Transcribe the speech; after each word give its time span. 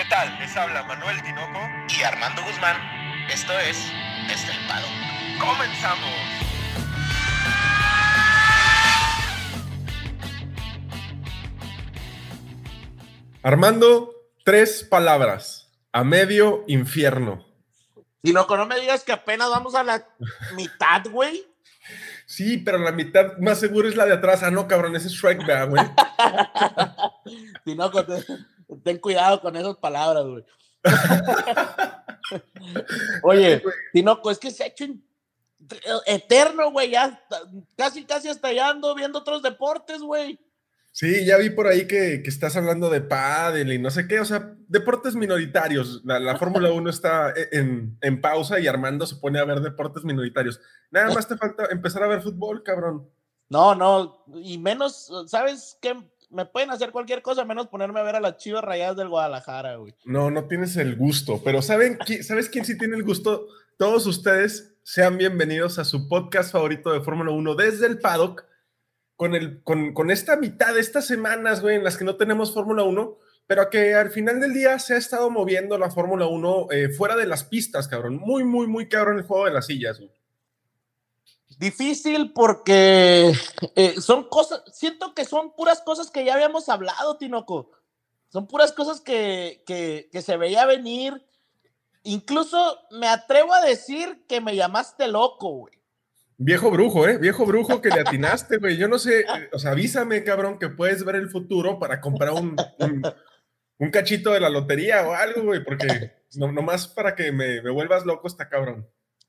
¿Qué 0.00 0.06
tal? 0.08 0.38
Les 0.38 0.56
habla 0.56 0.82
Manuel 0.84 1.22
Tinoco 1.22 1.60
y 1.94 2.02
Armando 2.02 2.42
Guzmán. 2.42 2.74
Esto 3.30 3.52
es 3.58 3.76
Estelpado. 4.32 4.86
¡Comenzamos! 5.38 6.08
Armando, 13.42 14.14
tres 14.42 14.84
palabras. 14.84 15.70
A 15.92 16.02
medio 16.02 16.64
infierno. 16.66 17.44
Tinoco, 18.22 18.56
no 18.56 18.64
me 18.64 18.80
digas 18.80 19.04
que 19.04 19.12
apenas 19.12 19.50
vamos 19.50 19.74
a 19.74 19.84
la 19.84 20.08
mitad, 20.56 21.02
güey. 21.10 21.44
Sí, 22.24 22.56
pero 22.56 22.78
la 22.78 22.92
mitad 22.92 23.36
más 23.36 23.60
seguro 23.60 23.86
es 23.86 23.96
la 23.96 24.06
de 24.06 24.14
atrás. 24.14 24.42
Ah, 24.42 24.50
no, 24.50 24.66
cabrón, 24.66 24.96
ese 24.96 25.08
es 25.08 25.12
Shrek, 25.12 25.42
güey. 25.68 25.84
Tinoco, 27.66 28.06
ten, 28.06 28.24
ten 28.82 28.98
cuidado 28.98 29.40
con 29.40 29.56
esas 29.56 29.76
palabras, 29.76 30.24
güey. 30.24 30.44
Oye, 33.22 33.62
Tinoco, 33.92 34.30
es 34.30 34.38
que 34.38 34.50
se 34.50 34.64
ha 34.64 34.66
hecho 34.66 34.86
eterno, 36.06 36.70
güey. 36.70 36.90
Ya 36.90 37.20
casi, 37.76 38.04
casi 38.04 38.28
hasta 38.28 38.52
ya 38.52 38.70
ando 38.70 38.94
viendo 38.94 39.18
otros 39.18 39.42
deportes, 39.42 40.00
güey. 40.00 40.38
Sí, 40.92 41.24
ya 41.24 41.36
vi 41.36 41.50
por 41.50 41.68
ahí 41.68 41.86
que, 41.86 42.20
que, 42.22 42.28
estás 42.28 42.56
hablando 42.56 42.90
de 42.90 43.00
pádel 43.00 43.72
y 43.72 43.78
no 43.78 43.90
sé 43.90 44.08
qué, 44.08 44.18
o 44.18 44.24
sea, 44.24 44.56
deportes 44.66 45.14
minoritarios. 45.14 46.02
La, 46.04 46.18
la 46.18 46.36
Fórmula 46.36 46.70
1 46.72 46.90
está 46.90 47.30
e, 47.30 47.48
en, 47.52 47.96
en, 48.00 48.20
pausa 48.20 48.58
y 48.58 48.66
Armando 48.66 49.06
se 49.06 49.16
pone 49.16 49.38
a 49.38 49.44
ver 49.44 49.60
deportes 49.60 50.04
minoritarios. 50.04 50.60
Nada 50.90 51.14
más 51.14 51.28
te 51.28 51.36
falta 51.36 51.66
empezar 51.70 52.02
a 52.02 52.08
ver 52.08 52.22
fútbol, 52.22 52.64
cabrón. 52.64 53.08
No, 53.48 53.74
no, 53.74 54.24
y 54.42 54.58
menos, 54.58 55.10
¿sabes 55.26 55.78
qué? 55.80 55.96
Me 56.30 56.46
pueden 56.46 56.70
hacer 56.70 56.92
cualquier 56.92 57.22
cosa 57.22 57.44
menos 57.44 57.66
ponerme 57.66 57.98
a 57.98 58.04
ver 58.04 58.14
a 58.14 58.20
las 58.20 58.36
chivas 58.36 58.62
rayadas 58.62 58.96
del 58.96 59.08
Guadalajara, 59.08 59.76
güey. 59.76 59.94
No, 60.04 60.30
no 60.30 60.44
tienes 60.44 60.76
el 60.76 60.94
gusto, 60.94 61.40
pero 61.44 61.60
¿saben, 61.60 61.98
¿sabes 62.22 62.48
quién 62.48 62.64
sí 62.64 62.78
tiene 62.78 62.96
el 62.96 63.02
gusto? 63.02 63.48
Todos 63.76 64.06
ustedes 64.06 64.76
sean 64.84 65.18
bienvenidos 65.18 65.80
a 65.80 65.84
su 65.84 66.08
podcast 66.08 66.52
favorito 66.52 66.92
de 66.92 67.00
Fórmula 67.00 67.32
1 67.32 67.54
desde 67.56 67.86
el 67.86 67.98
paddock 67.98 68.44
con, 69.16 69.34
el, 69.34 69.62
con, 69.64 69.92
con 69.92 70.10
esta 70.10 70.36
mitad 70.36 70.72
de 70.72 70.80
estas 70.80 71.06
semanas, 71.06 71.60
güey, 71.62 71.76
en 71.76 71.84
las 71.84 71.96
que 71.96 72.04
no 72.04 72.16
tenemos 72.16 72.54
Fórmula 72.54 72.84
1, 72.84 73.18
pero 73.48 73.68
que 73.68 73.94
al 73.94 74.10
final 74.10 74.40
del 74.40 74.54
día 74.54 74.78
se 74.78 74.94
ha 74.94 74.98
estado 74.98 75.30
moviendo 75.30 75.76
la 75.78 75.90
Fórmula 75.90 76.26
1 76.26 76.68
eh, 76.70 76.88
fuera 76.90 77.16
de 77.16 77.26
las 77.26 77.42
pistas, 77.42 77.88
cabrón. 77.88 78.16
Muy, 78.16 78.44
muy, 78.44 78.68
muy 78.68 78.88
cabrón 78.88 79.18
el 79.18 79.24
juego 79.24 79.46
de 79.46 79.52
las 79.52 79.66
sillas, 79.66 79.98
güey. 79.98 80.10
Difícil 81.60 82.32
porque 82.32 83.34
eh, 83.76 84.00
son 84.00 84.30
cosas, 84.30 84.62
siento 84.72 85.14
que 85.14 85.26
son 85.26 85.54
puras 85.54 85.82
cosas 85.82 86.10
que 86.10 86.24
ya 86.24 86.32
habíamos 86.32 86.70
hablado, 86.70 87.18
Tinoco. 87.18 87.70
Son 88.30 88.48
puras 88.48 88.72
cosas 88.72 89.02
que, 89.02 89.62
que, 89.66 90.08
que 90.10 90.22
se 90.22 90.38
veía 90.38 90.64
venir. 90.64 91.22
Incluso 92.02 92.78
me 92.92 93.08
atrevo 93.08 93.52
a 93.52 93.60
decir 93.60 94.24
que 94.26 94.40
me 94.40 94.56
llamaste 94.56 95.06
loco, 95.06 95.50
güey. 95.50 95.74
Viejo 96.38 96.70
brujo, 96.70 97.06
¿eh? 97.06 97.18
Viejo 97.18 97.44
brujo 97.44 97.82
que 97.82 97.90
le 97.90 98.00
atinaste, 98.00 98.56
güey. 98.56 98.78
Yo 98.78 98.88
no 98.88 98.98
sé, 98.98 99.26
o 99.52 99.58
sea, 99.58 99.72
avísame, 99.72 100.24
cabrón, 100.24 100.58
que 100.58 100.70
puedes 100.70 101.04
ver 101.04 101.16
el 101.16 101.28
futuro 101.28 101.78
para 101.78 102.00
comprar 102.00 102.30
un, 102.30 102.56
un, 102.78 103.02
un 103.76 103.90
cachito 103.90 104.30
de 104.30 104.40
la 104.40 104.48
lotería 104.48 105.06
o 105.06 105.12
algo, 105.12 105.42
güey, 105.42 105.62
porque 105.62 106.14
no, 106.36 106.50
nomás 106.50 106.88
para 106.88 107.14
que 107.14 107.32
me, 107.32 107.60
me, 107.60 107.68
vuelvas 107.68 108.06
loco 108.06 108.28
está 108.28 108.48
cabrón. 108.48 108.88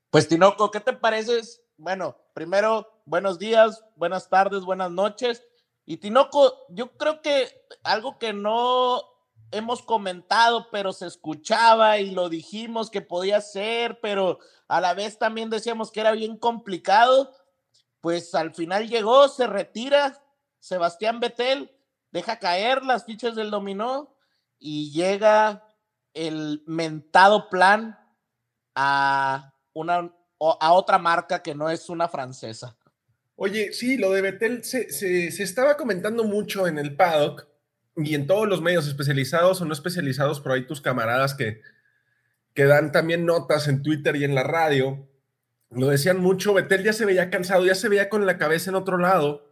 Pues, 0.09 0.29
Tinoco, 0.29 0.71
¿qué 0.71 0.79
te 0.79 0.93
pareces? 0.93 1.61
Bueno, 1.81 2.15
primero, 2.35 3.01
buenos 3.05 3.39
días, 3.39 3.83
buenas 3.95 4.29
tardes, 4.29 4.61
buenas 4.61 4.91
noches. 4.91 5.43
Y 5.83 5.97
Tinoco, 5.97 6.67
yo 6.69 6.95
creo 6.95 7.23
que 7.23 7.65
algo 7.83 8.19
que 8.19 8.33
no 8.33 9.01
hemos 9.49 9.81
comentado, 9.81 10.67
pero 10.71 10.93
se 10.93 11.07
escuchaba 11.07 11.97
y 11.97 12.11
lo 12.11 12.29
dijimos 12.29 12.91
que 12.91 13.01
podía 13.01 13.41
ser, 13.41 13.99
pero 13.99 14.37
a 14.67 14.79
la 14.79 14.93
vez 14.93 15.17
también 15.17 15.49
decíamos 15.49 15.91
que 15.91 16.01
era 16.01 16.11
bien 16.11 16.37
complicado, 16.37 17.33
pues 17.99 18.35
al 18.35 18.53
final 18.53 18.87
llegó, 18.87 19.27
se 19.27 19.47
retira 19.47 20.23
Sebastián 20.59 21.19
Betel, 21.19 21.75
deja 22.11 22.37
caer 22.37 22.85
las 22.85 23.05
fichas 23.05 23.33
del 23.33 23.49
dominó 23.49 24.15
y 24.59 24.91
llega 24.91 25.65
el 26.13 26.61
mentado 26.67 27.49
plan 27.49 27.97
a 28.75 29.55
una 29.73 30.13
a 30.59 30.73
otra 30.73 30.97
marca 30.97 31.41
que 31.41 31.53
no 31.53 31.69
es 31.69 31.89
una 31.89 32.07
francesa. 32.07 32.75
Oye, 33.35 33.73
sí, 33.73 33.97
lo 33.97 34.11
de 34.11 34.21
Betel 34.21 34.63
se, 34.63 34.91
se, 34.91 35.31
se 35.31 35.43
estaba 35.43 35.77
comentando 35.77 36.23
mucho 36.23 36.67
en 36.67 36.77
el 36.77 36.95
paddock 36.95 37.47
y 37.95 38.15
en 38.15 38.27
todos 38.27 38.47
los 38.47 38.61
medios 38.61 38.87
especializados 38.87 39.61
o 39.61 39.65
no 39.65 39.73
especializados, 39.73 40.39
por 40.39 40.53
ahí 40.53 40.65
tus 40.65 40.81
camaradas 40.81 41.33
que, 41.33 41.61
que 42.53 42.65
dan 42.65 42.91
también 42.91 43.25
notas 43.25 43.67
en 43.67 43.81
Twitter 43.81 44.15
y 44.15 44.23
en 44.23 44.35
la 44.35 44.43
radio, 44.43 45.07
lo 45.71 45.87
decían 45.87 46.19
mucho, 46.19 46.53
Betel 46.53 46.83
ya 46.83 46.93
se 46.93 47.05
veía 47.05 47.29
cansado, 47.29 47.65
ya 47.65 47.75
se 47.75 47.87
veía 47.87 48.09
con 48.09 48.25
la 48.25 48.37
cabeza 48.37 48.69
en 48.69 48.75
otro 48.75 48.97
lado. 48.97 49.47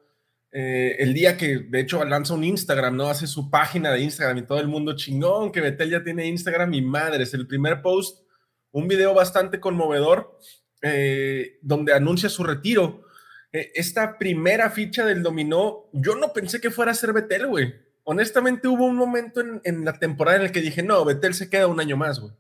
Eh, 0.52 0.98
el 1.00 1.14
día 1.14 1.38
que 1.38 1.60
de 1.60 1.80
hecho 1.80 2.04
lanza 2.04 2.34
un 2.34 2.44
Instagram, 2.44 2.98
¿no? 2.98 3.08
Hace 3.08 3.28
su 3.28 3.50
página 3.50 3.92
de 3.92 4.02
Instagram 4.02 4.40
y 4.40 4.46
todo 4.46 4.60
el 4.60 4.68
mundo 4.68 4.96
chingón, 4.96 5.52
que 5.52 5.62
Betel 5.62 5.92
ya 5.92 6.04
tiene 6.04 6.28
Instagram 6.28 6.74
y 6.74 6.82
madre, 6.82 7.24
es 7.24 7.34
el 7.34 7.48
primer 7.48 7.82
post, 7.82 8.26
un 8.72 8.88
video 8.88 9.14
bastante 9.14 9.60
conmovedor, 9.60 10.38
eh, 10.82 11.60
donde 11.62 11.94
anuncia 11.94 12.30
su 12.30 12.44
retiro. 12.44 13.04
Eh, 13.52 13.72
esta 13.76 14.18
primera 14.18 14.70
ficha 14.70 15.06
del 15.06 15.24
dominó, 15.24 15.90
yo 15.92 16.16
no 16.16 16.34
pensé 16.34 16.62
que 16.62 16.72
fuera 16.72 16.92
a 16.92 16.96
ser 16.96 17.14
Betel, 17.14 17.48
güey. 17.48 17.74
Honestamente 18.04 18.68
hubo 18.68 18.86
un 18.86 18.96
momento 18.96 19.42
en, 19.42 19.86
la 19.86 19.94
temporada 19.94 20.38
en 20.38 20.44
el 20.44 20.52
que 20.52 20.62
dije, 20.62 20.82
no, 20.82 21.04
Betel 21.06 21.34
se 21.34 21.50
queda 21.50 21.68
un 21.68 21.80
año 21.80 21.98
más, 21.98 22.20
güey. 22.20 22.34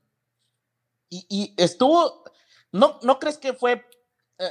Y, 1.10 1.26
y, 1.30 1.54
estuvo, 1.58 2.24
¿no, 2.72 3.00
¿no 3.04 3.20
crees 3.20 3.38
que 3.38 3.54
fue 3.54 3.86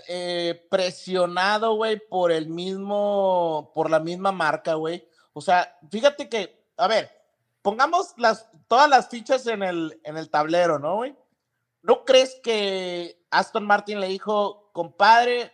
eh, 0.08 0.66
presionado, 0.70 1.74
güey, 1.74 2.00
por 2.08 2.30
el 2.30 2.48
mismo, 2.48 3.72
por 3.74 3.90
la 3.90 4.00
misma 4.00 4.32
marca, 4.32 4.74
güey? 4.74 5.08
O 5.32 5.40
sea, 5.40 5.76
fíjate 5.90 6.28
que, 6.28 6.66
a 6.76 6.88
ver, 6.88 7.10
pongamos 7.62 8.14
las, 8.16 8.48
todas 8.66 8.88
las 8.88 9.08
fichas 9.08 9.46
en 9.46 9.62
el, 9.62 10.00
en 10.04 10.16
el 10.16 10.30
tablero, 10.30 10.78
¿no, 10.78 10.96
güey? 10.96 11.16
¿No 11.82 12.04
crees 12.04 12.40
que 12.42 13.24
Aston 13.30 13.66
Martin 13.66 14.00
le 14.00 14.08
dijo, 14.08 14.70
compadre, 14.72 15.52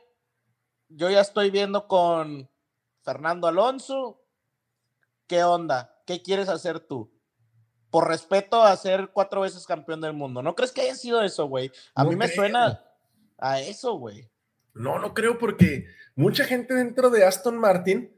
yo 0.89 1.11
ya 1.11 1.21
estoy 1.21 1.51
viendo 1.51 1.87
con 1.87 2.51
Fernando 3.03 3.47
Alonso, 3.47 4.23
¿qué 5.27 5.45
onda? 5.45 6.03
¿Qué 6.07 6.23
quieres 6.23 6.49
hacer 6.49 6.81
tú? 6.81 7.15
por 7.95 8.09
respeto 8.09 8.61
a 8.61 8.77
ser 8.77 9.11
cuatro 9.12 9.43
veces 9.43 9.69
campeón 9.69 10.01
del 10.01 10.15
mundo. 10.15 10.43
¿No 10.43 10.57
crees 10.57 10.73
que 10.73 10.81
haya 10.81 10.97
sido 10.97 11.23
eso, 11.23 11.47
güey? 11.47 11.71
A 11.95 12.03
no 12.03 12.11
mí 12.11 12.17
me 12.17 12.27
suena 12.27 12.83
a 13.39 13.61
eso, 13.61 13.93
güey. 13.93 14.29
No, 14.75 14.99
no 14.99 15.15
creo 15.15 15.39
porque 15.39 15.87
mucha 16.17 16.45
gente 16.45 16.75
dentro 16.75 17.09
de 17.09 17.25
Aston 17.25 17.56
Martin 17.56 18.12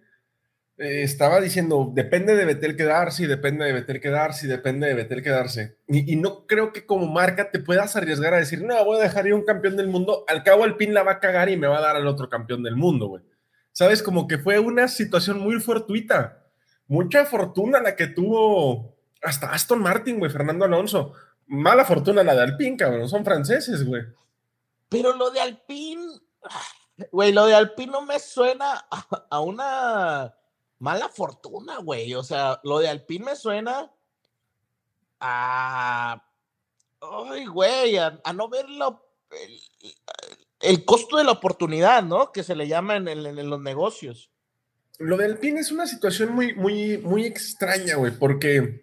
eh, 0.78 1.02
estaba 1.02 1.40
diciendo, 1.40 1.90
depende 1.94 2.36
de 2.36 2.44
Betel 2.44 2.76
quedarse, 2.76 3.26
depende 3.26 3.64
de 3.64 3.72
Betel 3.72 4.00
quedarse, 4.00 4.46
depende 4.46 4.86
de 4.86 4.94
Betel 4.94 5.22
quedarse. 5.22 5.78
Y, 5.88 6.12
y, 6.12 6.16
no 6.16 6.46
creo 6.46 6.72
que 6.72 6.84
como 6.84 7.06
marca 7.06 7.50
te 7.50 7.60
puedas 7.60 7.96
arriesgar 7.96 8.34
a 8.34 8.38
decir, 8.38 8.62
no, 8.62 8.84
voy 8.84 8.98
a 8.98 9.02
dejar 9.02 9.26
ir 9.26 9.34
un 9.34 9.44
campeón 9.44 9.76
del 9.76 9.88
mundo, 9.88 10.24
al 10.28 10.42
cabo 10.42 10.66
el 10.66 10.76
pin 10.76 10.92
la 10.92 11.02
va 11.02 11.12
a 11.12 11.20
cagar 11.20 11.48
y 11.48 11.56
me 11.56 11.66
va 11.66 11.78
a 11.78 11.82
dar 11.82 11.96
al 11.96 12.06
otro 12.06 12.28
campeón 12.28 12.62
del 12.62 12.76
mundo, 12.76 13.06
güey. 13.06 13.24
Sabes, 13.72 14.02
como 14.02 14.26
que 14.26 14.38
fue 14.38 14.58
una 14.58 14.88
situación 14.88 15.38
muy 15.38 15.60
fortuita. 15.60 16.46
Mucha 16.88 17.24
fortuna 17.24 17.80
la 17.80 17.96
que 17.96 18.06
tuvo 18.06 18.96
hasta 19.22 19.52
Aston 19.52 19.80
Martin, 19.80 20.18
güey, 20.18 20.30
Fernando 20.30 20.64
Alonso. 20.64 21.12
Mala 21.46 21.84
fortuna 21.84 22.22
la 22.22 22.34
de 22.34 22.42
Alpine, 22.42 22.76
cabrón, 22.76 23.08
son 23.08 23.24
franceses, 23.24 23.84
güey. 23.84 24.02
Pero 24.88 25.14
lo 25.14 25.30
de 25.30 25.40
Alpine, 25.40 26.06
güey, 27.12 27.32
lo 27.32 27.46
de 27.46 27.54
Alpine 27.54 27.92
no 27.92 28.02
me 28.02 28.18
suena 28.18 28.86
a 29.30 29.40
una 29.40 30.34
mala 30.78 31.08
fortuna, 31.08 31.78
güey. 31.78 32.14
O 32.14 32.22
sea, 32.22 32.60
lo 32.64 32.78
de 32.78 32.88
Alpine 32.88 33.24
me 33.26 33.36
suena 33.36 33.90
a. 35.20 36.22
Ay, 37.00 37.46
güey, 37.46 37.98
a, 37.98 38.20
no 38.34 38.48
ver 38.48 38.68
lo, 38.68 39.06
el, 40.60 40.84
costo 40.84 41.18
de 41.18 41.24
la 41.24 41.32
oportunidad, 41.32 42.02
¿no? 42.02 42.32
Que 42.32 42.42
se 42.42 42.56
le 42.56 42.66
llama 42.66 42.96
en 42.96 43.50
los 43.50 43.60
negocios. 43.60 44.30
Lo 44.98 45.16
de 45.16 45.26
Alpine 45.26 45.60
es 45.60 45.70
una 45.70 45.86
situación 45.86 46.34
muy, 46.34 46.54
muy, 46.54 46.98
muy 46.98 47.26
extraña, 47.26 47.96
güey, 47.96 48.12
porque 48.12 48.82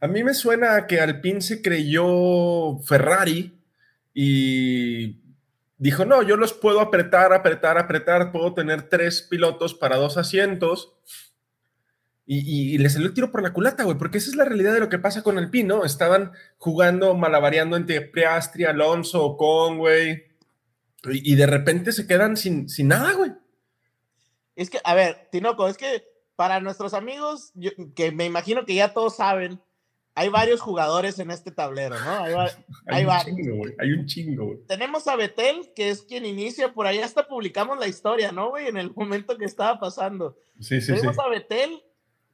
a 0.00 0.08
mí 0.08 0.24
me 0.24 0.34
suena 0.34 0.74
a 0.74 0.86
que 0.86 1.00
Alpine 1.00 1.40
se 1.40 1.62
creyó 1.62 2.78
Ferrari 2.80 3.56
y 4.12 5.20
dijo, 5.78 6.04
no, 6.04 6.22
yo 6.22 6.36
los 6.36 6.52
puedo 6.52 6.80
apretar, 6.80 7.32
apretar, 7.32 7.78
apretar, 7.78 8.32
puedo 8.32 8.54
tener 8.54 8.88
tres 8.88 9.22
pilotos 9.22 9.74
para 9.74 9.96
dos 9.96 10.16
asientos. 10.16 10.94
Y, 12.24 12.38
y, 12.38 12.74
y 12.74 12.78
le 12.78 12.88
salió 12.88 13.08
el 13.08 13.14
tiro 13.14 13.32
por 13.32 13.42
la 13.42 13.52
culata, 13.52 13.82
güey, 13.84 13.98
porque 13.98 14.18
esa 14.18 14.30
es 14.30 14.36
la 14.36 14.44
realidad 14.44 14.72
de 14.72 14.80
lo 14.80 14.88
que 14.88 14.98
pasa 14.98 15.22
con 15.22 15.38
Alpine, 15.38 15.68
¿no? 15.68 15.84
Estaban 15.84 16.32
jugando, 16.56 17.14
malabareando 17.14 17.76
entre 17.76 18.00
Priastri, 18.00 18.64
Alonso, 18.64 19.36
Conway, 19.36 20.22
y, 21.10 21.32
y 21.32 21.34
de 21.34 21.46
repente 21.46 21.90
se 21.90 22.06
quedan 22.06 22.36
sin, 22.36 22.68
sin 22.68 22.88
nada, 22.88 23.12
güey. 23.14 23.32
Es 24.54 24.70
que, 24.70 24.78
a 24.84 24.94
ver, 24.94 25.28
Tinoco, 25.32 25.66
es 25.66 25.76
que 25.76 26.04
para 26.36 26.60
nuestros 26.60 26.94
amigos, 26.94 27.50
yo, 27.54 27.70
que 27.94 28.12
me 28.12 28.24
imagino 28.24 28.64
que 28.64 28.74
ya 28.74 28.92
todos 28.92 29.16
saben, 29.16 29.60
hay 30.14 30.28
varios 30.28 30.60
jugadores 30.60 31.18
en 31.18 31.30
este 31.30 31.50
tablero, 31.50 31.98
¿no? 31.98 32.10
Hay, 32.22 32.34
Hay, 32.34 32.48
hay 32.86 33.02
un 33.02 33.08
varios. 33.08 33.36
chingo, 33.36 33.56
güey. 33.56 33.74
Hay 33.78 33.92
un 33.92 34.06
chingo, 34.06 34.44
güey. 34.46 34.58
Tenemos 34.66 35.08
a 35.08 35.16
Betel, 35.16 35.72
que 35.74 35.90
es 35.90 36.02
quien 36.02 36.26
inicia, 36.26 36.72
por 36.72 36.86
ahí 36.86 36.98
hasta 36.98 37.26
publicamos 37.26 37.78
la 37.78 37.88
historia, 37.88 38.32
¿no, 38.32 38.50
güey? 38.50 38.66
En 38.66 38.76
el 38.76 38.92
momento 38.94 39.38
que 39.38 39.44
estaba 39.44 39.80
pasando. 39.80 40.36
Sí, 40.60 40.80
sí, 40.80 40.86
sí. 40.86 40.92
tenemos 40.94 41.18
a 41.18 41.28
Betel, 41.28 41.82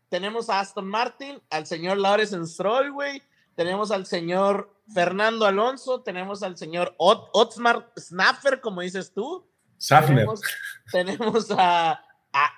tenemos 0.08 0.49
a 0.50 0.60
Aston 0.60 0.87
Martin, 0.87 1.40
al 1.50 1.66
señor 1.66 1.99
Lawrence 1.99 2.37
Stroll, 2.46 2.93
güey. 2.93 3.22
Tenemos 3.55 3.90
al 3.90 4.06
señor 4.06 4.75
Fernando 4.93 5.44
Alonso, 5.44 6.02
tenemos 6.02 6.43
al 6.43 6.56
señor 6.56 6.94
Ot 6.99 7.28
Otmar 7.32 7.93
Snaffer, 7.99 8.60
como 8.60 8.81
dices 8.81 9.12
tú. 9.12 9.46
Safner. 9.76 10.19
Tenemos, 10.19 10.40
tenemos 10.93 11.50
a, 11.50 11.93
a, 12.32 12.52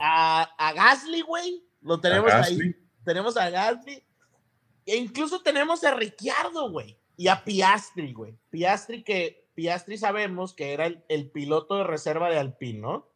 a, 0.00 0.42
a 0.58 0.72
Gasly, 0.72 1.22
güey. 1.22 1.64
Lo 1.80 2.00
tenemos 2.00 2.32
ahí. 2.32 2.56
Gasly. 2.56 2.76
Tenemos 3.04 3.36
a 3.36 3.50
Gasly. 3.50 4.04
E 4.84 4.96
incluso 4.96 5.42
tenemos 5.42 5.82
a 5.84 5.94
Ricciardo, 5.94 6.70
güey. 6.70 6.98
Y 7.16 7.28
a 7.28 7.44
Piastri, 7.44 8.12
güey. 8.12 8.36
Piastri 8.50 9.02
que 9.02 9.48
Piastri 9.54 9.96
sabemos 9.96 10.52
que 10.52 10.72
era 10.72 10.86
el, 10.86 11.04
el 11.08 11.30
piloto 11.30 11.76
de 11.76 11.84
reserva 11.84 12.28
de 12.28 12.38
Alpine, 12.38 12.80
¿no? 12.80 13.08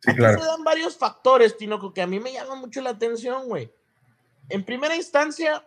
Sí, 0.00 0.10
Aquí 0.10 0.18
claro. 0.18 0.38
se 0.40 0.46
dan 0.46 0.64
varios 0.64 0.96
factores, 0.96 1.56
Tinoco, 1.56 1.92
que 1.92 2.02
a 2.02 2.06
mí 2.06 2.20
me 2.20 2.32
llaman 2.32 2.58
mucho 2.58 2.80
la 2.80 2.90
atención, 2.90 3.48
güey. 3.48 3.72
En 4.48 4.64
primera 4.64 4.96
instancia, 4.96 5.66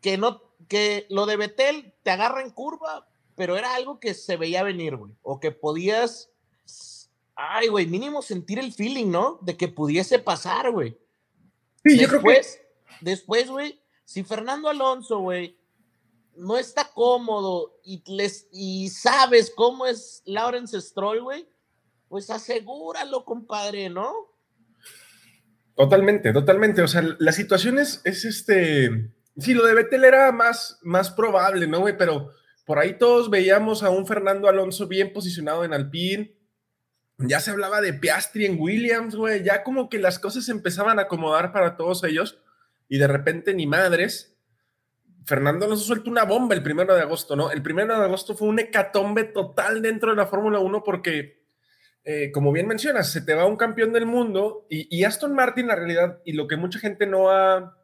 que 0.00 0.16
no, 0.16 0.42
que 0.68 1.06
lo 1.10 1.26
de 1.26 1.36
Betel 1.36 1.94
te 2.02 2.10
agarra 2.10 2.42
en 2.42 2.50
curva, 2.50 3.08
pero 3.36 3.56
era 3.56 3.74
algo 3.74 4.00
que 4.00 4.14
se 4.14 4.36
veía 4.36 4.62
venir, 4.62 4.96
güey. 4.96 5.14
O 5.22 5.40
que 5.40 5.50
podías, 5.50 6.30
ay, 7.34 7.68
güey, 7.68 7.86
mínimo 7.86 8.22
sentir 8.22 8.58
el 8.58 8.72
feeling, 8.72 9.10
¿no? 9.10 9.38
De 9.42 9.56
que 9.56 9.68
pudiese 9.68 10.18
pasar, 10.18 10.70
güey. 10.70 10.98
Sí, 11.84 11.98
yo 11.98 12.08
creo 12.08 12.22
que 12.22 12.28
Después, 12.28 12.60
después, 13.00 13.50
güey, 13.50 13.80
si 14.04 14.24
Fernando 14.24 14.68
Alonso, 14.68 15.18
güey, 15.18 15.58
no 16.34 16.56
está 16.56 16.90
cómodo 16.92 17.78
y, 17.84 18.02
les, 18.06 18.48
y 18.52 18.88
sabes 18.88 19.52
cómo 19.54 19.86
es 19.86 20.22
Lawrence 20.24 20.80
Stroll, 20.80 21.22
güey, 21.22 21.48
pues 22.10 22.28
asegúralo, 22.28 23.24
compadre, 23.24 23.88
¿no? 23.88 24.12
Totalmente, 25.76 26.32
totalmente. 26.32 26.82
O 26.82 26.88
sea, 26.88 27.04
la 27.20 27.30
situación 27.30 27.78
es, 27.78 28.02
es 28.04 28.24
este. 28.24 29.12
Sí, 29.38 29.54
lo 29.54 29.64
de 29.64 29.74
Betel 29.74 30.02
era 30.02 30.32
más, 30.32 30.80
más 30.82 31.12
probable, 31.12 31.68
¿no, 31.68 31.78
güey? 31.78 31.96
Pero 31.96 32.32
por 32.66 32.80
ahí 32.80 32.98
todos 32.98 33.30
veíamos 33.30 33.84
a 33.84 33.90
un 33.90 34.08
Fernando 34.08 34.48
Alonso 34.48 34.88
bien 34.88 35.12
posicionado 35.12 35.64
en 35.64 35.72
Alpine. 35.72 36.36
Ya 37.18 37.38
se 37.38 37.52
hablaba 37.52 37.80
de 37.80 37.94
Piastri 37.94 38.44
en 38.44 38.60
Williams, 38.60 39.14
güey. 39.14 39.44
Ya 39.44 39.62
como 39.62 39.88
que 39.88 40.00
las 40.00 40.18
cosas 40.18 40.44
se 40.44 40.52
empezaban 40.52 40.98
a 40.98 41.02
acomodar 41.02 41.52
para 41.52 41.76
todos 41.76 42.02
ellos. 42.02 42.40
Y 42.88 42.98
de 42.98 43.06
repente, 43.06 43.54
ni 43.54 43.68
madres. 43.68 44.36
Fernando 45.26 45.64
Alonso 45.64 45.84
suelta 45.84 46.10
una 46.10 46.24
bomba 46.24 46.56
el 46.56 46.62
primero 46.64 46.92
de 46.92 47.02
agosto, 47.02 47.36
¿no? 47.36 47.52
El 47.52 47.62
primero 47.62 47.96
de 47.96 48.04
agosto 48.04 48.34
fue 48.34 48.48
un 48.48 48.58
hecatombe 48.58 49.22
total 49.22 49.80
dentro 49.80 50.10
de 50.10 50.16
la 50.16 50.26
Fórmula 50.26 50.58
1 50.58 50.82
porque 50.82 51.39
eh, 52.12 52.32
como 52.32 52.50
bien 52.50 52.66
mencionas, 52.66 53.12
se 53.12 53.20
te 53.20 53.34
va 53.34 53.46
un 53.46 53.56
campeón 53.56 53.92
del 53.92 54.04
mundo 54.04 54.66
y, 54.68 55.04
Aston 55.04 55.32
Martin, 55.32 55.68
la 55.68 55.76
realidad, 55.76 56.20
y 56.24 56.32
lo 56.32 56.48
que 56.48 56.56
mucha 56.56 56.80
gente 56.80 57.06
no 57.06 57.30
ha, 57.30 57.78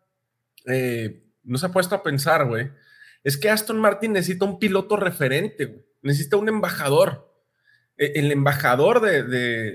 eh, 0.66 1.22
no 1.44 1.58
se 1.58 1.66
ha 1.66 1.68
puesto 1.68 1.94
a 1.94 2.02
pensar, 2.02 2.44
güey, 2.48 2.72
es 3.22 3.36
que 3.36 3.50
Aston 3.50 3.78
Martin 3.78 4.14
necesita 4.14 4.44
un 4.44 4.58
piloto 4.58 4.96
referente, 4.96 5.86
necesita 6.02 6.38
un 6.38 6.48
embajador. 6.48 7.32
Eh, 7.96 8.14
el 8.16 8.32
embajador 8.32 9.00
de, 9.00 9.22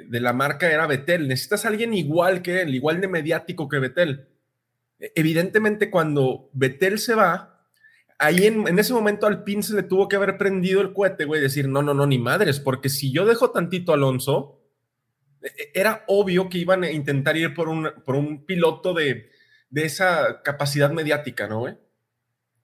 de, 0.09 0.19
la 0.19 0.33
marca 0.33 0.69
era 0.69 0.85
Betel. 0.85 1.29
Necesitas 1.29 1.65
alguien 1.65 1.93
igual 1.93 2.41
que 2.41 2.61
él, 2.63 2.75
igual 2.75 2.99
de 2.99 3.07
mediático 3.07 3.69
que 3.69 3.79
Betel. 3.79 4.27
Evidentemente, 4.99 5.89
cuando 5.89 6.49
Betel 6.51 6.99
se 6.99 7.15
va, 7.15 7.60
ahí 8.21 8.45
en, 8.45 8.67
en, 8.67 8.79
ese 8.79 8.93
momento 8.93 9.25
al 9.25 9.43
PIN 9.43 9.63
se 9.63 9.75
le 9.75 9.83
tuvo 9.83 10.07
que 10.07 10.15
haber 10.15 10.37
prendido 10.37 10.79
el 10.81 10.93
cohete, 10.93 11.25
güey, 11.25 11.41
decir, 11.41 11.67
no, 11.67 11.81
no, 11.81 11.93
no, 11.93 12.05
ni 12.05 12.19
madres, 12.19 12.59
porque 12.59 12.87
si 12.87 13.11
yo 13.11 13.25
dejo 13.25 13.51
tantito 13.51 13.91
a 13.91 13.95
Alonso, 13.95 14.61
era 15.73 16.05
obvio 16.07 16.47
que 16.47 16.59
iban 16.59 16.83
a 16.83 16.91
intentar 16.91 17.35
ir 17.35 17.53
por 17.55 17.67
un, 17.67 17.91
por 18.05 18.15
un 18.15 18.45
piloto 18.45 18.93
de, 18.93 19.31
de 19.69 19.85
esa 19.85 20.41
capacidad 20.43 20.91
mediática, 20.91 21.47
¿no, 21.47 21.61
güey? 21.61 21.77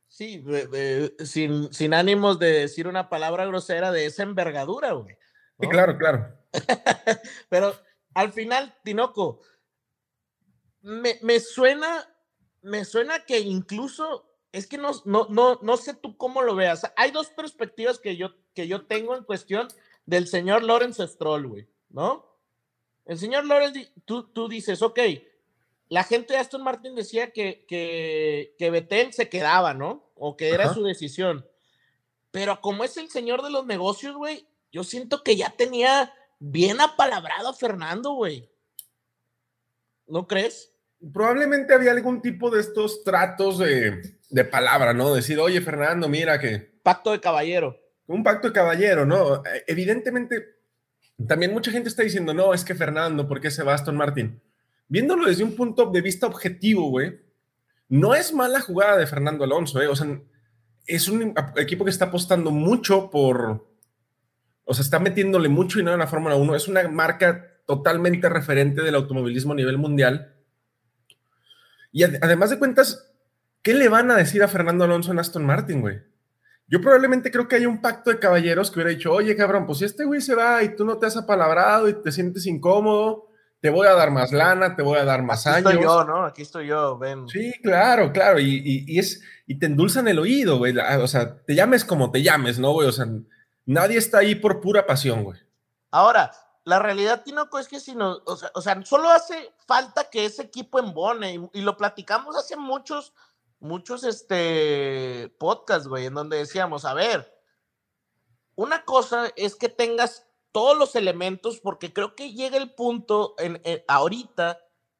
Sí, 0.08 0.40
de, 0.40 0.68
de, 0.68 1.26
sin, 1.26 1.74
sin 1.74 1.94
ánimos 1.94 2.38
de 2.40 2.52
decir 2.52 2.88
una 2.88 3.10
palabra 3.10 3.46
grosera 3.46 3.92
de 3.92 4.06
esa 4.06 4.24
envergadura, 4.24 4.92
güey. 4.94 5.16
¿no? 5.58 5.64
Sí, 5.64 5.68
claro, 5.70 5.98
claro. 5.98 6.38
Pero 7.50 7.76
al 8.14 8.32
final, 8.32 8.76
Tinoco, 8.84 9.42
me, 10.82 11.18
me 11.24 11.40
suena, 11.40 12.08
me 12.62 12.86
suena 12.86 13.26
que 13.26 13.40
incluso 13.40 14.27
es 14.58 14.66
que 14.66 14.80
no, 14.80 14.92
no, 15.06 15.28
no, 15.30 15.60
no 15.62 15.78
sé 15.78 15.94
tú 15.94 16.18
cómo 16.18 16.42
lo 16.42 16.56
veas. 16.56 16.92
Hay 16.96 17.12
dos 17.12 17.30
perspectivas 17.30 18.00
que 18.00 18.18
yo, 18.18 18.34
que 18.56 18.68
yo 18.68 18.88
tengo 18.88 19.16
en 19.16 19.24
cuestión 19.24 19.68
del 20.08 20.28
señor 20.28 20.64
Lawrence 20.64 21.08
Stroll, 21.08 21.48
güey, 21.48 21.68
¿no? 21.90 22.26
El 23.06 23.20
señor 23.20 23.46
Lawrence, 23.46 23.92
tú, 24.06 24.24
tú 24.30 24.48
dices, 24.50 24.82
ok, 24.82 25.00
la 25.90 26.04
gente 26.04 26.34
de 26.34 26.40
Aston 26.40 26.64
Martin 26.64 26.96
decía 26.96 27.32
que, 27.32 27.66
que, 27.68 28.56
que 28.58 28.72
Betel 28.72 29.14
se 29.14 29.30
quedaba, 29.30 29.76
¿no? 29.76 30.10
O 30.16 30.36
que 30.36 30.50
era 30.50 30.66
Ajá. 30.66 30.74
su 30.74 30.84
decisión. 30.84 31.48
Pero 32.32 32.60
como 32.60 32.84
es 32.84 32.98
el 32.98 33.12
señor 33.12 33.44
de 33.44 33.52
los 33.52 33.68
negocios, 33.68 34.16
güey, 34.16 34.48
yo 34.72 34.84
siento 34.84 35.24
que 35.24 35.36
ya 35.36 35.52
tenía 35.52 36.12
bien 36.40 36.82
apalabrado 36.82 37.50
a 37.50 37.54
Fernando, 37.54 38.14
güey. 38.14 38.50
¿No 40.08 40.28
crees? 40.28 40.74
Probablemente 41.14 41.76
había 41.76 41.92
algún 41.92 42.24
tipo 42.24 42.50
de 42.50 42.62
estos 42.62 43.04
tratos 43.04 43.60
de, 43.60 44.17
de 44.30 44.46
palabra, 44.46 44.94
¿no? 44.94 45.14
Decir, 45.14 45.40
oye, 45.40 45.62
Fernando, 45.62 46.10
mira 46.10 46.40
que. 46.40 46.80
Pacto 46.84 47.12
de 47.12 47.20
caballero. 47.20 47.78
Un 48.08 48.24
pacto 48.24 48.48
de 48.48 48.54
caballero, 48.54 49.06
¿no? 49.06 49.44
Evidentemente, 49.68 50.58
también 51.28 51.52
mucha 51.52 51.72
gente 51.72 51.90
está 51.90 52.04
diciendo, 52.04 52.34
no, 52.34 52.54
es 52.54 52.64
que 52.64 52.76
Fernando, 52.76 53.28
¿por 53.28 53.42
qué 53.42 53.52
se 53.52 53.64
va 53.64 53.74
Aston 53.74 53.98
Martin? 53.98 54.42
Viéndolo 54.88 55.28
desde 55.28 55.44
un 55.44 55.56
punto 55.56 55.88
de 55.88 56.02
vista 56.02 56.28
objetivo, 56.28 56.90
güey, 56.90 57.20
no 57.90 58.16
es 58.16 58.34
mala 58.34 58.62
jugada 58.62 58.98
de 58.98 59.08
Fernando 59.08 59.44
Alonso, 59.44 59.82
¿eh? 59.82 59.88
O 59.88 59.96
sea, 59.96 60.08
es 60.86 61.08
un 61.08 61.34
equipo 61.58 61.84
que 61.84 61.92
está 61.92 62.06
apostando 62.06 62.52
mucho 62.52 63.10
por. 63.10 63.68
O 64.64 64.74
sea, 64.74 64.84
está 64.84 65.00
metiéndole 65.00 65.50
mucho 65.50 65.80
dinero 65.80 65.96
en 65.96 66.00
la 66.00 66.08
Fórmula 66.08 66.36
1. 66.36 66.56
Es 66.56 66.68
una 66.68 66.88
marca 66.88 67.62
totalmente 67.66 68.30
referente 68.30 68.82
del 68.82 68.96
automovilismo 68.96 69.54
a 69.54 69.56
nivel 69.56 69.78
mundial. 69.78 70.36
Y 71.92 72.04
ad 72.04 72.16
además 72.22 72.50
de 72.50 72.60
cuentas, 72.60 73.07
¿qué 73.68 73.74
le 73.74 73.90
van 73.90 74.10
a 74.12 74.16
decir 74.16 74.42
a 74.42 74.48
Fernando 74.48 74.86
Alonso 74.86 75.12
en 75.12 75.20
Aston 75.20 75.46
Martin, 75.46 75.82
güey? 75.82 76.02
Yo 76.68 76.80
probablemente 76.80 77.30
creo 77.30 77.50
que 77.50 77.58
hay 77.58 77.66
un 77.66 77.82
pacto 77.82 78.10
de 78.10 78.18
caballeros 78.18 78.72
que 78.72 78.80
hubiera 78.80 78.92
dicho, 78.92 79.12
oye, 79.12 79.36
cabrón, 79.36 79.66
pues 79.66 79.80
si 79.80 79.84
este 79.84 80.06
güey 80.06 80.22
se 80.22 80.36
va 80.36 80.64
y 80.64 80.74
tú 80.74 80.86
no 80.86 80.98
te 80.98 81.06
has 81.06 81.18
apalabrado 81.18 81.90
y 81.90 82.02
te 82.02 82.14
sientes 82.14 82.46
incómodo, 82.46 83.28
te 83.60 83.70
voy 83.70 83.86
a 83.88 83.94
dar 83.94 84.10
más 84.10 84.32
lana, 84.32 84.74
te 84.78 84.84
voy 84.84 84.98
a 84.98 85.04
dar 85.04 85.22
más 85.22 85.46
Aquí 85.48 85.58
años. 85.58 85.74
estoy 85.74 85.84
yo, 85.84 86.04
¿no? 86.06 86.24
Aquí 86.26 86.44
estoy 86.44 86.68
yo, 86.68 86.98
ven. 86.98 87.28
Sí, 87.28 87.52
claro, 87.62 88.14
claro, 88.14 88.40
y, 88.40 88.56
y, 88.56 88.86
y 88.88 89.00
es, 89.00 89.22
y 89.46 89.60
te 89.60 89.66
endulzan 89.66 90.08
el 90.08 90.20
oído, 90.20 90.60
güey, 90.60 90.74
o 90.78 91.08
sea, 91.08 91.44
te 91.44 91.54
llames 91.54 91.84
como 91.84 92.10
te 92.10 92.24
llames, 92.24 92.60
¿no, 92.60 92.72
güey? 92.72 92.88
O 92.88 92.94
sea, 92.94 93.06
nadie 93.66 93.98
está 93.98 94.20
ahí 94.20 94.36
por 94.36 94.62
pura 94.62 94.86
pasión, 94.88 95.26
güey. 95.26 95.42
Ahora, 95.92 96.32
la 96.64 96.80
realidad, 96.80 97.24
Tinoco, 97.26 97.60
es 97.60 97.68
que 97.68 97.82
si 97.82 97.96
no, 97.96 98.22
o 98.26 98.38
sea, 98.38 98.50
o 98.54 98.62
sea, 98.62 98.82
solo 98.86 99.10
hace 99.10 99.52
falta 99.68 100.10
que 100.10 100.24
ese 100.24 100.44
equipo 100.44 100.80
embone, 100.80 101.34
y, 101.34 101.50
y 101.60 101.62
lo 101.64 101.76
platicamos 101.76 102.38
hace 102.38 102.56
muchos, 102.56 103.14
muchos 103.60 104.04
este, 104.04 105.34
podcasts, 105.40 105.88
güey, 105.88 106.06
en 106.06 106.14
donde 106.14 106.38
decíamos, 106.38 106.86
a 106.86 106.94
ver, 106.94 107.34
una 108.56 108.86
cosa 108.86 109.32
es 109.36 109.56
que 109.56 109.70
tengas 109.70 110.28
todos 110.52 110.78
los 110.78 110.96
elementos, 110.96 111.60
porque 111.60 111.94
creo 111.94 112.16
que 112.16 112.34
llega 112.34 112.58
el 112.58 112.74
punto 112.74 113.36
en, 113.38 113.62
en, 113.64 113.84
ahorita 113.88 114.60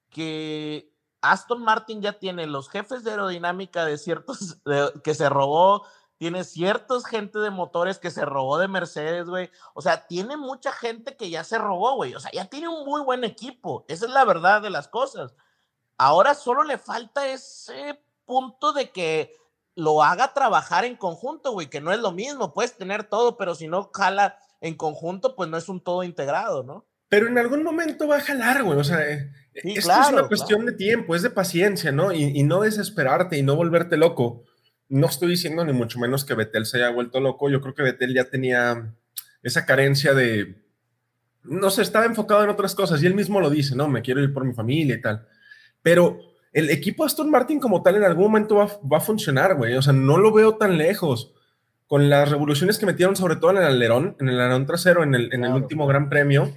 que 0.10 0.94
Aston 1.22 1.62
Martin 1.62 2.02
ya 2.02 2.14
tiene 2.14 2.46
los 2.48 2.70
jefes 2.70 3.04
de 3.04 3.12
aerodinámica 3.12 3.86
de 3.86 3.98
ciertos 3.98 4.58
que 5.04 5.14
se 5.14 5.30
robó, 5.30 5.86
tiene 6.18 6.44
ciertos 6.44 7.06
gente 7.06 7.40
de 7.40 7.52
motores 7.52 8.00
que 8.00 8.12
se 8.12 8.26
robó 8.26 8.58
de 8.58 8.68
Mercedes, 8.68 9.28
güey. 9.28 9.52
O 9.76 9.82
sea, 9.82 10.08
tiene 10.08 10.36
mucha 10.36 10.72
gente 10.72 11.16
que 11.16 11.30
ya 11.30 11.44
se 11.44 11.60
robó, 11.60 11.96
güey. 11.96 12.16
O 12.16 12.20
sea, 12.20 12.32
ya 12.32 12.46
tiene 12.46 12.68
un 12.68 12.86
muy 12.86 13.02
buen 13.02 13.24
equipo. 13.24 13.86
Esa 13.88 14.06
es 14.06 14.12
la 14.12 14.26
verdad 14.26 14.62
de 14.62 14.72
las 14.72 14.88
cosas. 14.88 15.36
Ahora 15.98 16.34
solo 16.34 16.64
le 16.64 16.78
falta 16.78 17.28
ese 17.28 18.02
punto 18.28 18.74
de 18.74 18.92
que 18.92 19.34
lo 19.74 20.04
haga 20.04 20.34
trabajar 20.34 20.86
en 20.86 20.96
conjunto, 20.96 21.54
güey, 21.54 21.68
que 21.70 21.82
no 21.82 21.92
es 21.92 22.00
lo 22.00 22.12
mismo. 22.12 22.54
Puedes 22.54 22.78
tener 22.78 23.06
todo, 23.06 23.38
pero 23.38 23.56
si 23.56 23.68
no 23.68 23.90
jala 23.94 24.38
en 24.62 24.76
conjunto, 24.76 25.36
pues 25.36 25.50
no 25.50 25.58
es 25.58 25.70
un 25.70 25.82
todo 25.82 26.04
integrado, 26.04 26.64
¿no? 26.64 26.86
Pero 27.10 27.28
en 27.28 27.38
algún 27.38 27.64
momento 27.64 28.08
va 28.08 28.18
a 28.18 28.22
jalar, 28.22 28.64
güey. 28.64 28.78
O 28.78 28.84
sea, 28.84 29.00
sí, 29.54 29.74
esto 29.76 29.90
claro, 29.90 30.04
es 30.04 30.14
una 30.14 30.28
cuestión 30.28 30.62
claro. 30.62 30.72
de 30.72 30.78
tiempo, 30.78 31.16
es 31.16 31.22
de 31.22 31.30
paciencia, 31.30 31.92
¿no? 31.92 32.12
Y, 32.12 32.24
y, 32.24 32.44
no 32.44 32.62
desesperarte 32.62 33.38
y 33.38 33.44
no 33.44 33.56
volverte 33.56 33.98
loco. 33.98 34.44
No 34.90 35.08
estoy 35.08 35.30
diciendo 35.30 35.64
ni 35.64 35.74
mucho 35.74 36.00
menos 36.00 36.26
que 36.26 36.34
Betel 36.34 36.66
se 36.66 36.78
haya 36.78 36.90
vuelto 36.90 37.20
loco. 37.20 37.50
Yo 37.50 37.62
creo 37.62 37.74
que 37.74 37.84
Betel 37.84 38.14
ya 38.14 38.26
tenía 38.26 38.94
esa 39.42 39.66
carencia 39.66 40.14
de. 40.14 40.64
No 41.44 41.70
sé, 41.70 41.82
estaba 41.82 42.06
enfocado 42.06 42.44
en 42.44 42.50
otras 42.50 42.76
cosas 42.76 43.02
y 43.02 43.06
él 43.06 43.16
mismo 43.16 43.40
lo 43.40 43.50
dice, 43.50 43.76
¿no? 43.76 43.88
Me 43.88 44.02
quiero 44.02 44.22
ir 44.22 44.34
por 44.34 44.44
mi 44.44 44.54
familia 44.54 44.96
y 44.96 45.02
tal. 45.02 45.28
Pero 45.82 46.20
el 46.58 46.72
equipo 46.72 47.06
Aston 47.06 47.30
Martin 47.30 47.60
como 47.60 47.84
tal 47.84 47.98
en 47.98 48.04
algún 48.04 48.24
momento 48.24 48.56
va, 48.56 48.66
va 48.92 48.98
a 48.98 49.02
funcionar, 49.02 49.54
güey. 49.54 49.76
O 49.76 49.82
sea, 49.84 49.94
no 49.94 50.18
lo 50.18 50.34
veo 50.34 50.56
tan 50.56 50.76
lejos. 50.76 51.32
Con 51.86 52.10
las 52.10 52.32
revoluciones 52.32 52.80
que 52.80 52.88
metieron, 52.88 53.16
sobre 53.16 53.36
todo 53.36 53.52
en 53.52 53.58
el 53.58 53.64
alerón, 53.66 54.16
en 54.20 54.30
el 54.30 54.40
alerón 54.40 54.66
trasero, 54.66 55.04
en 55.04 55.14
el, 55.14 55.32
en 55.32 55.46
el 55.46 55.54
último 55.54 55.86
Gran 55.86 56.10
Premio, 56.10 56.52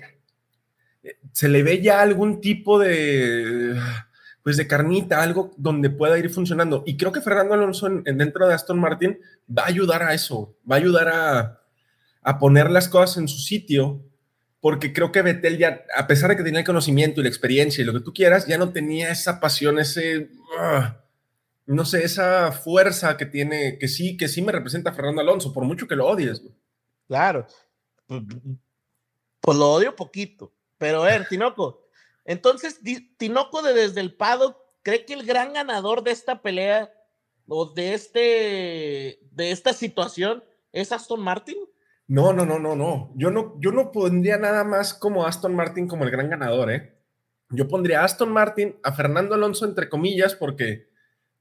eh, 1.02 1.18
se 1.32 1.50
le 1.50 1.62
ve 1.62 1.82
ya 1.82 2.00
algún 2.00 2.40
tipo 2.40 2.78
de, 2.78 3.78
pues 4.42 4.56
de 4.56 4.66
carnita, 4.66 5.22
algo 5.22 5.52
donde 5.58 5.90
pueda 5.90 6.18
ir 6.18 6.30
funcionando. 6.30 6.82
Y 6.86 6.96
creo 6.96 7.12
que 7.12 7.20
Fernando 7.20 7.52
Alonso 7.52 7.86
en, 7.86 8.02
dentro 8.16 8.48
de 8.48 8.54
Aston 8.54 8.80
Martin 8.80 9.18
va 9.46 9.64
a 9.64 9.68
ayudar 9.68 10.02
a 10.02 10.14
eso, 10.14 10.56
va 10.68 10.76
a 10.76 10.78
ayudar 10.78 11.08
a, 11.08 11.60
a 12.22 12.38
poner 12.38 12.70
las 12.70 12.88
cosas 12.88 13.18
en 13.18 13.28
su 13.28 13.36
sitio 13.36 14.02
porque 14.60 14.92
creo 14.92 15.10
que 15.10 15.22
Betel 15.22 15.58
ya, 15.58 15.84
a 15.96 16.06
pesar 16.06 16.30
de 16.30 16.36
que 16.36 16.42
tenía 16.42 16.60
el 16.60 16.66
conocimiento 16.66 17.20
y 17.20 17.24
la 17.24 17.28
experiencia 17.28 17.82
y 17.82 17.84
lo 17.84 17.94
que 17.94 18.00
tú 18.00 18.12
quieras, 18.12 18.46
ya 18.46 18.58
no 18.58 18.72
tenía 18.72 19.10
esa 19.10 19.40
pasión, 19.40 19.78
ese, 19.78 20.30
ah, 20.58 21.00
no 21.66 21.84
sé, 21.84 22.04
esa 22.04 22.52
fuerza 22.52 23.16
que 23.16 23.26
tiene, 23.26 23.78
que 23.78 23.88
sí, 23.88 24.16
que 24.16 24.28
sí 24.28 24.42
me 24.42 24.52
representa 24.52 24.92
Fernando 24.92 25.22
Alonso, 25.22 25.52
por 25.52 25.64
mucho 25.64 25.88
que 25.88 25.96
lo 25.96 26.06
odies. 26.06 26.42
Claro. 27.08 27.46
Pues, 28.06 28.22
pues, 29.40 29.56
lo 29.56 29.72
odio 29.72 29.96
poquito. 29.96 30.52
Pero 30.76 31.02
a 31.02 31.06
ver, 31.06 31.26
Tinoco. 31.28 31.86
Entonces, 32.24 32.80
Tinoco 33.16 33.62
de 33.62 33.72
desde 33.72 34.00
el 34.00 34.14
Pado 34.14 34.62
cree 34.82 35.04
que 35.04 35.14
el 35.14 35.24
gran 35.24 35.52
ganador 35.52 36.02
de 36.02 36.10
esta 36.10 36.42
pelea 36.42 36.92
o 37.48 37.66
de 37.66 37.94
este 37.94 39.18
de 39.32 39.50
esta 39.50 39.72
situación 39.72 40.44
es 40.72 40.92
Aston 40.92 41.20
Martin. 41.20 41.56
No, 42.10 42.32
no, 42.32 42.44
no, 42.44 42.58
no, 42.58 42.74
no. 42.74 43.12
Yo 43.14 43.30
no, 43.30 43.54
yo 43.60 43.70
no 43.70 43.92
pondría 43.92 44.36
nada 44.36 44.64
más 44.64 44.94
como 44.94 45.26
Aston 45.26 45.54
Martin 45.54 45.86
como 45.86 46.02
el 46.02 46.10
gran 46.10 46.28
ganador, 46.28 46.72
¿eh? 46.72 46.98
Yo 47.50 47.68
pondría 47.68 48.00
a 48.00 48.04
Aston 48.04 48.32
Martin, 48.32 48.74
a 48.82 48.90
Fernando 48.90 49.36
Alonso, 49.36 49.64
entre 49.64 49.88
comillas, 49.88 50.34
porque 50.34 50.88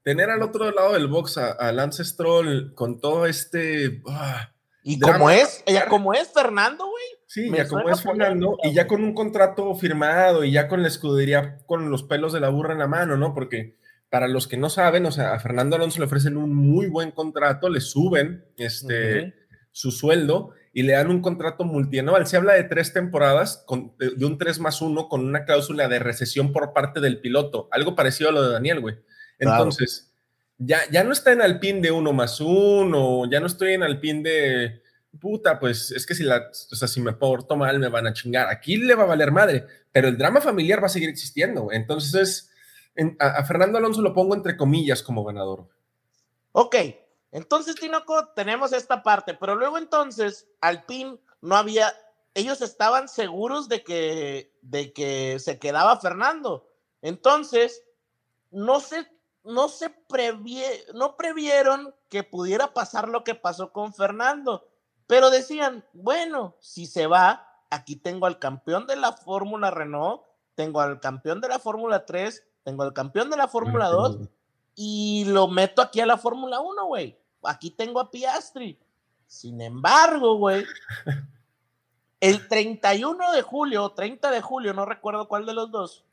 tener 0.04 0.30
al 0.30 0.42
otro 0.42 0.70
lado 0.70 0.92
del 0.92 1.08
box 1.08 1.38
a, 1.38 1.72
Lance 1.72 2.04
Stroll 2.04 2.72
con 2.76 3.00
todo 3.00 3.26
este. 3.26 4.00
Ah, 4.06 4.52
y 4.84 5.00
como 5.00 5.28
es, 5.28 5.64
ella 5.66 5.88
como 5.88 6.14
es 6.14 6.32
Fernando, 6.32 6.86
güey. 6.86 7.04
Sí, 7.26 7.50
ya 7.50 7.66
como 7.66 7.90
es 7.90 8.00
Fernando, 8.00 8.56
y 8.62 8.72
ya 8.72 8.86
con 8.86 9.02
un 9.02 9.12
contrato 9.12 9.74
firmado 9.74 10.44
y 10.44 10.52
ya 10.52 10.68
con 10.68 10.82
la 10.82 10.88
escudería 10.88 11.58
con 11.66 11.90
los 11.90 12.04
pelos 12.04 12.32
de 12.32 12.38
la 12.38 12.48
burra 12.48 12.74
en 12.74 12.78
la 12.78 12.86
mano, 12.86 13.16
¿no? 13.16 13.34
Porque 13.34 13.76
para 14.08 14.28
los 14.28 14.46
que 14.46 14.56
no 14.56 14.70
saben, 14.70 15.04
o 15.04 15.10
sea, 15.10 15.34
a 15.34 15.40
Fernando 15.40 15.74
Alonso 15.74 15.98
le 15.98 16.06
ofrecen 16.06 16.36
un 16.36 16.54
muy 16.54 16.86
buen 16.86 17.10
contrato, 17.10 17.68
le 17.68 17.80
suben 17.80 18.44
este, 18.56 19.34
su 19.72 19.90
sueldo 19.90 20.54
y 20.72 20.82
le 20.82 20.92
dan 20.92 21.10
un 21.10 21.20
contrato 21.20 21.64
multianual. 21.64 22.26
Se 22.26 22.36
habla 22.36 22.54
de 22.54 22.64
tres 22.64 22.92
temporadas, 22.92 23.64
con, 23.66 23.92
de, 23.98 24.24
un 24.24 24.38
3 24.38 24.60
más 24.60 24.80
1 24.80 25.08
con 25.08 25.26
una 25.26 25.44
cláusula 25.44 25.88
de 25.88 25.98
recesión 25.98 26.52
por 26.52 26.72
parte 26.72 27.00
del 27.00 27.20
piloto, 27.20 27.68
algo 27.72 27.94
parecido 27.94 28.30
a 28.30 28.32
lo 28.32 28.42
de 28.42 28.52
Daniel, 28.52 28.80
güey. 28.80 28.96
Entonces, 29.38 30.12
ya, 30.58 30.80
ya 30.90 31.02
no 31.02 31.12
está 31.12 31.32
en 31.32 31.42
Alpine 31.42 31.80
de 31.80 31.90
uno 31.90 32.12
más 32.12 32.40
uno, 32.40 33.28
ya 33.30 33.40
no 33.40 33.46
estoy 33.46 33.72
en 33.72 33.82
Alpine 33.82 34.22
de 34.22 34.82
puta, 35.18 35.58
pues 35.58 35.90
es 35.90 36.06
que 36.06 36.14
si 36.14 36.22
la, 36.22 36.50
o 36.50 36.76
sea, 36.76 36.86
si 36.86 37.00
me 37.00 37.14
porto 37.14 37.56
mal 37.56 37.78
me 37.78 37.88
van 37.88 38.06
a 38.06 38.12
chingar. 38.12 38.48
Aquí 38.48 38.76
le 38.76 38.94
va 38.94 39.04
a 39.04 39.06
valer 39.06 39.32
madre, 39.32 39.66
pero 39.90 40.08
el 40.08 40.16
drama 40.16 40.40
familiar 40.40 40.82
va 40.82 40.86
a 40.86 40.90
seguir 40.90 41.08
existiendo. 41.08 41.72
Entonces, 41.72 42.50
a, 43.18 43.42
Fernando 43.44 43.78
Alonso 43.78 44.02
lo 44.02 44.14
pongo 44.14 44.34
entre 44.34 44.56
comillas 44.56 45.02
como 45.02 45.24
ganador. 45.24 45.68
Ok, 46.52 46.76
entonces, 47.32 47.76
Tinoco, 47.76 48.28
tenemos 48.34 48.72
esta 48.72 49.02
parte, 49.02 49.34
pero 49.34 49.54
luego 49.54 49.78
entonces, 49.78 50.48
Alpine 50.60 51.18
no 51.40 51.56
había, 51.56 51.92
ellos 52.34 52.60
estaban 52.60 53.08
seguros 53.08 53.68
de 53.68 53.84
que, 53.84 54.56
de 54.62 54.92
que 54.92 55.38
se 55.38 55.58
quedaba 55.58 56.00
Fernando. 56.00 56.66
Entonces, 57.02 57.84
no 58.50 58.80
se 58.80 59.06
no 59.42 59.68
se 59.68 59.90
previe, 59.90 60.66
no 60.94 61.16
previeron 61.16 61.94
que 62.08 62.22
pudiera 62.22 62.74
pasar 62.74 63.08
lo 63.08 63.24
que 63.24 63.34
pasó 63.34 63.72
con 63.72 63.94
Fernando, 63.94 64.68
pero 65.06 65.30
decían, 65.30 65.84
bueno, 65.92 66.56
si 66.60 66.86
se 66.86 67.06
va, 67.06 67.48
aquí 67.70 67.96
tengo 67.96 68.26
al 68.26 68.38
campeón 68.38 68.86
de 68.86 68.96
la 68.96 69.12
Fórmula 69.12 69.70
Renault, 69.70 70.22
tengo 70.54 70.80
al 70.80 71.00
campeón 71.00 71.40
de 71.40 71.48
la 71.48 71.58
Fórmula 71.58 72.04
3, 72.04 72.46
tengo 72.64 72.82
al 72.82 72.92
campeón 72.92 73.30
de 73.30 73.36
la 73.36 73.48
Fórmula 73.48 73.88
2 73.88 74.18
y 74.82 75.26
lo 75.26 75.46
meto 75.46 75.82
aquí 75.82 76.00
a 76.00 76.06
la 76.06 76.16
Fórmula 76.16 76.58
1, 76.60 76.86
güey. 76.86 77.14
Aquí 77.42 77.70
tengo 77.70 78.00
a 78.00 78.10
Piastri. 78.10 78.80
Sin 79.26 79.60
embargo, 79.60 80.36
güey, 80.36 80.64
el 82.20 82.48
31 82.48 83.32
de 83.32 83.42
julio, 83.42 83.90
30 83.90 84.30
de 84.30 84.40
julio, 84.40 84.72
no 84.72 84.86
recuerdo 84.86 85.28
cuál 85.28 85.44
de 85.44 85.52
los 85.52 85.70
dos, 85.70 86.06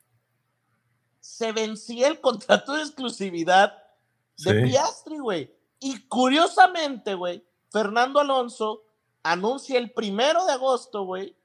se 1.22 1.54
vencía 1.54 2.10
el 2.10 2.20
contrato 2.20 2.74
de 2.74 2.82
exclusividad 2.82 3.82
de 4.40 4.64
Piastri, 4.64 5.18
güey. 5.18 5.56
Y 5.80 6.06
curiosamente, 6.10 7.14
güey, 7.14 7.42
Fernando 7.72 8.20
Alonso 8.20 8.84
anuncia 9.24 9.80
el 9.80 9.92
primero 9.92 10.46
de 10.46 10.52
agosto, 10.52 11.06
güey, 11.06 11.38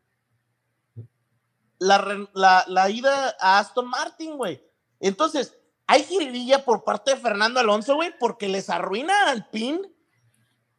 la, 1.78 2.64
la, 2.66 2.90
ida 2.90 3.36
a 3.38 3.60
Aston 3.60 3.86
Martin, 3.86 4.36
güey. 4.36 4.60
Entonces, 4.98 5.56
hay 5.92 6.04
jiribilla 6.04 6.64
por 6.64 6.84
parte 6.84 7.10
de 7.10 7.18
Fernando 7.18 7.60
Alonso, 7.60 7.96
güey, 7.96 8.14
porque 8.18 8.48
les 8.48 8.70
arruina 8.70 9.28
al 9.28 9.50
PIN 9.50 9.78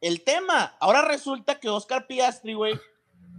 el 0.00 0.24
tema. 0.24 0.74
Ahora 0.80 1.02
resulta 1.02 1.60
que 1.60 1.68
Oscar 1.68 2.08
Piastri, 2.08 2.54
güey, 2.54 2.74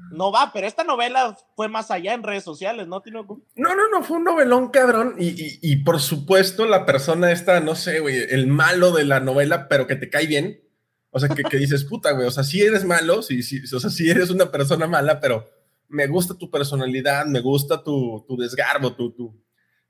no 0.10 0.32
va, 0.32 0.51
pero 0.53 0.67
esta 0.67 0.86
novela 0.86 1.38
fue 1.58 1.67
más 1.67 1.91
allá 1.91 2.13
en 2.13 2.24
redes 2.24 2.46
sociales, 2.46 2.88
¿no? 2.88 3.03
No, 3.05 3.75
no, 3.75 3.89
no, 3.91 4.03
fue 4.03 4.15
un 4.15 4.24
novelón 4.24 4.70
cabrón. 4.70 5.15
Y, 5.20 5.75
por 5.84 6.00
supuesto, 6.00 6.65
la 6.65 6.86
persona 6.86 7.34
esta, 7.34 7.60
no 7.60 7.75
sé, 7.75 8.00
güey, 8.00 8.20
el 8.29 8.48
malo 8.48 8.94
de 8.94 9.03
la 9.03 9.20
novela, 9.20 9.67
pero 9.67 9.86
que 9.86 9.98
te 9.98 10.10
cae 10.10 10.27
bien. 10.27 10.63
O 11.10 11.20
sea, 11.20 11.27
que, 11.27 11.58
dices, 11.58 11.84
puta, 11.89 12.13
güey, 12.13 12.25
o 12.25 12.32
sea, 12.32 12.46
sí 12.46 12.62
eres 12.62 12.86
malo, 12.86 13.22
sí, 13.22 13.44
sí, 13.44 13.60
o 13.75 13.79
sea, 13.82 13.89
sí 13.89 14.10
eres 14.10 14.29
una 14.29 14.50
persona 14.50 14.88
mala, 14.88 15.20
pero 15.20 15.46
me 15.89 16.08
gusta 16.08 16.36
tu 16.36 16.50
personalidad, 16.50 17.25
me 17.25 17.41
gusta 17.41 17.84
tu, 17.84 18.24
tu 18.25 18.38
desgarbo, 18.38 18.94
tu, 18.94 19.12
tu, 19.12 19.44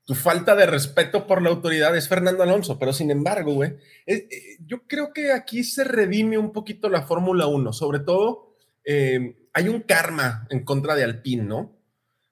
tu 0.06 0.14
falta 0.14 0.56
de 0.56 0.68
respeto 0.68 1.26
por 1.26 1.42
la 1.42 1.50
autoridad 1.50 1.96
es 1.98 2.08
Fernando 2.08 2.44
Alonso, 2.44 2.78
pero 2.78 2.94
sin 2.94 3.10
embargo, 3.10 3.54
güey, 3.56 3.74
eh, 4.06 4.30
yo 4.66 4.88
creo 4.88 5.12
que 5.12 5.32
aquí 5.32 5.64
se 5.64 5.84
redime 5.84 6.38
un 6.38 6.54
poquito 6.54 6.90
la 6.90 7.02
Fórmula 7.02 7.48
1, 7.48 7.74
sobre 7.74 8.00
todo 8.00 8.56
eh, 8.86 9.50
hay 9.52 9.68
un 9.68 9.82
karma 9.82 10.48
en 10.52 10.64
contra 10.64 10.96
de 10.96 11.04
Alpine, 11.04 11.44
¿no? 11.44 11.76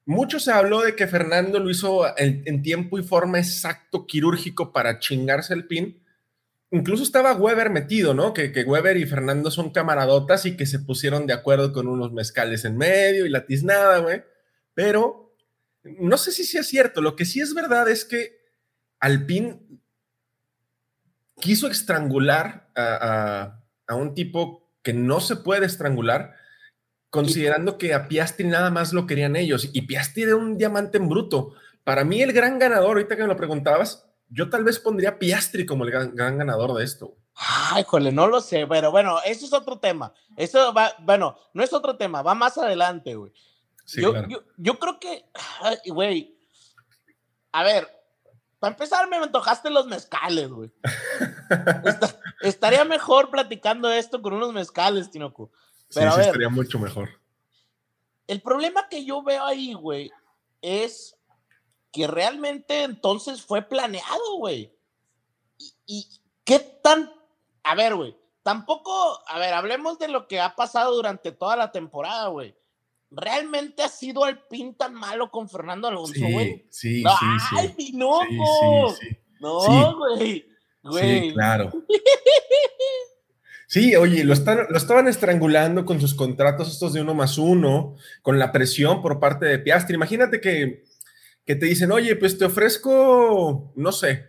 Mucho 0.06 0.38
se 0.38 0.52
habló 0.52 0.82
de 0.82 0.94
que 0.94 1.08
Fernando 1.08 1.58
lo 1.58 1.70
hizo 1.70 2.02
en, 2.16 2.62
tiempo 2.62 2.98
y 2.98 3.02
forma 3.02 3.38
exacto, 3.38 4.06
quirúrgico, 4.06 4.70
para 4.70 4.98
chingarse 4.98 5.54
el 5.54 5.66
pin. 5.66 6.02
Incluso 6.70 7.02
estaba 7.02 7.32
Weber 7.32 7.70
metido, 7.70 8.12
¿no? 8.12 8.34
Que, 8.34 8.52
que 8.52 8.64
Weber 8.64 8.98
y 8.98 9.06
Fernando 9.06 9.50
son 9.50 9.70
camaradotas 9.70 10.44
y 10.44 10.58
que 10.58 10.66
se 10.66 10.78
pusieron 10.80 11.26
de 11.26 11.32
acuerdo 11.32 11.72
con 11.72 11.88
unos 11.88 12.12
mezcales 12.12 12.66
en 12.66 12.76
medio 12.76 13.24
y 13.24 13.30
la 13.30 13.46
tiznada, 13.46 13.98
güey. 13.98 14.22
Pero 14.74 15.23
no 15.84 16.16
sé 16.16 16.32
si 16.32 16.44
sea 16.44 16.62
cierto. 16.62 17.00
Lo 17.00 17.16
que 17.16 17.24
sí 17.24 17.40
es 17.40 17.54
verdad 17.54 17.88
es 17.88 18.04
que 18.04 18.38
Alpine 19.00 19.60
quiso 21.40 21.68
estrangular 21.68 22.70
a, 22.74 23.60
a 23.86 23.94
un 23.94 24.14
tipo 24.14 24.72
que 24.82 24.92
no 24.92 25.20
se 25.20 25.36
puede 25.36 25.66
estrangular 25.66 26.34
considerando 27.14 27.78
que 27.78 27.94
a 27.94 28.08
Piastri 28.08 28.44
nada 28.44 28.70
más 28.70 28.92
lo 28.92 29.06
querían 29.06 29.36
ellos 29.36 29.70
y 29.72 29.82
Piastri 29.82 30.24
era 30.24 30.34
un 30.34 30.58
diamante 30.58 30.98
en 30.98 31.08
bruto. 31.08 31.54
Para 31.84 32.02
mí 32.02 32.20
el 32.20 32.32
gran 32.32 32.58
ganador, 32.58 32.96
ahorita 32.96 33.14
que 33.14 33.22
me 33.22 33.28
lo 33.28 33.36
preguntabas, 33.36 34.04
yo 34.28 34.50
tal 34.50 34.64
vez 34.64 34.80
pondría 34.80 35.16
Piastri 35.16 35.64
como 35.64 35.84
el 35.84 35.92
gran, 35.92 36.38
ganador 36.38 36.74
de 36.74 36.82
esto. 36.82 37.16
Ay, 37.36 37.84
jole, 37.86 38.10
no 38.10 38.26
lo 38.26 38.40
sé, 38.40 38.66
pero 38.66 38.90
bueno, 38.90 39.18
eso 39.24 39.46
es 39.46 39.52
otro 39.52 39.78
tema. 39.78 40.12
Eso 40.36 40.74
va, 40.74 40.92
bueno, 41.02 41.36
no 41.52 41.62
es 41.62 41.72
otro 41.72 41.96
tema, 41.96 42.22
va 42.22 42.34
más 42.34 42.58
adelante, 42.58 43.14
güey. 43.14 43.32
Yo, 43.86 44.14
yo, 44.56 44.78
creo 44.78 44.98
que, 44.98 45.24
güey, 45.86 46.38
a 47.52 47.62
ver, 47.62 47.88
para 48.58 48.72
empezar 48.72 49.08
me 49.08 49.16
antojaste 49.16 49.70
los 49.70 49.86
mezcales, 49.86 50.48
güey. 50.48 50.72
estaría 52.40 52.84
mejor 52.84 53.30
platicando 53.30 53.92
esto 53.92 54.22
con 54.22 54.32
unos 54.32 54.52
mezcales, 54.52 55.10
Tinoco. 55.10 55.50
Pero 55.92 56.12
sí, 56.12 56.20
estaría 56.22 56.48
mucho 56.48 56.78
mejor. 56.78 57.10
El 58.26 58.40
problema 58.40 58.88
que 58.88 59.04
yo 59.04 59.22
veo 59.22 59.44
ahí, 59.44 59.74
güey, 59.74 60.10
es 60.62 61.16
que 61.92 62.06
realmente 62.06 62.82
entonces 62.82 63.42
fue 63.42 63.62
planeado, 63.62 64.38
güey. 64.38 64.74
Y, 65.86 66.08
qué 66.44 66.58
tan. 66.58 67.12
A 67.62 67.74
ver, 67.74 67.94
güey. 67.94 68.16
Tampoco, 68.42 69.22
a 69.26 69.38
ver, 69.38 69.54
hablemos 69.54 69.98
de 69.98 70.08
lo 70.08 70.26
que 70.26 70.40
ha 70.40 70.56
pasado 70.56 70.94
durante 70.94 71.32
toda 71.32 71.56
la 71.56 71.70
temporada, 71.70 72.28
güey. 72.28 72.56
¿Realmente 73.16 73.82
ha 73.82 73.88
sido 73.88 74.26
el 74.26 74.38
pin 74.38 74.74
tan 74.74 74.94
malo 74.94 75.30
con 75.30 75.48
Fernando 75.48 75.88
Alonso, 75.88 76.20
güey? 76.20 76.66
Sí, 76.70 77.02
sí, 77.02 77.02
sí, 77.02 77.56
¡Ay, 77.56 77.74
sí. 77.76 77.92
no, 77.94 78.20
No, 79.40 79.96
güey. 79.96 80.46
Sí, 80.92 81.32
claro. 81.32 81.72
Sí, 83.66 83.96
oye, 83.96 84.22
lo, 84.22 84.34
están, 84.34 84.66
lo 84.68 84.76
estaban 84.76 85.08
estrangulando 85.08 85.84
con 85.84 86.00
sus 86.00 86.14
contratos 86.14 86.70
estos 86.70 86.92
de 86.92 87.00
uno 87.00 87.12
más 87.12 87.38
uno, 87.38 87.96
con 88.22 88.38
la 88.38 88.52
presión 88.52 89.02
por 89.02 89.18
parte 89.18 89.46
de 89.46 89.58
Piastri. 89.58 89.96
Imagínate 89.96 90.40
que, 90.40 90.84
que 91.44 91.56
te 91.56 91.66
dicen, 91.66 91.90
oye, 91.90 92.14
pues 92.14 92.38
te 92.38 92.44
ofrezco, 92.44 93.72
no 93.74 93.90
sé, 93.90 94.28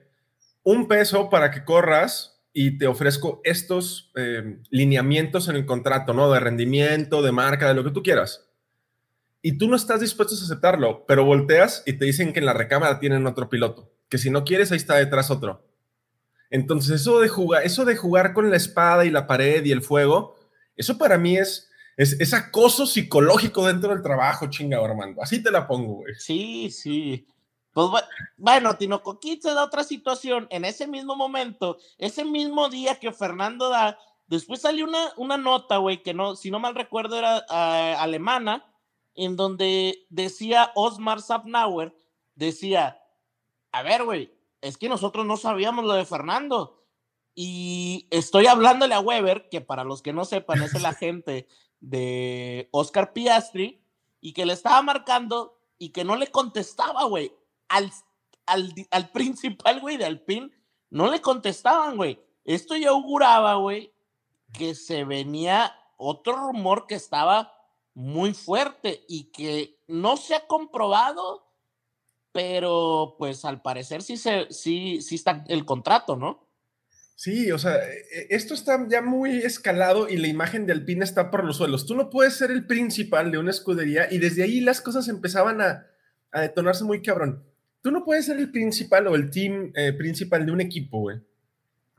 un 0.63 0.87
peso 0.87 1.29
para 1.29 1.51
que 1.51 1.63
corras 1.63 2.41
y 2.53 2.77
te 2.77 2.87
ofrezco 2.87 3.41
estos 3.43 4.11
eh, 4.15 4.57
lineamientos 4.69 5.47
en 5.47 5.57
el 5.57 5.65
contrato, 5.65 6.13
¿no? 6.13 6.31
De 6.31 6.39
rendimiento, 6.39 7.21
de 7.21 7.31
marca, 7.31 7.67
de 7.67 7.75
lo 7.75 7.83
que 7.83 7.91
tú 7.91 8.01
quieras. 8.01 8.47
Y 9.47 9.59
tú 9.59 9.67
no 9.67 9.75
estás 9.75 9.99
dispuesto 9.99 10.33
a 10.33 10.39
aceptarlo, 10.39 11.05
pero 11.05 11.23
volteas 11.23 11.83
y 11.85 11.93
te 11.93 12.05
dicen 12.05 12.33
que 12.33 12.39
en 12.39 12.47
la 12.47 12.53
recámara 12.53 12.99
tienen 12.99 13.27
otro 13.27 13.47
piloto, 13.47 13.91
que 14.09 14.17
si 14.17 14.31
no 14.31 14.43
quieres, 14.43 14.71
ahí 14.71 14.77
está 14.77 14.95
detrás 14.95 15.29
otro. 15.29 15.63
Entonces, 16.49 16.99
eso 17.01 17.19
de 17.19 17.27
jugar, 17.27 17.63
eso 17.63 17.85
de 17.85 17.95
jugar 17.95 18.33
con 18.33 18.49
la 18.49 18.57
espada 18.57 19.05
y 19.05 19.11
la 19.11 19.27
pared 19.27 19.63
y 19.63 19.71
el 19.71 19.83
fuego, 19.83 20.35
eso 20.75 20.97
para 20.97 21.19
mí 21.19 21.37
es, 21.37 21.69
es, 21.95 22.33
acoso 22.33 22.87
psicológico 22.87 23.67
dentro 23.67 23.91
del 23.91 24.01
trabajo, 24.01 24.47
chinga, 24.49 24.83
Armando. 24.83 25.21
Así 25.21 25.43
te 25.43 25.51
la 25.51 25.67
pongo, 25.67 25.97
güey. 25.97 26.15
Sí, 26.15 26.71
sí. 26.71 27.27
Pues 27.71 28.03
bueno, 28.37 28.77
Tinoco 28.77 29.19
se 29.21 29.53
da 29.53 29.63
otra 29.63 29.83
situación. 29.83 30.47
En 30.49 30.65
ese 30.65 30.87
mismo 30.87 31.15
momento, 31.15 31.77
ese 31.99 32.25
mismo 32.25 32.67
día 32.69 32.95
que 32.95 33.11
Fernando 33.11 33.69
da, 33.69 33.99
después 34.25 34.61
salió 34.61 34.85
una, 34.85 35.13
una 35.17 35.37
nota, 35.37 35.77
güey, 35.77 36.01
que 36.01 36.15
no, 36.15 36.35
si 36.35 36.49
no 36.49 36.57
mal 36.57 36.73
recuerdo 36.73 37.19
era 37.19 37.45
ah, 37.47 37.97
alemana, 37.99 38.65
en 39.15 39.35
donde 39.35 40.05
decía 40.09 40.71
Osmar 40.75 41.21
Sapnauer, 41.21 41.95
decía, 42.35 43.01
a 43.71 43.81
ver, 43.81 44.03
güey, 44.03 44.33
es 44.61 44.77
que 44.77 44.89
nosotros 44.89 45.25
no 45.25 45.37
sabíamos 45.37 45.85
lo 45.85 45.93
de 45.93 46.05
Fernando. 46.05 46.83
Y 47.33 48.07
estoy 48.11 48.47
hablándole 48.47 48.95
a 48.95 48.99
Weber, 48.99 49.49
que 49.49 49.61
para 49.61 49.83
los 49.83 50.01
que 50.01 50.13
no 50.13 50.25
sepan 50.25 50.61
es 50.63 50.73
el 50.73 50.85
agente 50.85 51.47
de 51.79 52.69
Oscar 52.71 53.13
Piastri, 53.13 53.81
y 54.21 54.33
que 54.33 54.45
le 54.45 54.53
estaba 54.53 54.81
marcando 54.81 55.59
y 55.77 55.89
que 55.89 56.03
no 56.03 56.15
le 56.15 56.27
contestaba, 56.27 57.03
güey. 57.03 57.31
Al, 57.67 57.91
al, 58.45 58.73
al 58.91 59.11
principal, 59.11 59.81
güey, 59.81 59.97
de 59.97 60.05
Alpine, 60.05 60.51
no 60.89 61.11
le 61.11 61.21
contestaban, 61.21 61.95
güey. 61.95 62.19
Esto 62.43 62.75
ya 62.75 62.89
auguraba, 62.89 63.55
güey, 63.55 63.93
que 64.53 64.75
se 64.75 65.03
venía 65.03 65.75
otro 65.97 66.35
rumor 66.37 66.87
que 66.87 66.95
estaba 66.95 67.54
muy 67.95 68.33
fuerte 68.33 69.03
y 69.07 69.31
que 69.31 69.79
no 69.87 70.17
se 70.17 70.35
ha 70.35 70.45
comprobado, 70.45 71.47
pero 72.31 73.15
pues 73.17 73.45
al 73.45 73.61
parecer 73.61 74.03
sí, 74.03 74.17
se, 74.17 74.47
sí, 74.51 75.01
sí 75.01 75.15
está 75.15 75.43
el 75.47 75.65
contrato, 75.65 76.17
¿no? 76.17 76.45
Sí, 77.15 77.49
o 77.53 77.57
sea, 77.57 77.77
e, 77.77 78.27
esto 78.29 78.53
está 78.53 78.85
ya 78.89 79.01
muy 79.01 79.37
escalado 79.37 80.09
y 80.09 80.17
la 80.17 80.27
imagen 80.27 80.65
de 80.65 80.73
Alpine 80.73 81.05
está 81.05 81.31
por 81.31 81.45
los 81.45 81.57
suelos. 81.57 81.85
Tú 81.85 81.95
no 81.95 82.09
puedes 82.09 82.35
ser 82.35 82.51
el 82.51 82.67
principal 82.67 83.31
de 83.31 83.37
una 83.37 83.51
escudería 83.51 84.11
y 84.11 84.17
desde 84.17 84.43
ahí 84.43 84.59
las 84.59 84.81
cosas 84.81 85.07
empezaban 85.07 85.61
a, 85.61 85.87
detonarse 86.33 86.83
muy 86.83 87.01
cabrón. 87.01 87.45
Tú 87.81 87.91
no 87.91 88.03
puedes 88.03 88.25
ser 88.25 88.37
el 88.37 88.51
principal 88.51 89.07
o 89.07 89.15
el 89.15 89.31
team 89.31 89.71
eh, 89.73 89.93
principal 89.93 90.45
de 90.45 90.51
un 90.51 90.59
equipo, 90.59 90.99
güey, 90.99 91.21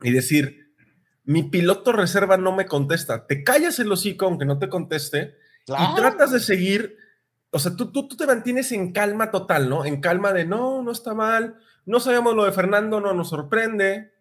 y 0.03 0.11
decir, 0.11 0.75
mi 1.23 1.41
piloto 1.41 1.91
reserva 1.91 2.37
no 2.37 2.55
me 2.55 2.67
contesta. 2.67 3.25
Te 3.25 3.43
callas 3.43 3.79
el 3.79 3.91
hocico 3.91 4.25
aunque 4.25 4.45
no 4.45 4.59
te 4.59 4.69
conteste 4.69 5.33
y 5.67 5.95
tratas 5.95 6.31
de 6.31 6.39
seguir 6.39 6.97
o 7.51 7.59
sea, 7.59 7.75
tú, 7.75 7.91
tú, 7.91 8.07
tú, 8.07 8.17
te 8.17 8.27
mantienes 8.27 8.71
en 8.71 8.91
calma 8.91 9.31
total, 9.31 9.69
¿no? 9.69 9.85
En 9.85 10.01
calma 10.01 10.33
de 10.33 10.45
no, 10.45 10.83
no 10.83 10.91
está 10.91 11.13
mal, 11.13 11.55
no 11.85 11.99
sabemos 11.99 12.35
lo 12.35 12.45
de 12.45 12.51
Fernando, 12.51 12.99
no 12.99 13.13
nos 13.13 13.29
sorprende, 13.29 14.11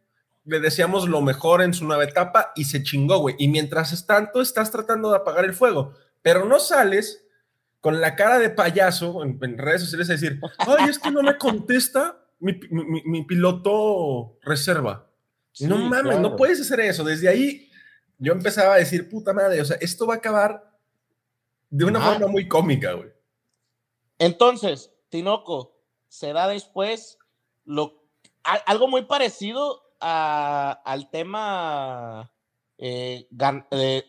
le 0.45 0.61
deseamos 0.61 1.09
lo 1.09 1.21
mejor 1.23 1.63
en 1.63 1.75
su 1.75 1.85
nueva 1.85 2.05
etapa 2.05 2.53
y 2.55 2.65
se 2.65 2.83
chingó, 2.83 3.19
güey. 3.19 3.35
Y 3.39 3.49
mientras 3.49 4.07
tanto 4.07 4.41
estás 4.41 4.71
tratando 4.71 5.11
de 5.11 5.17
apagar 5.17 5.45
el 5.45 5.55
fuego, 5.55 5.95
pero 6.23 6.45
no 6.45 6.61
sales 6.61 7.25
con 7.81 8.01
la 8.01 8.15
cara 8.15 8.39
de 8.39 8.51
payaso 8.51 9.25
en, 9.25 9.59
redes 9.59 9.83
sociales 9.83 10.09
a 10.09 10.13
decir, 10.13 10.41
ay, 10.59 10.89
es 10.89 10.99
que 10.99 11.11
no 11.11 11.23
me 11.23 11.37
contesta 11.37 12.19
mi, 12.39 12.59
mi, 12.71 13.25
piloto 13.25 14.39
reserva. 14.43 15.11
no 15.61 15.79
mames, 15.79 16.21
no 16.21 16.37
puedes 16.37 16.61
hacer 16.61 16.81
eso. 16.81 17.03
Desde 17.03 17.29
ahí 17.29 17.71
yo 18.19 18.33
empezaba 18.33 18.75
a 18.75 18.79
decir, 18.79 19.09
puta 19.09 19.33
madre, 19.33 19.61
o 19.61 19.65
sea, 19.65 19.77
esto 19.81 20.07
va 20.07 20.15
a 20.15 20.19
acabar 20.19 20.76
de 21.71 21.85
una 21.85 22.01
forma 22.01 22.27
muy 22.29 22.49
cómica, 22.49 22.93
güey. 22.93 23.11
Entonces, 24.19 24.93
Tinoco, 25.09 25.77
se 26.09 26.33
da 26.33 26.49
después 26.49 27.19
lo, 27.65 28.09
algo 28.67 28.89
muy 28.89 29.03
parecido 29.03 29.83
al 30.01 31.11
tema 31.11 32.31
eh, 32.79 33.27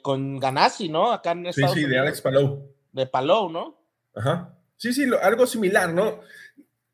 con 0.01 0.39
Ganassi, 0.39 0.89
¿no? 0.89 1.11
Acá 1.11 1.31
en 1.31 1.47
Estados 1.47 1.73
sí, 1.73 1.83
sí, 1.83 1.89
de 1.89 1.99
Alex 1.99 2.21
Palou. 2.21 2.75
De 2.91 3.05
Palou, 3.05 3.49
¿no? 3.49 3.81
Ajá. 4.15 4.53
Sí, 4.75 4.93
sí, 4.93 5.05
algo 5.21 5.47
similar, 5.47 5.93
¿no? 5.93 6.19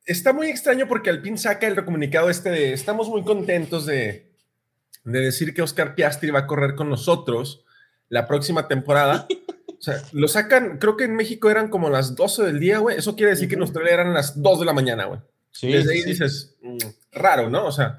Está 0.06 0.34
muy 0.34 0.48
extraño 0.48 0.88
porque 0.88 1.10
Alpine 1.10 1.38
saca 1.38 1.68
el 1.68 1.84
comunicado 1.84 2.30
este 2.30 2.50
de 2.50 2.74
estamos 2.74 3.10
muy 3.10 3.24
contentos 3.24 3.86
de, 3.86 4.34
de 5.04 5.20
decir 5.20 5.54
que 5.54 5.62
Oscar 5.62 5.96
Piastri 5.96 6.30
va 6.30 6.40
a 6.40 6.48
correr 6.48 6.76
con 6.76 6.90
nosotros 6.90 7.66
la 8.10 8.28
próxima 8.28 8.68
temporada. 8.68 9.28
O 9.84 9.86
sea, 9.86 10.02
lo 10.14 10.30
sacan, 10.30 10.78
creo 10.78 10.96
que 10.96 11.04
en 11.04 11.14
México 11.14 11.50
eran 11.50 11.68
como 11.68 11.90
las 11.90 12.16
12 12.16 12.44
del 12.44 12.62
día, 12.62 12.78
güey. 12.78 12.98
Eso 12.98 13.18
quiere 13.18 13.32
decir 13.32 13.50
que 13.50 13.56
en 13.56 13.64
Australia 13.64 13.96
eran 13.96 14.14
las 14.14 14.42
2 14.42 14.62
de 14.62 14.66
la 14.66 14.72
mañana, 14.72 15.04
güey. 15.08 15.20
Sí, 15.52 15.74
Desde 15.74 15.92
ahí 15.92 16.04
dices, 16.04 16.56
mm, 16.62 16.78
raro, 17.12 17.50
¿no? 17.50 17.66
O 17.66 17.72
sea, 17.74 17.98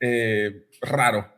eh, 0.00 0.66
raro. 0.80 1.30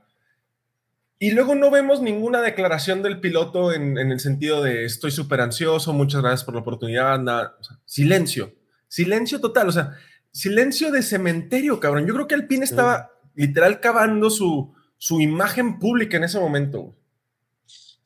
Y 1.19 1.33
luego 1.33 1.57
no 1.57 1.73
vemos 1.73 2.01
ninguna 2.01 2.41
declaración 2.43 3.03
del 3.03 3.19
piloto 3.19 3.73
en, 3.73 3.99
el 3.99 4.21
sentido 4.21 4.63
de 4.63 4.85
estoy 4.85 5.11
súper 5.11 5.41
ansioso, 5.41 5.93
muchas 5.93 6.23
gracias 6.23 6.45
por 6.45 6.55
la 6.55 6.61
oportunidad, 6.61 7.19
nada. 7.19 7.59
silencio, 7.85 8.55
silencio 8.87 9.41
total, 9.41 9.69
o 9.69 9.73
sea, 9.73 9.97
silencio 10.31 10.93
de 10.93 11.03
cementerio, 11.03 11.81
cabrón. 11.81 12.07
Yo 12.07 12.15
creo 12.15 12.29
que 12.29 12.37
Alpine 12.37 12.65
estaba 12.65 13.11
literal 13.35 13.81
cavando 13.81 14.31
su, 14.31 14.73
su 14.97 15.21
imagen 15.21 15.81
pública 15.81 16.19
en 16.19 16.23
ese 16.23 16.39
momento. 16.39 16.83
Güey. 16.83 16.98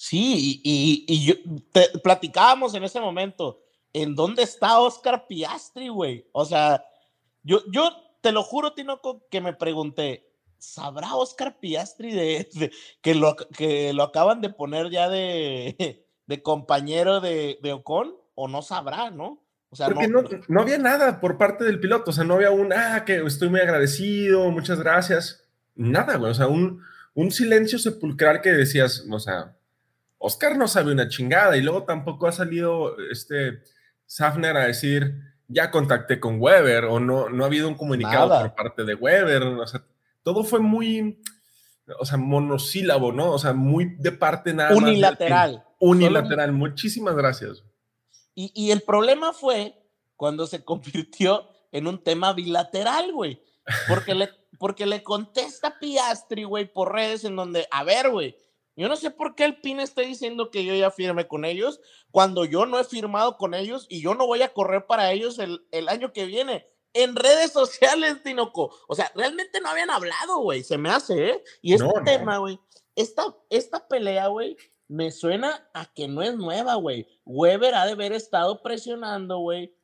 Sí, 0.05 0.61
y, 0.65 1.05
y, 1.07 1.25
yo, 1.25 1.35
te, 1.71 1.97
platicábamos 2.01 2.75
en 2.75 2.83
ese 2.83 3.01
momento, 3.01 3.63
¿en 3.93 4.17
dónde 4.17 4.43
está 4.43 4.81
Oscar 4.81 5.29
Piastri, 5.29 5.91
güey? 5.91 6.29
O 6.33 6.45
sea, 6.45 6.85
yo, 7.45 7.61
yo 7.71 7.89
te 8.21 8.33
lo 8.33 8.43
juro, 8.43 8.73
Tinoco, 8.73 9.25
que 9.31 9.41
me 9.41 9.53
pregunté, 9.53 10.29
¿sabrá 10.59 11.15
Oscar 11.15 11.61
Piastri 11.61 12.11
de, 12.11 12.73
que, 13.01 13.15
lo, 13.15 13.37
que 13.37 13.93
lo 13.93 14.03
acaban 14.03 14.41
de 14.41 14.51
poner 14.51 14.91
ya 14.91 15.09
de, 15.09 16.05
de 16.27 16.43
compañero 16.43 17.21
de, 17.21 17.61
de, 17.63 17.73
Ocon? 17.73 18.13
¿O 18.35 18.49
no 18.49 18.61
sabrá, 18.61 19.13
no? 19.13 19.41
O 19.71 19.77
sea, 19.77 19.87
Porque 19.87 20.09
no, 20.09 20.25
no, 20.49 20.63
había 20.63 20.79
nada 20.79 21.21
por 21.21 21.39
parte 21.39 21.63
del 21.63 21.79
piloto, 21.79 22.11
o 22.11 22.13
sea, 22.13 22.25
no 22.25 22.35
había 22.35 22.51
un, 22.51 22.73
ah, 22.73 23.05
que 23.05 23.23
estoy 23.25 23.51
muy 23.51 23.61
agradecido, 23.61 24.51
muchas 24.51 24.81
gracias. 24.81 25.45
Nada, 25.77 26.17
güey, 26.17 26.33
o 26.33 26.35
sea, 26.35 26.49
un, 26.49 26.83
un 27.15 27.31
silencio 27.31 27.79
sepulcral 27.79 28.41
que 28.41 28.51
decías, 28.51 29.07
o 29.09 29.21
sea, 29.21 29.55
Oscar 30.25 30.57
no 30.57 30.69
sabe 30.69 30.93
una 30.93 31.09
chingada 31.09 31.57
y 31.57 31.63
luego 31.63 31.83
tampoco 31.83 32.29
ha 32.29 32.33
salido 32.33 32.97
este 33.11 33.61
Safner 34.07 34.57
a 34.57 34.67
decir, 34.67 35.15
ya 35.49 35.73
contacté 35.73 36.21
con 36.21 36.41
Weber 36.41 36.85
o 36.85 37.01
no, 37.01 37.29
no 37.29 37.43
ha 37.43 37.49
habido 37.49 37.67
un 37.67 37.75
comunicado 37.75 38.29
por 38.29 38.55
parte 38.55 38.85
de 38.85 38.95
Weber. 38.95 39.43
O 39.43 39.67
sea, 39.67 39.85
todo 40.23 40.45
fue 40.45 40.61
muy, 40.61 41.21
o 41.99 42.07
sea, 42.07 42.19
monosílabo, 42.19 43.11
¿no? 43.11 43.33
O 43.33 43.39
sea, 43.39 43.53
muy 43.53 43.97
de 43.97 44.13
parte 44.13 44.55
nada 44.55 44.77
Unilateral. 44.77 45.57
más. 45.57 45.65
Unilateral. 45.81 46.53
Muchísimas 46.53 47.17
gracias. 47.17 47.65
Y, 48.37 48.53
y, 48.55 48.71
el 48.71 48.83
problema 48.83 49.33
fue 49.33 49.75
cuando 50.15 50.47
se 50.47 50.65
convirtió 50.65 51.49
en 51.73 51.89
un 51.89 52.01
tema 52.01 52.33
bilateral, 52.33 53.13
güey. 53.13 53.43
Porque 53.89 54.15
le, 54.15 54.31
porque 54.59 54.87
le 54.87 55.03
contesta 55.03 55.81
Piastri, 55.81 56.45
güey, 56.45 56.73
por 56.73 56.93
redes 56.93 57.25
en 57.25 57.35
donde, 57.35 57.67
a 57.73 57.83
ver, 57.83 58.11
güey, 58.11 58.37
yo 58.77 58.89
no 58.89 58.97
sé 58.97 59.11
por 59.11 59.35
qué 59.35 59.45
el 59.45 59.61
PIN 59.61 59.81
está 59.81 60.03
diciendo 60.03 60.51
que 60.51 60.65
yo 60.65 60.75
ya 60.75 60.91
firme 60.91 61.29
con 61.29 61.45
ellos 61.45 61.81
cuando 62.11 62.45
yo 62.45 62.65
no 62.65 62.79
he 62.79 62.85
firmado 62.85 63.37
con 63.37 63.55
ellos 63.55 63.87
y 63.89 64.01
yo 64.01 64.15
no 64.15 64.27
voy 64.27 64.43
a 64.43 64.53
correr 64.53 64.87
para 64.87 65.13
ellos 65.13 65.39
el, 65.39 65.89
año 65.89 66.13
que 66.13 66.25
viene. 66.25 66.67
En 66.95 67.17
redes 67.17 67.53
sociales, 67.53 68.23
Tinoco. 68.23 68.75
O 68.89 68.95
sea, 68.95 69.11
realmente 69.15 69.61
no 69.61 69.69
habían 69.69 69.91
hablado, 69.91 70.41
güey. 70.41 70.63
Se 70.63 70.79
me 70.79 70.91
hace, 70.91 71.31
¿eh? 71.31 71.45
Y 71.61 71.75
este 71.75 71.89
tema, 72.05 72.39
güey. 72.39 72.59
Esta, 72.95 73.35
esta 73.49 73.89
pelea, 73.89 74.27
güey, 74.27 74.57
me 74.89 75.11
suena 75.11 75.71
a 75.73 75.87
que 75.87 76.09
no 76.09 76.23
es 76.23 76.35
nueva, 76.35 76.75
güey. 76.75 77.07
Weber 77.25 77.75
ha 77.75 77.87
de 77.87 77.93
haber 77.93 78.13
estado 78.13 78.63
presionando, 78.63 79.39
güey, 79.39 79.75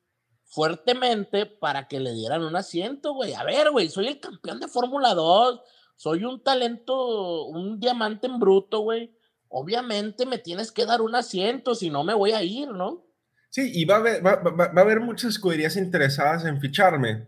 fuertemente 0.44 1.46
para 1.46 1.88
que 1.88 2.00
le 2.00 2.12
dieran 2.12 2.42
un 2.42 2.56
asiento, 2.56 3.14
güey. 3.14 3.32
A 3.32 3.44
ver, 3.44 3.70
güey, 3.70 3.88
soy 3.88 4.08
el 4.08 4.20
campeón 4.20 4.60
de 4.60 4.68
Fórmula 4.68 5.14
2 5.14 5.60
soy 5.98 6.24
un 6.24 6.44
talento, 6.44 7.46
un 7.46 7.80
diamante 7.80 8.28
en 8.28 8.38
bruto, 8.38 8.82
güey. 8.82 9.12
Obviamente 9.48 10.26
me 10.26 10.38
tienes 10.38 10.70
que 10.70 10.86
dar 10.86 11.00
un 11.00 11.16
asiento, 11.16 11.74
si 11.74 11.90
no 11.90 12.04
me 12.04 12.14
voy 12.14 12.30
a 12.30 12.42
ir, 12.44 12.68
¿no? 12.68 13.04
Sí, 13.50 13.72
y 13.74 13.84
va 13.84 13.96
a 13.96 13.98
haber, 13.98 14.24
va, 14.24 14.64
a 14.64 14.80
haber 14.80 15.00
muchas 15.00 15.32
escuderías 15.32 15.76
interesadas 15.76 16.44
en 16.44 16.60
ficharme. 16.60 17.26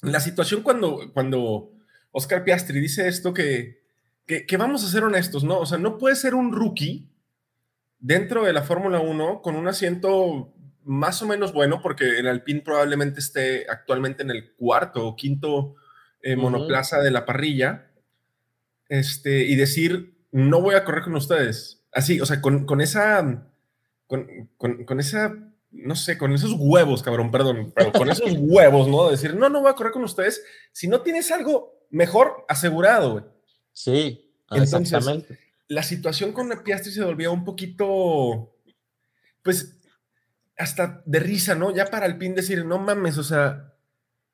La 0.00 0.20
situación 0.20 0.62
cuando, 0.62 1.12
cuando 1.12 1.72
Oscar 2.12 2.44
Piastri 2.44 2.78
dice 2.78 3.08
esto 3.08 3.34
que, 3.34 3.82
que, 4.26 4.46
que 4.46 4.56
vamos 4.56 4.84
a 4.84 4.88
ser 4.88 5.02
honestos, 5.02 5.42
¿no? 5.42 5.58
O 5.58 5.66
sea, 5.66 5.78
no 5.78 5.98
puede 5.98 6.14
ser 6.14 6.36
un 6.36 6.52
rookie 6.52 7.10
dentro 7.98 8.44
de 8.44 8.52
la 8.52 8.62
Fórmula 8.62 9.00
1 9.00 9.42
con 9.42 9.56
un 9.56 9.66
asiento 9.66 10.54
más 10.84 11.20
o 11.20 11.26
menos 11.26 11.52
bueno, 11.52 11.82
porque 11.82 12.20
el 12.20 12.28
Alpine 12.28 12.60
probablemente 12.60 13.18
esté 13.18 13.66
actualmente 13.68 14.22
en 14.22 14.30
el 14.30 14.54
cuarto 14.54 15.04
o 15.04 15.16
quinto 15.16 15.74
eh, 16.20 16.34
monoplaza 16.34 17.00
de 17.00 17.10
la 17.10 17.24
parrilla, 17.24 17.87
este, 18.88 19.44
y 19.44 19.54
decir, 19.56 20.14
no 20.32 20.60
voy 20.60 20.74
a 20.74 20.84
correr 20.84 21.04
con 21.04 21.16
ustedes. 21.16 21.84
Así, 21.92 22.20
o 22.20 22.26
sea, 22.26 22.40
con, 22.40 22.66
con 22.66 22.80
esa, 22.80 23.46
con, 24.06 24.50
con, 24.56 24.84
con, 24.84 25.00
esa, 25.00 25.34
no 25.70 25.96
sé, 25.96 26.18
con 26.18 26.32
esos 26.32 26.54
huevos, 26.58 27.02
cabrón, 27.02 27.30
perdón, 27.30 27.72
pero 27.74 27.92
con 27.92 28.10
esos 28.10 28.32
huevos, 28.38 28.88
¿no? 28.88 29.10
Decir, 29.10 29.34
no, 29.34 29.48
no 29.48 29.60
voy 29.60 29.70
a 29.70 29.74
correr 29.74 29.92
con 29.92 30.04
ustedes. 30.04 30.42
Si 30.72 30.88
no 30.88 31.00
tienes 31.00 31.30
algo 31.30 31.86
mejor 31.90 32.44
asegurado, 32.48 33.12
güey. 33.12 33.24
Sí, 33.72 34.32
Entonces, 34.50 34.80
exactamente. 34.80 35.38
La 35.68 35.82
situación 35.82 36.32
con 36.32 36.48
la 36.48 36.62
Piastri 36.62 36.92
se 36.92 37.04
volvía 37.04 37.30
un 37.30 37.44
poquito, 37.44 38.54
pues, 39.42 39.78
hasta 40.56 41.02
de 41.06 41.20
risa, 41.20 41.54
¿no? 41.54 41.74
Ya 41.74 41.86
para 41.86 42.06
el 42.06 42.18
pin 42.18 42.34
decir, 42.34 42.64
no 42.64 42.78
mames, 42.78 43.18
o 43.18 43.22
sea, 43.22 43.74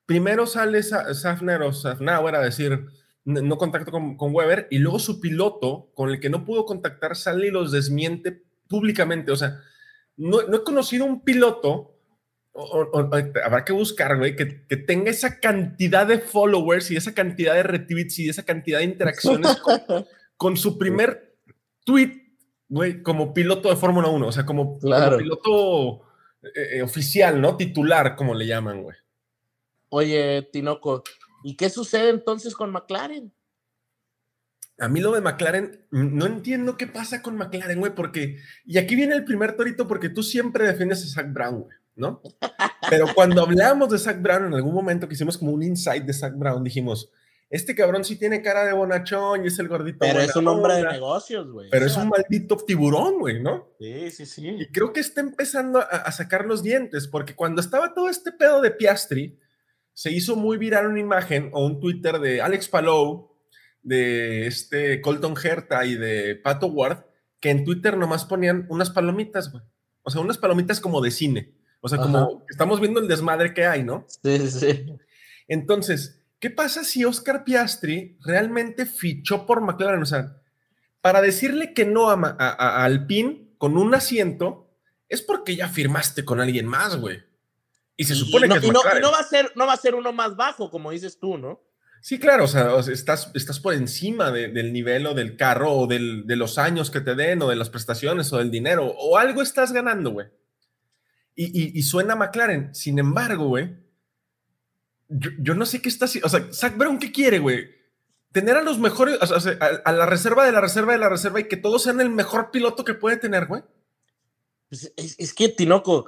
primero 0.05 0.47
sale 0.47 0.81
Safner 0.81 1.61
o 1.61 1.73
Safnauer 1.73 2.35
a 2.35 2.41
decir, 2.41 2.87
no 3.25 3.57
contacto 3.57 3.91
con, 3.91 4.17
con, 4.17 4.33
Weber, 4.33 4.67
y 4.69 4.77
luego 4.77 4.99
su 4.99 5.19
piloto, 5.19 5.89
con 5.95 6.09
el 6.09 6.19
que 6.19 6.29
no 6.29 6.45
pudo 6.45 6.65
contactar, 6.65 7.15
sale 7.15 7.47
y 7.47 7.51
los 7.51 7.71
desmiente 7.71 8.43
públicamente. 8.67 9.31
O 9.31 9.35
sea, 9.35 9.59
no, 10.17 10.41
he 10.41 10.63
conocido 10.63 11.05
un 11.05 11.23
piloto, 11.23 11.95
o, 12.53 13.09
habrá 13.43 13.65
que 13.65 13.73
buscar, 13.73 14.17
güey, 14.17 14.35
que, 14.35 14.45
tenga 14.77 15.09
esa 15.09 15.39
cantidad 15.39 16.05
de 16.05 16.19
followers 16.19 16.91
y 16.91 16.95
esa 16.95 17.13
cantidad 17.13 17.55
de 17.55 17.63
retweets 17.63 18.19
y 18.19 18.29
esa 18.29 18.43
cantidad 18.43 18.79
de 18.79 18.85
interacciones 18.85 19.57
con, 20.37 20.55
su 20.55 20.77
primer 20.77 21.35
tweet, 21.83 22.37
güey, 22.69 23.01
como 23.01 23.33
piloto 23.33 23.69
de 23.69 23.75
Fórmula 23.75 24.07
1, 24.07 24.27
o 24.27 24.31
sea, 24.31 24.45
como, 24.45 24.79
piloto 24.79 26.03
eh, 26.43 26.77
eh, 26.77 26.81
oficial, 26.83 27.41
¿no? 27.41 27.57
Titular, 27.57 28.15
como 28.15 28.35
le 28.35 28.45
llaman, 28.45 28.83
güey. 28.83 28.95
Oye, 29.89 30.49
Tinoco, 30.51 31.03
¿y 31.45 31.55
qué 31.55 31.69
sucede 31.69 32.09
entonces 32.09 32.55
con 32.55 32.71
McLaren? 32.71 33.31
A 34.79 34.89
mí 34.89 34.99
lo 34.99 35.11
de 35.11 35.21
McLaren, 35.21 35.85
no 35.91 36.25
entiendo 36.25 36.75
qué 36.75 36.87
pasa 36.87 37.21
con 37.21 37.37
McLaren, 37.37 37.79
güey, 37.79 37.93
porque, 37.93 38.39
y 38.65 38.79
aquí 38.79 38.95
viene 38.95 39.13
el 39.13 39.23
primer 39.23 39.55
torito, 39.55 39.87
porque 39.87 40.09
tú 40.09 40.23
siempre 40.23 40.65
defiendes 40.65 41.03
a 41.03 41.07
Zach 41.07 41.31
Brown, 41.31 41.61
güey, 41.61 41.77
¿no? 41.95 42.21
Pero 42.89 43.05
cuando 43.13 43.43
hablamos 43.43 43.89
de 43.89 43.99
Zach 43.99 44.19
Brown, 44.19 44.47
en 44.47 44.55
algún 44.55 44.73
momento 44.73 45.07
que 45.07 45.13
hicimos 45.13 45.37
como 45.37 45.51
un 45.51 45.61
insight 45.61 46.03
de 46.03 46.13
Zach 46.13 46.33
Brown, 46.35 46.63
dijimos, 46.63 47.11
este 47.51 47.75
cabrón 47.75 48.03
sí 48.03 48.17
tiene 48.17 48.41
cara 48.41 48.65
de 48.65 48.73
bonachón 48.73 49.45
y 49.45 49.47
es 49.47 49.59
el 49.59 49.67
gordito. 49.67 49.99
Pero 49.99 50.19
es 50.21 50.35
un 50.35 50.47
hombre 50.47 50.73
de 50.77 50.83
negocios, 50.83 51.47
güey. 51.51 51.69
Pero 51.69 51.85
es 51.85 51.95
un 51.95 52.09
maldito 52.09 52.57
tiburón, 52.57 53.19
güey, 53.19 53.39
¿no? 53.39 53.69
Sí, 53.79 54.09
sí, 54.09 54.25
sí. 54.25 54.47
Y 54.47 54.71
creo 54.71 54.91
que 54.91 54.99
está 54.99 55.21
empezando 55.21 55.79
a, 55.79 55.83
a 55.83 56.11
sacar 56.11 56.45
los 56.45 56.63
dientes, 56.63 57.07
porque 57.07 57.35
cuando 57.35 57.61
estaba 57.61 57.93
todo 57.93 58.09
este 58.09 58.31
pedo 58.31 58.61
de 58.61 58.71
Piastri, 58.71 59.39
se 59.95 60.11
hizo 60.11 60.35
muy 60.35 60.57
viral 60.57 60.87
una 60.87 60.99
imagen 60.99 61.49
o 61.53 61.65
un 61.65 61.79
Twitter 61.79 62.19
de 62.19 62.41
Alex 62.41 62.67
Palou, 62.67 63.31
de 63.81 64.45
este 64.45 64.99
Colton 64.99 65.35
Herta 65.41 65.85
y 65.85 65.95
de 65.95 66.35
Pato 66.35 66.67
Ward, 66.67 67.05
que 67.39 67.49
en 67.49 67.63
Twitter 67.63 67.97
nomás 67.97 68.25
ponían 68.25 68.65
unas 68.69 68.89
palomitas, 68.89 69.51
güey. 69.51 69.63
O 70.03 70.11
sea, 70.11 70.21
unas 70.21 70.37
palomitas 70.37 70.81
como 70.81 71.01
de 71.01 71.11
cine. 71.11 71.55
O 71.79 71.87
sea, 71.87 71.99
como 71.99 72.43
estamos 72.49 72.81
viendo 72.81 72.99
el 72.99 73.07
desmadre 73.07 73.53
que 73.53 73.65
hay, 73.65 73.83
¿no? 73.83 74.05
Sí, 74.23 74.49
sí. 74.49 74.85
Entonces, 75.47 76.23
¿qué 76.39 76.49
pasa 76.49 76.83
si 76.83 77.05
Oscar 77.05 77.43
Piastri 77.43 78.17
realmente 78.25 78.85
fichó 78.85 79.45
por 79.45 79.61
McLaren? 79.61 80.01
O 80.01 80.05
sea, 80.05 80.41
para 81.01 81.21
decirle 81.21 81.73
que 81.73 81.85
no 81.85 82.09
a, 82.09 82.35
a, 82.39 82.83
Alpine 82.83 83.53
con 83.57 83.77
un 83.77 83.93
asiento, 83.95 84.75
es 85.07 85.21
porque 85.21 85.55
ya 85.55 85.69
firmaste 85.69 86.25
con 86.25 86.41
alguien 86.41 86.65
más, 86.65 86.97
güey. 86.97 87.23
Y 87.97 88.03
se 88.03 88.15
supone 88.15 88.49
que 88.49 88.57
es 88.57 88.63
no, 88.63 88.81
no, 89.01 89.11
va 89.11 89.19
a 89.19 89.23
ser, 89.23 89.51
no 89.55 89.65
va 89.65 89.73
a 89.73 89.77
ser 89.77 89.95
uno 89.95 90.11
más 90.11 90.35
bajo, 90.35 90.69
como 90.69 90.91
dices 90.91 91.17
tú, 91.19 91.37
¿no? 91.37 91.61
Sí, 92.01 92.19
claro, 92.19 92.43
o 92.43 92.47
sea, 92.47 92.77
estás, 92.91 93.31
estás 93.33 93.59
por 93.59 93.73
encima 93.73 94.31
del 94.31 94.71
nivel 94.73 95.07
o 95.07 95.13
del 95.15 95.37
carro 95.37 95.71
o 95.73 95.87
del, 95.87 96.27
de 96.27 96.35
los 96.35 96.59
años 96.59 96.91
que 96.91 97.01
te 97.01 97.15
den 97.15 97.41
o 97.41 97.49
de 97.49 97.55
las 97.55 97.69
prestaciones 97.69 98.31
o 98.31 98.37
del 98.37 98.51
dinero 98.51 98.85
o 98.85 99.17
algo 99.17 99.41
estás 99.41 99.71
ganando, 99.71 100.11
güey. 100.11 100.27
Y, 101.35 101.77
y, 101.77 101.83
suena 101.83 102.15
McLaren. 102.15 102.73
Sin 102.73 102.97
embargo, 102.97 103.47
güey, 103.47 103.75
yo, 105.09 105.53
no 105.53 105.65
sé 105.65 105.81
qué 105.81 105.89
está 105.89 106.05
haciendo. 106.05 106.27
O 106.27 106.29
sea, 106.29 106.47
Zach 106.53 106.77
Brown, 106.77 106.97
¿qué 106.97 107.11
quiere, 107.11 107.39
güey? 107.39 107.69
Tener 108.31 108.55
a 108.55 108.61
los 108.61 108.79
mejores, 108.79 109.19
o 109.21 109.39
sea, 109.39 109.57
a, 109.83 109.91
la 109.91 110.05
reserva 110.05 110.45
de 110.45 110.51
la 110.51 110.61
reserva 110.61 110.93
de 110.93 110.99
la 110.99 111.09
reserva 111.09 111.39
y 111.39 111.47
que 111.47 111.57
todos 111.57 111.83
sean 111.83 112.01
el 112.01 112.09
mejor 112.09 112.51
piloto 112.51 112.85
que 112.85 112.93
puede 112.93 113.17
tener, 113.17 113.47
güey. 113.47 113.63
Pues 114.69 114.93
es, 114.95 115.33
que, 115.33 115.49
Tinoco, 115.49 116.05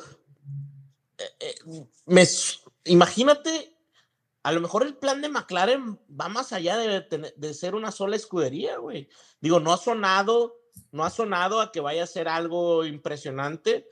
eh, 1.17 1.35
eh, 1.39 1.55
me, 2.05 2.23
imagínate 2.85 3.73
a 4.43 4.51
lo 4.51 4.61
mejor 4.61 4.83
el 4.83 4.95
plan 4.95 5.21
de 5.21 5.29
McLaren 5.29 5.99
va 6.09 6.29
más 6.29 6.53
allá 6.53 6.77
de, 6.77 7.33
de 7.35 7.53
ser 7.53 7.75
una 7.75 7.91
sola 7.91 8.15
escudería, 8.15 8.77
güey. 8.77 9.09
Digo, 9.41 9.59
no 9.59 9.73
ha 9.73 9.77
sonado, 9.77 10.55
no 10.91 11.03
ha 11.03 11.09
sonado 11.09 11.59
a 11.59 11.71
que 11.71 11.81
vaya 11.81 12.03
a 12.03 12.07
ser 12.07 12.29
algo 12.29 12.85
impresionante, 12.85 13.87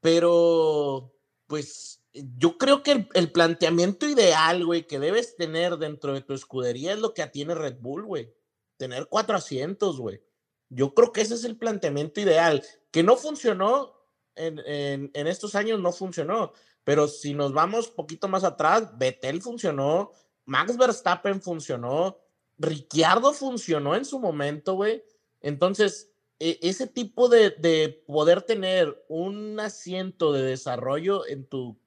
pero 0.00 1.12
pues 1.46 2.00
yo 2.12 2.58
creo 2.58 2.82
que 2.82 3.08
el, 3.12 3.32
planteamiento 3.32 4.06
ideal, 4.06 4.64
güey, 4.64 4.86
que 4.86 4.98
debes 4.98 5.36
tener 5.36 5.76
dentro 5.76 6.14
de 6.14 6.22
tu 6.22 6.34
escudería 6.34 6.92
es 6.92 6.98
lo 6.98 7.14
que 7.14 7.26
tiene 7.26 7.54
Red 7.54 7.76
Bull, 7.80 8.04
güey. 8.04 8.32
Tener 8.76 9.06
cuatro 9.08 9.36
asientos, 9.36 9.98
güey. 9.98 10.22
Yo 10.68 10.94
creo 10.94 11.12
que 11.12 11.20
ese 11.20 11.34
es 11.34 11.44
el 11.44 11.56
planteamiento 11.56 12.20
ideal. 12.20 12.64
Que 12.90 13.02
no 13.02 13.16
funcionó 13.16 13.95
en, 14.36 15.10
en, 15.12 15.26
estos 15.26 15.54
años, 15.54 15.80
no 15.80 15.92
funcionó. 15.92 16.52
Pero 16.84 17.08
si 17.08 17.34
nos 17.34 17.52
vamos 17.52 17.88
poquito 17.88 18.28
más 18.28 18.44
atrás, 18.44 18.96
Vettel 18.96 19.42
funcionó, 19.42 20.12
Max 20.44 20.76
Verstappen 20.76 21.42
funcionó, 21.42 22.18
Ricciardo 22.58 23.32
funcionó 23.32 23.96
en 23.96 24.04
su 24.04 24.18
momento, 24.18 24.74
güey. 24.74 25.02
Entonces, 25.40 26.12
e, 26.38 26.58
ese 26.62 26.86
tipo 26.86 27.28
de, 27.28 27.50
de, 27.50 28.04
poder 28.06 28.42
tener 28.42 29.04
un 29.08 29.58
asiento 29.58 30.32
de 30.32 30.42
desarrollo 30.42 31.26
en 31.26 31.46
tu, 31.46 31.78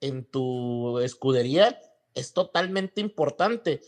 en 0.00 0.24
tu 0.24 0.98
escudería 1.00 1.80
es 2.14 2.32
totalmente 2.32 3.00
importante. 3.00 3.80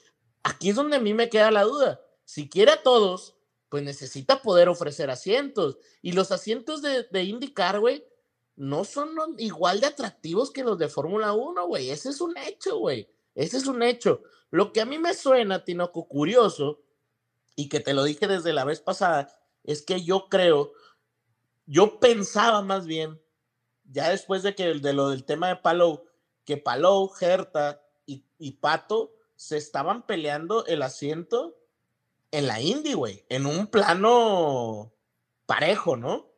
Aquí 0.43 0.71
es 0.71 0.77
donde 0.77 0.97
a 0.97 1.01
mí 1.01 1.15
me 1.15 1.29
queda 1.29 1.51
la 1.51 1.65
duda. 1.65 2.01
Si 2.25 2.49
quiere 2.49 2.73
a 2.73 2.83
todos, 2.83 3.37
pues 3.71 3.83
necesita 3.85 4.43
poder 4.43 4.69
ofrecer 4.69 5.11
asientos. 5.11 5.79
Y 6.03 6.13
los 6.13 6.33
asientos 6.33 6.83
de, 6.83 7.05
de 7.05 7.25
IndyCar, 7.25 7.81
güey, 7.81 8.05
no 8.57 8.85
son 8.85 9.11
igual 9.39 9.81
de 9.81 9.87
atractivos 9.87 10.51
que 10.51 10.65
los 10.65 10.77
de 10.77 10.89
Fórmula 10.89 11.33
1, 11.33 11.67
güey. 11.67 11.91
Ese 11.91 12.11
es 12.11 12.21
un 12.21 12.37
hecho, 12.37 12.79
güey. 12.79 13.09
Ese 13.35 13.57
es 13.57 13.67
un 13.67 13.83
hecho. 13.83 14.23
Lo 14.51 14.73
que 14.73 14.81
a 14.81 14.85
mí 14.85 14.99
me 14.99 15.15
suena, 15.15 15.65
Tinoco, 15.65 16.09
curioso, 16.09 16.83
y 17.57 17.69
que 17.69 17.81
te 17.81 17.95
lo 17.95 18.05
dije 18.05 18.27
desde 18.27 18.53
la 18.53 18.65
vez 18.65 18.81
pasada, 18.81 19.33
es 19.63 19.83
que 19.83 20.03
yo 20.03 20.29
creo, 20.29 20.73
yo 21.65 22.01
pensaba 22.01 22.63
más 22.63 22.87
bien, 22.87 23.21
ya 23.85 24.11
después 24.11 24.43
de 24.43 24.55
que 24.55 24.75
de 24.75 24.93
lo 24.93 25.11
del 25.11 25.25
tema 25.25 25.49
de 25.49 25.57
Palou, 25.57 26.05
que 26.45 26.57
Palou, 26.57 27.09
Gerta 27.09 27.83
y, 28.05 28.25
y 28.39 28.53
Pato 28.53 29.15
se 29.37 29.57
estaban 29.57 30.07
peleando 30.07 30.67
el 30.67 30.83
asiento 30.83 31.60
en 32.31 32.47
la 32.47 32.61
Indy, 32.61 32.95
güey, 32.95 33.25
en 33.29 33.47
un 33.47 33.67
plano 33.67 34.93
parejo, 35.47 35.97
¿no? 35.97 36.29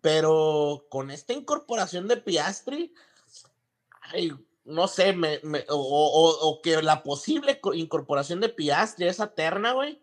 Pero 0.00 0.86
con 0.88 1.10
esta 1.10 1.32
incorporación 1.32 2.06
de 2.06 2.16
Piastri, 2.18 2.94
no 4.64 4.86
sé, 4.86 5.12
me, 5.12 5.40
o, 5.68 6.60
que 6.62 6.80
la 6.82 7.02
posible 7.02 7.60
incorporación 7.74 8.40
de 8.40 8.48
Piastri, 8.48 9.08
esa 9.08 9.34
terna, 9.34 9.72
güey. 9.72 10.00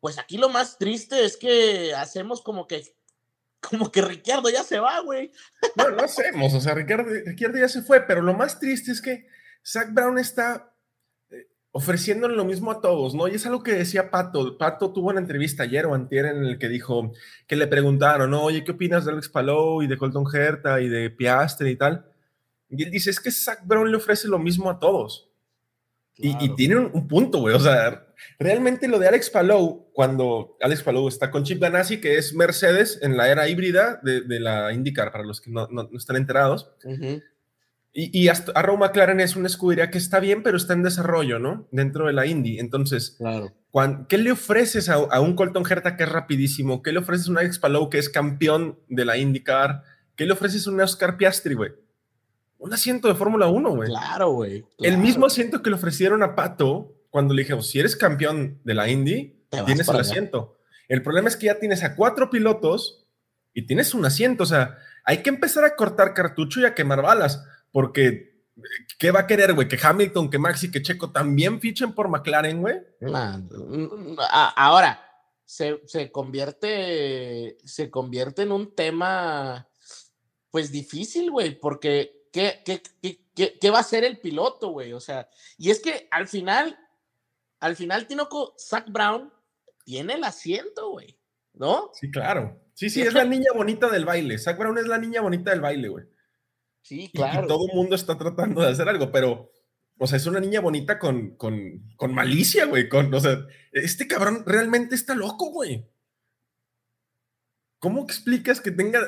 Pues 0.00 0.18
aquí 0.18 0.38
lo 0.38 0.48
más 0.48 0.78
triste 0.78 1.24
es 1.24 1.36
que 1.36 1.94
hacemos 1.94 2.42
como 2.42 2.66
que 2.66 2.96
como 3.60 3.90
que 3.90 4.02
Ricardo 4.02 4.48
ya 4.50 4.62
se 4.62 4.78
va, 4.78 5.00
güey. 5.00 5.32
No, 5.76 5.88
lo 5.88 6.02
hacemos, 6.02 6.54
o 6.54 6.60
sea, 6.60 6.74
Ricardo, 6.74 7.10
Ricardo 7.24 7.58
ya 7.58 7.68
se 7.68 7.82
fue, 7.82 8.00
pero 8.02 8.22
lo 8.22 8.34
más 8.34 8.58
triste 8.60 8.92
es 8.92 9.00
que 9.00 9.26
Zach 9.64 9.92
Brown 9.92 10.18
está 10.18 10.75
ofreciéndole 11.76 12.34
lo 12.34 12.46
mismo 12.46 12.70
a 12.70 12.80
todos, 12.80 13.14
¿no? 13.14 13.28
Y 13.28 13.34
es 13.34 13.44
algo 13.44 13.62
que 13.62 13.74
decía 13.74 14.10
Pato. 14.10 14.56
Pato 14.56 14.94
tuvo 14.94 15.10
una 15.10 15.20
entrevista 15.20 15.64
ayer 15.64 15.84
o 15.84 15.92
antier 15.92 16.24
en 16.24 16.42
el 16.42 16.58
que 16.58 16.70
dijo 16.70 17.12
que 17.46 17.54
le 17.54 17.66
preguntaron, 17.66 18.30
¿no? 18.30 18.42
Oye, 18.42 18.64
¿qué 18.64 18.70
opinas 18.72 19.04
de 19.04 19.12
Alex 19.12 19.28
Palou 19.28 19.82
y 19.82 19.86
de 19.86 19.98
Colton 19.98 20.24
Herta 20.32 20.80
y 20.80 20.88
de 20.88 21.10
Piastri 21.10 21.72
y 21.72 21.76
tal? 21.76 22.06
Y 22.70 22.82
él 22.82 22.90
dice, 22.90 23.10
es 23.10 23.20
que 23.20 23.30
Zach 23.30 23.60
Brown 23.62 23.90
le 23.90 23.98
ofrece 23.98 24.26
lo 24.26 24.38
mismo 24.38 24.70
a 24.70 24.78
todos. 24.78 25.30
Y, 26.16 26.54
tiene 26.54 26.76
un, 26.76 27.06
punto, 27.06 27.40
güey. 27.40 27.54
O 27.54 27.60
sea, 27.60 28.06
realmente 28.38 28.88
lo 28.88 28.98
de 28.98 29.08
Alex 29.08 29.28
Palou, 29.28 29.90
cuando 29.92 30.56
Alex 30.62 30.82
Palou 30.82 31.08
está 31.08 31.30
con 31.30 31.44
Chip 31.44 31.60
Ganassi, 31.60 32.00
que 32.00 32.16
es 32.16 32.32
Mercedes 32.32 32.98
en 33.02 33.18
la 33.18 33.28
era 33.28 33.50
híbrida 33.50 34.00
de, 34.02 34.40
la 34.40 34.72
IndyCar, 34.72 35.12
para 35.12 35.24
los 35.24 35.42
que 35.42 35.50
no, 35.50 35.68
están 35.94 36.16
enterados, 36.16 36.70
y, 37.98 38.24
y 38.24 38.28
Arrow 38.28 38.76
McLaren 38.76 39.20
es 39.20 39.36
una 39.36 39.46
escudería 39.46 39.90
que 39.90 39.96
está 39.96 40.20
bien, 40.20 40.42
pero 40.42 40.58
está 40.58 40.74
en 40.74 40.82
desarrollo, 40.82 41.38
¿no? 41.38 41.66
Dentro 41.70 42.06
de 42.06 42.12
la 42.12 42.26
Indy. 42.26 42.58
Entonces, 42.58 43.16
claro. 43.16 43.54
¿qué 44.06 44.18
le 44.18 44.32
ofreces 44.32 44.90
a, 44.90 44.98
un 45.18 45.34
Colton 45.34 45.64
Herta 45.66 45.96
que 45.96 46.02
es 46.02 46.12
rapidísimo? 46.12 46.82
¿Qué 46.82 46.92
le 46.92 46.98
ofreces 46.98 47.28
a 47.28 47.30
un 47.30 47.38
Alex 47.38 47.58
Palou 47.58 47.88
que 47.88 47.96
es 47.96 48.10
campeón 48.10 48.78
de 48.88 49.06
la 49.06 49.16
IndyCar? 49.16 49.82
¿Qué 50.14 50.26
le 50.26 50.34
ofreces 50.34 50.66
a 50.66 50.72
un 50.72 50.80
Oscar 50.82 51.16
Piastri, 51.16 51.54
güey? 51.54 51.72
un 52.58 52.74
asiento 52.74 53.08
de 53.08 53.14
Fórmula 53.14 53.46
1, 53.46 53.70
güey. 53.70 53.88
Claro, 53.88 54.30
güey. 54.32 54.56
El 54.78 54.90
claro. 54.90 54.98
mismo 54.98 55.26
asiento 55.26 55.62
que 55.62 55.70
le 55.70 55.76
ofrecieron 55.76 56.22
a 56.22 56.34
Pato 56.34 56.94
cuando 57.08 57.32
le 57.32 57.44
dije, 57.44 57.62
si 57.62 57.78
eres 57.78 57.96
campeón 57.96 58.60
de 58.64 58.74
la 58.74 58.90
Indy, 58.90 59.42
tienes 59.50 59.80
el 59.80 59.86
para 59.86 60.00
allá. 60.00 60.10
asiento. 60.10 60.58
El 60.88 61.02
problema 61.02 61.28
es 61.28 61.36
que 61.36 61.46
ya 61.46 61.58
tienes 61.58 61.82
a 61.82 61.96
cuatro 61.96 62.28
pilotos 62.28 63.06
y 63.54 63.66
tienes 63.66 63.94
un 63.94 64.04
asiento. 64.04 64.42
O 64.42 64.46
sea, 64.46 64.76
hay 65.04 65.22
que 65.22 65.30
empezar 65.30 65.64
a 65.64 65.76
cortar 65.76 66.14
cartucho 66.14 66.60
y 66.60 66.64
a 66.64 66.74
quemar 66.74 67.00
balas, 67.02 67.44
porque 67.76 68.46
¿qué 68.98 69.10
va 69.10 69.20
a 69.20 69.26
querer, 69.26 69.52
güey? 69.52 69.68
Que 69.68 69.78
Hamilton, 69.78 70.30
que 70.30 70.38
Maxi, 70.38 70.70
que 70.70 70.80
Checo 70.80 71.12
también 71.12 71.60
fichen 71.60 71.92
por 71.92 72.08
McLaren, 72.08 72.62
güey. 72.62 72.76
Nah, 73.00 73.38
ahora, 74.56 74.98
se, 75.44 75.82
se 75.84 76.10
convierte, 76.10 77.58
se 77.66 77.90
convierte 77.90 78.40
en 78.42 78.52
un 78.52 78.74
tema, 78.74 79.68
pues 80.50 80.72
difícil, 80.72 81.30
güey, 81.30 81.60
porque 81.60 82.28
¿qué, 82.32 82.62
qué, 82.64 82.80
qué, 83.02 83.20
qué- 83.34 83.58
qué 83.60 83.70
va 83.70 83.76
a 83.76 83.82
hacer 83.82 84.04
el 84.04 84.20
piloto, 84.20 84.70
güey? 84.70 84.94
O 84.94 85.00
sea, 85.00 85.28
y 85.58 85.70
es 85.70 85.80
que 85.80 86.08
al 86.10 86.28
final, 86.28 86.78
al 87.60 87.76
final, 87.76 88.06
Tinoco, 88.06 88.54
Zach 88.58 88.90
Brown 88.90 89.30
tiene 89.84 90.14
el 90.14 90.24
asiento, 90.24 90.92
güey, 90.92 91.18
¿no? 91.52 91.90
Sí, 91.92 92.10
claro. 92.10 92.58
Sí, 92.72 92.88
sí, 92.88 93.02
es 93.02 93.12
la 93.12 93.24
niña 93.24 93.50
bonita 93.54 93.90
del 93.90 94.06
baile. 94.06 94.38
Zach 94.38 94.56
Brown 94.56 94.78
es 94.78 94.86
la 94.86 94.96
niña 94.96 95.20
bonita 95.20 95.50
del 95.50 95.60
baile, 95.60 95.88
güey. 95.88 96.06
Sí, 96.86 97.00
Y- 97.00 97.04
Y, 97.04 97.08
claro. 97.10 97.46
todo 97.48 97.66
el 97.68 97.74
mundo 97.76 97.96
está 97.96 98.16
tratando 98.16 98.62
de 98.62 98.68
hacer 98.68 98.88
algo, 98.88 99.10
pero, 99.10 99.50
o 99.98 100.06
sea, 100.06 100.16
es 100.18 100.26
una 100.26 100.38
niña 100.40 100.60
bonita 100.60 100.98
con, 101.00 101.36
con, 101.36 101.82
con 101.96 102.14
malicia, 102.14 102.66
güey. 102.66 102.88
Con, 102.88 103.12
o 103.12 103.20
sea, 103.20 103.44
este 103.72 104.06
cabrón 104.06 104.44
realmente 104.46 104.94
está 104.94 105.14
loco, 105.16 105.50
güey. 105.50 105.84
¿Cómo 107.78 108.02
explicas 108.04 108.60
que 108.60 108.70
tenga.? 108.70 109.00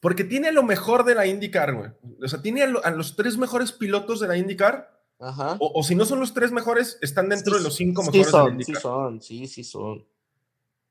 Porque 0.00 0.24
tiene 0.24 0.48
a 0.48 0.52
lo 0.52 0.62
mejor 0.62 1.04
de 1.04 1.14
la 1.14 1.26
IndyCar, 1.26 1.74
güey. 1.74 1.90
O 2.22 2.28
sea, 2.28 2.40
tiene 2.40 2.62
a, 2.62 2.66
lo- 2.66 2.84
a 2.84 2.90
los 2.90 3.16
tres 3.16 3.36
mejores 3.36 3.72
pilotos 3.72 4.20
de 4.20 4.28
la 4.28 4.36
IndyCar. 4.38 4.98
Ajá. 5.18 5.56
O, 5.60 5.72
o 5.74 5.82
si 5.82 5.94
no 5.94 6.06
son 6.06 6.20
los 6.20 6.32
tres 6.32 6.50
mejores, 6.50 6.96
están 7.02 7.28
dentro 7.28 7.52
Sí, 7.54 7.58
de 7.58 7.64
los 7.64 7.74
cinco 7.76 8.02
sí 8.04 8.10
mejores 8.18 8.26
de 8.26 8.32
la 8.32 8.40
son, 8.40 8.62
sí 8.62 8.74
son, 8.80 9.20
sí, 9.20 9.46
sí 9.46 9.64
son. 9.64 10.06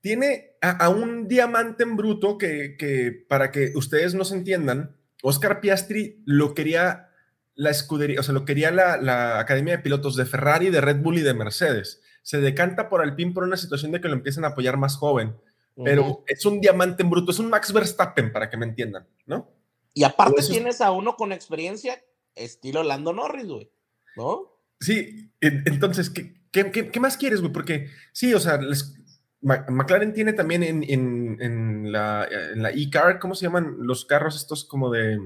tiene 0.02 0.52
a, 0.62 0.86
a 0.86 0.90
un 0.90 1.28
diamante 1.28 1.82
en 1.84 1.96
bruto 1.98 2.38
que, 2.38 2.76
que, 2.78 3.26
para 3.28 3.50
que 3.52 3.72
ustedes 3.76 4.14
nos 4.14 4.32
entiendan, 4.32 4.96
Oscar 5.24 5.62
Piastri 5.62 6.22
lo 6.26 6.54
quería 6.54 7.10
la 7.56 7.70
escudería, 7.72 8.22
o 8.22 8.24
sea, 8.24 8.34
lo 8.34 8.46
quería 8.46 8.72
la, 8.72 8.98
la 8.98 9.40
academia 9.40 9.76
de 9.78 9.84
pilotos 9.84 10.16
de 10.16 10.26
Ferrari, 10.26 10.70
de 10.70 10.80
Red 10.80 11.02
Bull 11.02 11.18
y 11.18 11.22
de 11.24 11.34
Mercedes. 11.34 12.02
Se 12.22 12.40
decanta 12.40 12.88
por 12.90 13.02
Alpine 13.02 13.34
por 13.34 13.44
una 13.44 13.58
situación 13.58 13.92
de 13.92 14.00
que 14.00 14.08
lo 14.08 14.14
empiezan 14.14 14.46
a 14.46 14.50
apoyar 14.50 14.78
más 14.78 14.96
joven, 14.96 15.36
pero 15.84 16.24
es 16.28 16.46
un 16.46 16.62
diamante 16.62 17.04
en 17.04 17.10
bruto, 17.10 17.32
es 17.32 17.40
un 17.40 17.50
Max 17.50 17.74
Verstappen, 17.74 18.32
para 18.32 18.50
que 18.50 18.58
me 18.58 18.66
entiendan, 18.66 19.08
¿no? 19.26 19.50
Y 19.94 20.04
aparte 20.04 20.32
Por 20.34 20.40
eso 20.40 20.52
es- 20.52 20.58
tienes 20.58 20.82
a 20.82 20.92
uno 20.92 21.16
con 21.16 21.32
experiencia, 21.32 22.02
estilo 22.36 22.84
Lando 22.84 23.12
Norris, 23.14 23.48
güey, 23.48 23.70
¿no? 24.16 24.44
Sí, 24.80 25.32
en- 25.42 25.64
entonces, 25.66 26.10
¿qué, 26.10 26.36
qué, 26.52 26.72
qué- 26.72 26.90
qué 26.92 27.00
más 27.02 27.18
quieres, 27.18 27.42
güey? 27.42 27.52
Porque 27.52 27.88
sí, 28.14 28.34
o 28.34 28.40
sea, 28.40 28.58
les- 28.62 28.96
McLaren 29.42 30.14
tiene 30.14 30.34
también 30.34 30.64
en, 30.64 30.84
en- 30.84 31.38
en 31.42 31.92
la, 31.92 32.28
en 32.54 32.62
la 32.62 32.72
e-car, 32.72 33.20
¿cómo 33.20 33.36
se 33.36 33.46
llaman 33.46 33.78
los 33.80 34.06
carros 34.06 34.36
estos 34.36 34.66
como 34.66 34.90
de... 34.92 35.18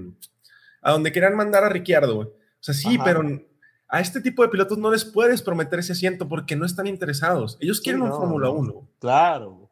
A 0.82 0.92
donde 0.92 1.12
quieran 1.12 1.36
mandar 1.36 1.64
a 1.64 1.70
Ricciardo, 1.70 2.16
güey. 2.16 2.28
O 2.28 2.34
sea, 2.60 2.74
sí, 2.74 2.96
Ajá. 2.96 3.04
pero 3.06 3.22
a 3.88 4.00
este 4.02 4.22
tipo 4.22 4.44
de 4.44 4.50
pilotos 4.50 4.78
no 4.78 4.92
les 4.92 5.06
puedes 5.06 5.42
prometer 5.42 5.80
ese 5.80 5.94
asiento 5.94 6.28
porque 6.28 6.56
no 6.56 6.66
están 6.66 6.88
interesados. 6.88 7.58
Ellos 7.62 7.78
Sí, 7.78 7.84
quieren 7.84 8.02
un 8.02 8.10
Fórmula 8.12 8.48
no. 8.48 8.54
1. 8.54 8.88
Claro. 9.00 9.70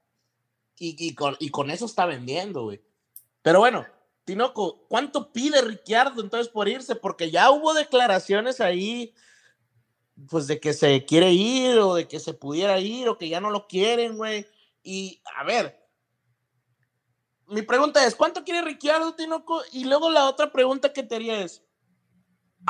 Y, 0.78 0.96
y 0.98 1.14
con, 1.14 1.36
y 1.40 1.50
con 1.50 1.70
eso 1.70 1.86
está 1.86 2.06
vendiendo, 2.06 2.64
güey. 2.64 2.82
Pero 3.42 3.60
bueno, 3.60 3.86
Tinoco, 4.26 4.86
¿cuánto 4.88 5.32
pide 5.34 5.62
Ricciardo 5.62 6.22
entonces 6.22 6.48
por 6.52 6.68
irse? 6.68 6.96
Porque 6.96 7.30
ya 7.30 7.52
hubo 7.52 7.74
declaraciones 7.74 8.62
ahí, 8.62 9.14
pues 10.30 10.48
de 10.48 10.60
que 10.60 10.74
se 10.74 11.06
quiere 11.06 11.32
ir 11.32 11.78
o 11.80 11.96
de 11.96 12.08
que 12.08 12.20
se 12.20 12.34
pudiera 12.34 12.80
ir 12.80 13.10
o 13.10 13.18
que 13.18 13.30
ya 13.30 13.40
no 13.40 13.50
lo 13.50 13.68
quieren, 13.68 14.18
güey. 14.18 14.46
Y 14.84 15.22
a 15.38 15.44
ver, 15.44 15.82
mi 17.48 17.62
pregunta 17.62 18.06
es, 18.06 18.16
¿cuánto 18.16 18.44
quiere 18.44 18.62
Ricciardo, 18.62 19.14
Tinoco? 19.14 19.62
Y 19.72 19.84
luego 19.86 20.10
la 20.10 20.28
otra 20.28 20.52
pregunta 20.52 20.94
que 20.94 21.04
te 21.04 21.16
haría 21.16 21.42
es, 21.42 21.64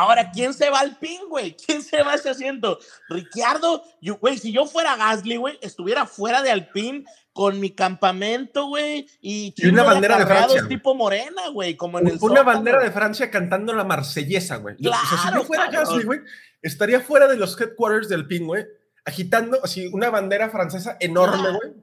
ahora, 0.02 0.32
¿quién 0.32 0.54
se 0.54 0.70
va 0.70 0.80
al 0.80 0.98
pin, 0.98 1.20
güey? 1.30 1.56
¿Quién 1.66 1.82
se 1.82 2.02
va 2.04 2.14
a 2.14 2.16
ese 2.16 2.30
asiento? 2.30 2.80
Ricciardo, 3.10 3.84
güey, 4.20 4.38
si 4.38 4.52
yo 4.52 4.66
fuera 4.66 4.96
Gasly, 4.96 5.38
güey, 5.38 5.58
estuviera 5.62 6.06
fuera 6.06 6.42
de 6.42 6.52
Alpine 6.52 7.06
con 7.34 7.60
mi 7.60 7.72
campamento, 7.72 8.66
güey, 8.66 9.08
y, 9.22 9.54
Y 9.56 9.68
una 9.70 9.84
bandera 9.84 10.18
de 10.18 10.26
Francia, 10.26 10.68
tipo 10.68 10.94
morena, 10.96 11.48
güey, 11.54 11.78
como 11.78 11.98
en 12.00 12.08
el 12.08 12.18
Una 12.20 12.44
bandera 12.44 12.84
de 12.84 12.92
Francia 12.92 13.32
cantando 13.32 13.74
la 13.74 13.86
marsellesa, 13.86 14.58
güey. 14.58 14.76
Yo- 14.80 14.92
o 14.92 14.94
sea, 14.94 15.02
si 15.04 15.16
yo 15.16 15.22
Claro, 15.22 15.44
fuera. 15.46 15.70
Gasly, 15.72 16.04
güey, 16.04 16.20
estaría 16.62 17.00
fuera 17.00 17.28
de 17.28 17.38
los 17.38 17.60
headquarters 17.60 18.10
del 18.10 18.28
PIN, 18.28 18.48
güey, 18.48 18.66
agitando 19.06 19.60
así 19.64 19.88
una 19.94 20.10
bandera 20.10 20.50
francesa 20.50 20.98
enorme, 21.00 21.38
Claro, 21.38 21.58
güey. 21.58 21.74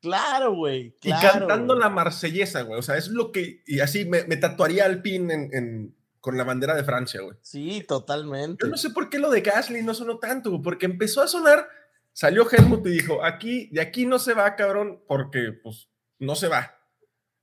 Claro, 0.00 0.54
güey. 0.54 0.96
Y 1.02 1.10
claro, 1.12 1.38
cantando 1.40 1.74
güey. 1.74 1.84
la 1.84 1.88
marsellesa, 1.90 2.60
güey. 2.62 2.78
O 2.78 2.82
sea, 2.82 2.96
es 2.98 3.08
lo 3.08 3.32
que. 3.32 3.62
Y 3.66 3.80
así 3.80 4.04
me, 4.04 4.24
me 4.24 4.36
tatuaría 4.36 4.84
al 4.84 5.00
pin 5.00 5.30
en, 5.30 5.48
en- 5.52 5.93
con 6.24 6.38
la 6.38 6.44
bandera 6.44 6.74
de 6.74 6.84
Francia, 6.84 7.20
güey. 7.20 7.36
Sí, 7.42 7.84
totalmente. 7.86 8.64
Yo 8.64 8.70
no 8.70 8.78
sé 8.78 8.88
por 8.88 9.10
qué 9.10 9.18
lo 9.18 9.30
de 9.30 9.42
Gasly 9.42 9.82
no 9.82 9.92
sonó 9.92 10.18
tanto, 10.18 10.62
porque 10.62 10.86
empezó 10.86 11.20
a 11.20 11.28
sonar. 11.28 11.68
Salió 12.14 12.50
Helmut 12.50 12.86
y 12.86 12.92
dijo: 12.92 13.22
aquí, 13.22 13.68
de 13.72 13.82
aquí 13.82 14.06
no 14.06 14.18
se 14.18 14.32
va, 14.32 14.56
cabrón, 14.56 15.02
porque 15.06 15.52
pues 15.62 15.90
no 16.18 16.34
se 16.34 16.48
va. 16.48 16.78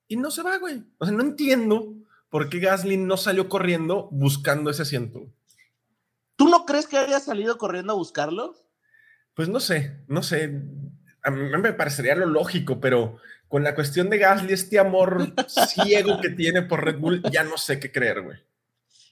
Y 0.07 0.15
no 0.15 0.31
se 0.31 0.41
va, 0.41 0.57
güey. 0.57 0.83
O 0.97 1.05
sea, 1.05 1.13
no 1.13 1.21
entiendo 1.21 1.93
por 2.31 2.49
qué 2.49 2.57
Gasly 2.57 2.97
no 2.97 3.17
salió 3.17 3.49
corriendo 3.49 4.09
buscando 4.11 4.71
ese 4.71 4.81
asiento. 4.81 5.31
¿Tú 6.35 6.49
no 6.49 6.65
crees 6.65 6.87
que 6.87 6.97
haya 6.97 7.19
salido 7.19 7.59
corriendo 7.59 7.93
a 7.93 7.97
buscarlo? 7.97 8.55
Pues 9.35 9.47
no 9.47 9.59
sé, 9.59 10.03
no 10.07 10.23
sé. 10.23 10.59
A 11.21 11.29
mí 11.29 11.55
me 11.55 11.73
parecería 11.73 12.15
lo 12.15 12.25
lógico, 12.25 12.79
pero 12.79 13.17
con 13.47 13.63
la 13.63 13.75
cuestión 13.75 14.09
de 14.09 14.17
Gasly, 14.17 14.53
este 14.53 14.79
amor 14.79 15.35
ciego 15.67 16.19
que 16.19 16.31
tiene 16.31 16.63
por 16.63 16.83
Red 16.83 16.97
Bull, 16.97 17.21
ya 17.31 17.43
no 17.43 17.59
sé 17.59 17.79
qué 17.79 17.91
creer, 17.91 18.23
güey. 18.23 18.39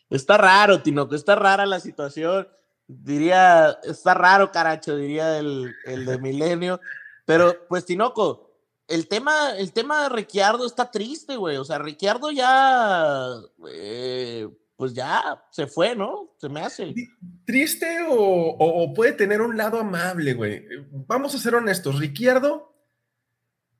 Está 0.09 0.37
raro, 0.37 0.81
Tinoco, 0.81 1.15
está 1.15 1.35
rara 1.35 1.65
la 1.65 1.79
situación. 1.79 2.47
Diría, 2.87 3.77
está 3.83 4.13
raro, 4.15 4.51
caracho, 4.51 4.95
diría 4.95 5.37
el, 5.37 5.73
el 5.85 6.05
de 6.05 6.17
Milenio. 6.17 6.79
Pero, 7.25 7.67
pues, 7.67 7.85
Tinoco, 7.85 8.51
el 8.87 9.07
tema, 9.07 9.51
el 9.57 9.71
tema 9.71 10.01
de 10.03 10.09
Ricciardo 10.09 10.65
está 10.65 10.89
triste, 10.89 11.35
güey. 11.35 11.57
O 11.57 11.63
sea, 11.65 11.77
Ricciardo 11.77 12.31
ya, 12.31 13.27
eh, 13.71 14.47
pues 14.75 14.93
ya 14.95 15.43
se 15.51 15.67
fue, 15.67 15.95
¿no? 15.95 16.33
Se 16.37 16.49
me 16.49 16.61
hace. 16.61 16.95
Triste 17.45 17.99
o, 18.09 18.15
o- 18.57 18.93
puede 18.95 19.11
tener 19.11 19.41
un 19.41 19.55
lado 19.55 19.79
amable, 19.79 20.33
güey. 20.33 20.65
Vamos 21.05 21.35
a 21.35 21.37
ser 21.37 21.53
honestos. 21.53 21.99
Ricciardo, 21.99 22.73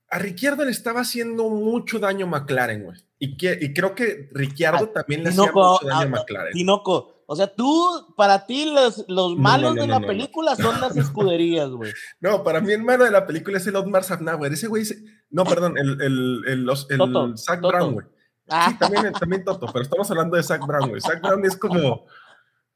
a 0.09 0.17
Ricciardo 0.19 0.65
le 0.65 0.71
estaba 0.71 1.01
haciendo 1.01 1.49
mucho 1.49 1.99
daño 1.99 2.25
McLaren, 2.27 2.83
güey. 2.83 2.97
Y, 3.19 3.37
que, 3.37 3.57
y 3.61 3.73
creo 3.73 3.93
que 3.95 4.29
Ricciardo 4.31 4.85
Ah, 4.85 4.93
también 4.93 5.23
le 5.23 5.29
hacía 5.29 5.41
Tinoco, 5.43 5.71
mucho 5.73 5.87
daño 5.87 5.99
a 5.99 6.03
ah, 6.03 6.07
McLaren. 6.07 6.53
Tinoco, 6.53 7.23
o 7.27 7.35
sea, 7.35 7.53
tú, 7.53 8.13
para 8.17 8.45
ti, 8.47 8.65
los, 8.65 9.05
los 9.07 9.31
No, 9.31 9.37
malos 9.37 9.75
no, 9.75 9.81
de 9.81 9.87
no, 9.87 9.99
la 9.99 10.07
película 10.07 10.55
son 10.55 10.81
las 10.81 10.95
escuderías, 10.97 11.69
güey. 11.69 11.91
No, 12.21 12.43
para 12.43 12.59
mí 12.61 12.71
el 12.73 12.81
malo 12.81 13.03
de 13.05 13.11
la 13.11 13.27
película 13.27 13.57
es 13.57 13.67
el 13.67 13.75
Otmar 13.75 14.03
Safnauer. 14.03 14.51
Ese 14.53 14.67
güey, 14.67 14.85
se- 14.85 15.03
no, 15.29 15.43
perdón, 15.43 15.77
el, 15.77 16.01
el, 16.01 16.41
el, 16.47 16.63
los- 16.63 16.89
el 16.89 16.97
Toto, 16.97 17.37
Zach 17.37 17.61
Toto. 17.61 17.67
Brown, 17.75 17.93
güey. 17.93 18.07
Ah, 18.49 18.69
Sí, 18.71 18.77
también, 18.79 19.13
también 19.13 19.43
Toto, 19.43 19.67
pero 19.71 19.83
estamos 19.83 20.09
hablando 20.09 20.35
de 20.37 20.41
Zach 20.43 20.65
Brown, 20.65 20.89
güey. 20.89 21.01
Zach 21.01 21.21
Brown 21.21 21.45
es 21.45 21.55
como, 21.55 22.05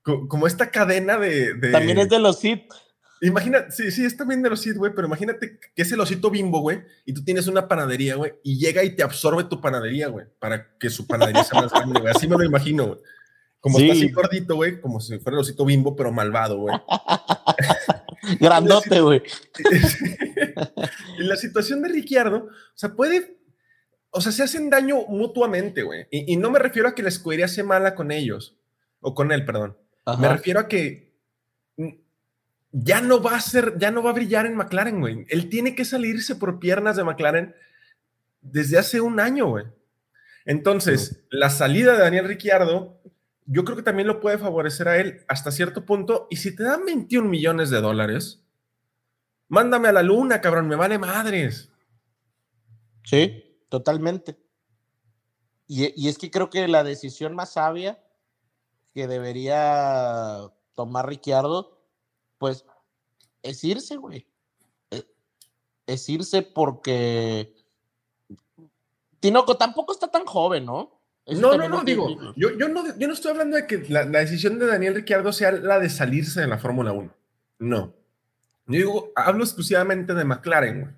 co- 0.04 0.28
como 0.28 0.46
esta 0.46 0.70
cadena 0.70 1.18
de, 1.18 1.56
de- 1.56 1.72
también 1.72 1.98
es 1.98 2.10
de 2.10 2.20
los 2.20 2.38
Sith. 2.38 2.72
Imagina, 3.24 3.72
sí, 3.72 3.90
sí, 3.90 4.04
es 4.06 4.18
también 4.18 4.42
de 4.42 4.50
los 4.50 4.60
Sith, 4.62 4.76
güey, 4.76 4.92
pero 4.94 5.08
imagínate 5.08 5.58
que 5.74 5.82
es 5.82 5.92
el 5.92 6.00
osito 6.00 6.30
bimbo, 6.30 6.60
güey, 6.60 6.82
y 7.06 7.14
tú 7.14 7.24
tienes 7.24 7.48
una 7.48 7.68
panadería, 7.70 8.16
güey, 8.16 8.34
y 8.44 8.60
llega 8.60 8.84
y 8.84 8.96
te 8.96 9.04
absorbe 9.04 9.46
tu 9.46 9.62
panadería, 9.62 10.08
güey, 10.10 10.26
para 10.40 10.78
que 10.78 10.90
su 10.90 11.08
panadería 11.08 11.44
sea 11.44 11.62
más 11.62 11.72
grande, 11.72 12.02
güey. 12.02 12.14
Así 12.14 12.28
me 12.28 12.36
lo 12.38 12.44
imagino, 12.44 12.88
güey. 12.88 13.00
Como 13.62 13.80
está 13.80 13.94
Sí. 13.94 14.02
así 14.06 14.12
gordito, 14.12 14.56
güey, 14.56 14.82
como 14.82 15.00
si 15.00 15.20
fuera 15.20 15.38
el 15.38 15.42
osito 15.42 15.64
bimbo, 15.64 15.96
pero 15.96 16.12
malvado, 16.12 16.58
güey. 16.58 16.76
Grandote, 18.42 19.00
güey. 19.00 19.22
en 21.20 21.28
la 21.30 21.36
situación 21.38 21.82
de 21.82 21.90
Ricciardo, 21.90 22.48
o 22.48 22.50
sea, 22.76 22.94
puede, 22.94 23.38
o 24.10 24.20
sea, 24.20 24.32
se 24.34 24.44
hacen 24.44 24.70
daño 24.70 25.06
mutuamente, 25.08 25.84
güey. 25.84 26.08
Y, 26.12 26.34
y 26.34 26.38
no 26.38 26.52
me 26.52 26.60
refiero 26.60 26.90
a 26.90 26.96
que 26.96 27.04
la 27.04 27.10
escudería 27.10 27.48
sea 27.48 27.64
mala 27.64 27.96
con 27.96 28.12
ellos, 28.12 28.58
o 29.00 29.14
con 29.16 29.32
él, 29.32 29.46
perdón. 29.46 29.78
Me 30.20 30.28
refiero 30.28 30.60
a 30.60 30.68
que 30.68 31.14
ya 32.74 33.02
no 33.02 33.22
va 33.22 33.36
a 33.36 33.40
ser, 33.40 33.78
ya 33.78 33.92
no 33.92 34.02
va 34.02 34.10
a 34.10 34.14
brillar 34.14 34.48
en 34.48 34.56
McLaren, 34.56 35.00
güey. 35.00 35.26
Él 35.30 35.48
tiene 35.48 35.76
que 35.76 35.86
salirse 35.86 36.36
por 36.36 36.60
piernas 36.60 36.96
de 36.96 37.04
McLaren 37.04 37.56
desde 38.42 38.80
hace 38.80 39.00
un 39.00 39.20
año, 39.20 39.48
güey. 39.48 39.66
Entonces, 40.46 41.24
la 41.30 41.52
salida 41.52 41.94
de 41.94 42.00
Daniel 42.00 42.28
Ricciardo, 42.28 43.00
yo 43.46 43.64
creo 43.64 43.78
que 43.78 43.84
también 43.84 44.08
lo 44.08 44.20
puede 44.20 44.40
favorecer 44.40 44.88
a 44.88 44.98
él 44.98 45.24
hasta 45.28 45.52
cierto 45.52 45.86
punto. 45.86 46.28
Y 46.32 46.38
si 46.38 46.56
te 46.56 46.64
dan 46.64 46.84
21 46.84 47.30
millones 47.30 47.70
de 47.70 47.80
dólares, 47.80 48.44
mándame 49.48 49.90
a 49.90 49.94
la 49.94 50.02
luna, 50.02 50.42
cabrón, 50.42 50.68
me 50.68 50.76
vale 50.76 50.98
madres. 50.98 51.72
Sí, 53.04 53.66
totalmente. 53.70 54.38
Y, 55.68 55.94
y 55.96 56.10
es 56.10 56.18
que 56.18 56.32
creo 56.32 56.50
que 56.50 56.68
la 56.68 56.84
decisión 56.84 57.36
más 57.36 57.54
sabia 57.54 58.04
que 58.94 59.08
debería 59.08 60.40
tomar 60.74 61.08
Ricciardo, 61.08 61.83
pues 62.44 62.66
es 63.42 63.64
irse, 63.64 63.96
güey. 63.96 64.28
E, 64.92 65.06
es 65.88 66.10
irse 66.10 66.42
porque 66.42 67.56
Tinoco 69.22 69.56
tampoco 69.56 69.94
está 69.94 70.12
tan 70.12 70.26
joven, 70.26 70.66
¿no? 70.66 71.00
no, 71.26 71.58
no, 71.58 71.70
no, 71.70 71.84
digo, 71.86 72.34
yo, 72.36 72.50
yo, 72.58 72.68
no, 72.68 72.98
yo 72.98 73.08
no 73.08 73.14
estoy 73.14 73.32
hablando 73.32 73.56
de 73.56 73.66
que 73.66 73.78
la, 73.88 74.04
decisión 74.04 74.60
de 74.60 74.66
Daniel 74.66 74.96
Ricciardo 74.96 75.32
sea 75.32 75.54
la 75.54 75.80
de 75.80 75.90
salirse 75.90 76.42
de 76.42 76.48
la 76.48 76.58
Fórmula 76.58 76.92
1. 76.92 77.16
No. 77.60 77.94
Yo 78.68 78.78
digo, 78.78 79.14
hablo 79.16 79.46
exclusivamente 79.46 80.14
de 80.14 80.26
McLaren, 80.26 80.82
güey. 80.82 80.94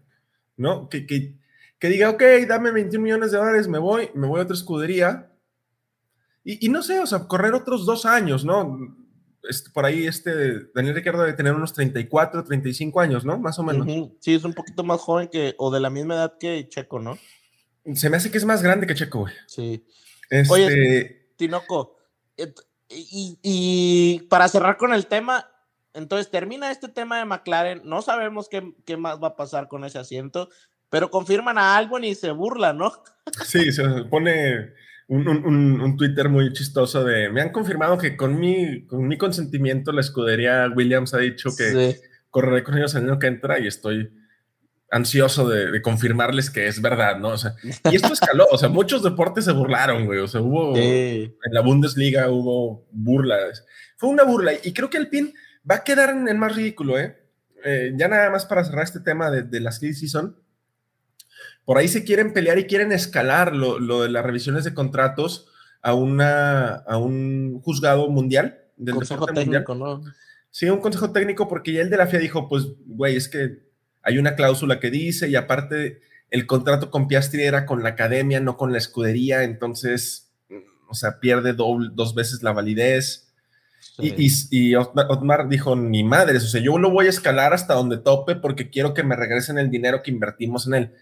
¿No? 0.58 0.90
Que, 0.90 1.06
que, 1.06 1.36
que, 1.78 1.90
diga, 1.90 2.10
ok, 2.10 2.24
dame 2.48 2.72
21 2.72 3.04
millones 3.04 3.32
de 3.34 3.38
dólares, 3.38 3.68
me 3.68 3.78
voy, 3.78 4.10
me 4.16 4.26
voy 4.26 4.40
a 4.40 4.44
otra 4.44 4.56
escudería. 4.56 5.32
Y, 6.44 6.66
y 6.66 6.70
no 6.70 6.82
sé, 6.82 7.00
o 7.02 7.06
sea, 7.06 7.28
correr 7.28 7.54
otros 7.54 7.86
dos 7.86 8.08
años, 8.08 8.44
¿no? 8.46 9.05
Este, 9.50 9.70
por 9.70 9.86
ahí 9.86 10.08
este 10.08 10.72
Daniel 10.74 10.96
Ricciardo 10.96 11.22
debe 11.22 11.34
tener 11.34 11.54
unos 11.54 11.74
34, 11.74 12.44
35 12.44 13.00
años, 13.00 13.26
¿no? 13.26 13.38
Más 13.38 13.60
o 13.60 13.64
menos. 13.64 13.88
Sí, 14.20 14.34
es 14.34 14.44
un 14.44 14.54
poquito 14.54 14.84
más 14.84 15.00
joven 15.02 15.28
que, 15.28 15.56
o 15.58 15.72
de 15.72 15.80
la 15.80 15.90
misma 15.90 16.16
edad 16.16 16.38
que 16.40 16.68
Checo, 16.70 17.00
¿no? 17.00 17.18
Se 17.94 18.10
me 18.10 18.18
hace 18.18 18.32
que 18.32 18.38
es 18.38 18.46
más 18.46 18.64
grande 18.64 18.88
que 18.88 18.96
Checo, 18.96 19.20
güey. 19.20 19.34
Sí. 19.48 19.86
Oye, 20.50 20.66
este, 20.66 21.30
Tinoco, 21.36 21.98
y, 22.90 24.28
para 24.30 24.48
cerrar 24.48 24.78
con 24.78 24.94
el 24.94 25.08
tema, 25.08 25.50
entonces 25.94 26.30
termina 26.30 26.72
este 26.72 26.88
tema 26.88 27.20
de 27.20 27.26
McLaren, 27.26 27.82
no 27.84 28.02
sabemos 28.02 28.50
qué, 28.50 28.74
qué, 28.86 28.98
más 28.98 29.22
va 29.22 29.30
a 29.30 29.36
pasar 29.36 29.68
con 29.68 29.84
ese 29.86 30.00
asiento, 30.00 30.50
pero 30.90 31.10
confirman 31.10 31.58
a 31.58 31.76
Albon 31.78 32.04
y 32.04 32.16
se 32.16 32.32
burla, 32.32 32.74
¿no? 32.74 32.92
Sí, 33.46 33.72
se 33.72 33.84
pone 34.10 34.74
un, 35.08 35.28
un, 35.28 35.82
un, 35.82 35.98
Twitter 35.98 36.30
muy 36.30 36.52
chistoso 36.52 37.04
de, 37.04 37.30
me 37.30 37.42
han 37.42 37.52
confirmado 37.52 37.98
que 37.98 38.18
con 38.18 38.40
mi, 38.40 38.86
con 38.88 39.08
mi 39.08 39.18
consentimiento 39.18 39.92
la 39.92 40.02
escudería 40.02 40.68
Williams 40.76 41.14
ha 41.14 41.20
dicho 41.20 41.50
que 41.56 41.96
correré 42.32 42.64
con 42.64 42.78
ellos 42.78 42.96
el 42.96 43.04
año 43.04 43.20
que 43.20 43.28
entra 43.28 43.60
y 43.60 43.68
estoy 43.68 44.12
ansioso 44.90 45.48
de, 45.48 45.82
confirmarles 45.82 46.50
que 46.50 46.68
es 46.68 46.82
verdad, 46.82 47.18
¿no? 47.18 47.30
O 47.30 47.38
sea, 47.38 47.56
y 47.92 47.96
esto 47.96 48.14
escaló, 48.14 48.46
o 48.52 48.58
sea, 48.58 48.70
muchos 48.70 49.04
deportes 49.04 49.46
se 49.46 49.52
burlaron, 49.52 50.06
güey, 50.06 50.20
o 50.20 50.28
sea, 50.28 50.42
hubo, 50.42 50.76
en 50.76 51.34
la 51.52 51.62
Bundesliga 51.62 52.30
hubo 52.30 52.88
burlas, 52.92 53.66
fue 53.98 54.10
una 54.10 54.24
burla, 54.24 54.54
y 54.64 54.74
creo 54.74 54.90
que 54.90 54.98
el 54.98 55.10
PIN 55.10 55.34
va 55.70 55.76
a 55.76 55.84
quedar 55.84 56.12
en 56.12 56.28
el 56.28 56.38
más 56.38 56.56
ridículo, 56.56 56.98
¿eh? 56.98 57.18
eh 57.64 57.94
ya 57.96 58.08
nada 58.08 58.30
más 58.30 58.46
para 58.46 58.64
cerrar 58.64 58.84
este 58.84 59.02
tema 59.02 59.30
de, 59.32 59.44
de 59.44 59.60
la 59.60 59.72
season, 59.72 60.38
por 61.66 61.78
ahí 61.78 61.88
se 61.88 62.04
quieren 62.04 62.32
pelear 62.32 62.60
y 62.60 62.68
quieren 62.68 62.92
escalar 62.92 63.56
lo, 63.56 63.80
lo 63.80 64.04
de 64.04 64.10
las 64.10 64.24
revisiones 64.24 64.64
de 64.64 64.74
contratos 64.74 65.48
a, 65.82 65.94
una, 65.94 66.76
a 66.76 66.98
un 66.98 67.60
juzgado 67.62 68.10
mundial 68.10 68.60
del 68.78 68.96
consejo 68.96 69.26
técnico, 69.28 69.76
¿no? 69.76 70.02
Sí, 70.52 70.70
un 70.70 70.80
consejo 70.80 71.12
técnico, 71.12 71.48
porque 71.48 71.74
ya 71.74 71.82
el 71.82 71.90
de 71.90 71.98
la 71.98 72.08
FIA 72.08 72.20
dijo, 72.20 72.48
pues, 72.48 72.68
güey, 72.86 73.16
es 73.18 73.28
que 73.28 73.60
hay 74.02 74.18
una 74.18 74.36
cláusula 74.36 74.80
que 74.80 74.90
dice, 74.90 75.28
y 75.28 75.36
aparte 75.36 76.02
el 76.30 76.48
contrato 76.48 76.92
con 76.92 77.08
Piastri 77.08 77.44
era 77.44 77.66
con 77.66 77.84
la 77.84 77.90
academia, 77.90 78.40
no 78.40 78.56
con 78.56 78.72
la 78.72 78.78
escudería, 78.78 79.44
entonces, 79.44 80.32
o 80.88 80.94
sea, 80.94 81.20
pierde 81.20 81.54
dos 81.54 82.16
veces 82.16 82.42
la 82.42 82.54
validez. 82.54 83.34
Y, 83.98 84.14
y, 84.50 84.76
Otmar 84.76 85.48
dijo, 85.48 85.76
ni 85.76 86.04
madres, 86.04 86.44
o 86.44 86.48
sea, 86.48 86.62
yo 86.62 86.78
lo 86.78 86.90
voy 86.90 87.08
a 87.08 87.10
escalar 87.10 87.54
hasta 87.54 87.74
donde 87.74 87.98
tope 87.98 88.36
porque 88.36 88.70
quiero 88.70 88.94
que 88.94 89.04
me 89.04 89.16
regresen 89.16 89.58
el 89.58 89.70
dinero 89.70 90.04
que 90.04 90.12
invertimos 90.12 90.68
en 90.68 90.74
él. 90.74 90.94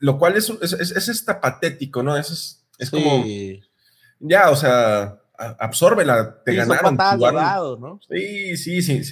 Lo 0.00 0.18
cual 0.18 0.36
es, 0.36 0.50
es, 0.62 0.72
es, 0.72 1.08
esta 1.08 1.40
patético, 1.40 2.02
¿no? 2.02 2.16
Es, 2.16 2.66
es 2.78 2.90
como, 2.90 3.24
ya, 4.20 4.50
o 4.50 4.56
sea, 4.56 5.20
absórbela, 5.36 6.42
te 6.44 6.54
ganaron. 6.54 6.96
¿no? 6.96 8.00
Sí, 8.08 8.56
sí, 8.56 8.82
sí. 8.82 9.02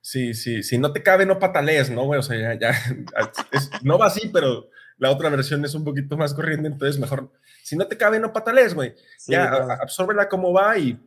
Sí, 0.00 0.34
sí, 0.34 0.62
si 0.62 0.76
no 0.76 0.92
te 0.92 1.02
cabe, 1.02 1.24
no 1.24 1.38
patalees, 1.38 1.88
¿no, 1.88 2.04
güey? 2.04 2.20
O 2.20 2.22
sea, 2.22 2.36
ya, 2.36 2.58
ya 2.58 2.78
no 3.82 3.96
va 3.96 4.08
así, 4.08 4.28
pero 4.30 4.68
la 4.98 5.10
otra 5.10 5.30
versión 5.30 5.64
es 5.64 5.74
un 5.74 5.82
poquito 5.82 6.18
más 6.18 6.34
corriente, 6.34 6.68
entonces 6.68 7.00
mejor, 7.00 7.32
si 7.62 7.74
no 7.74 7.86
te 7.86 7.96
cabe, 7.96 8.20
no 8.20 8.30
patalees, 8.30 8.74
güey. 8.74 8.94
ya, 9.26 9.46
absórbela 9.80 10.28
como 10.28 10.52
va 10.52 10.76
y, 10.76 11.00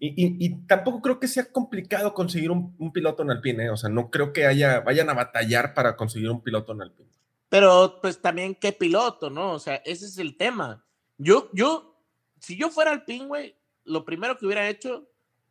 y, 0.00 0.14
y, 0.16 0.66
tampoco 0.66 1.02
creo 1.02 1.20
que 1.20 1.28
sea 1.28 1.44
complicado 1.52 2.14
conseguir 2.14 2.50
un, 2.50 2.74
un, 2.78 2.90
piloto 2.90 3.22
en 3.22 3.32
Alpine, 3.32 3.66
¿eh? 3.66 3.70
O 3.70 3.76
sea, 3.76 3.90
no 3.90 4.10
creo 4.10 4.32
que 4.32 4.46
haya, 4.46 4.80
vayan 4.80 5.10
a 5.10 5.14
batallar 5.14 5.74
para 5.74 5.94
conseguir 5.94 6.30
un 6.30 6.42
piloto 6.42 6.72
en 6.72 6.80
Alpine. 6.80 7.10
Pero, 7.48 7.98
pues 8.02 8.20
también, 8.20 8.54
¿qué 8.54 8.72
piloto, 8.72 9.30
no? 9.30 9.52
O 9.52 9.58
sea, 9.58 9.76
ese 9.76 10.06
es 10.06 10.18
el 10.18 10.36
tema. 10.36 10.84
Yo, 11.16 11.48
yo, 11.52 11.98
si 12.40 12.56
yo 12.56 12.70
fuera 12.70 12.90
Alpine, 12.90 13.26
güey, 13.26 13.56
lo 13.84 14.04
primero 14.04 14.36
que 14.36 14.46
hubiera 14.46 14.68
hecho, 14.68 15.08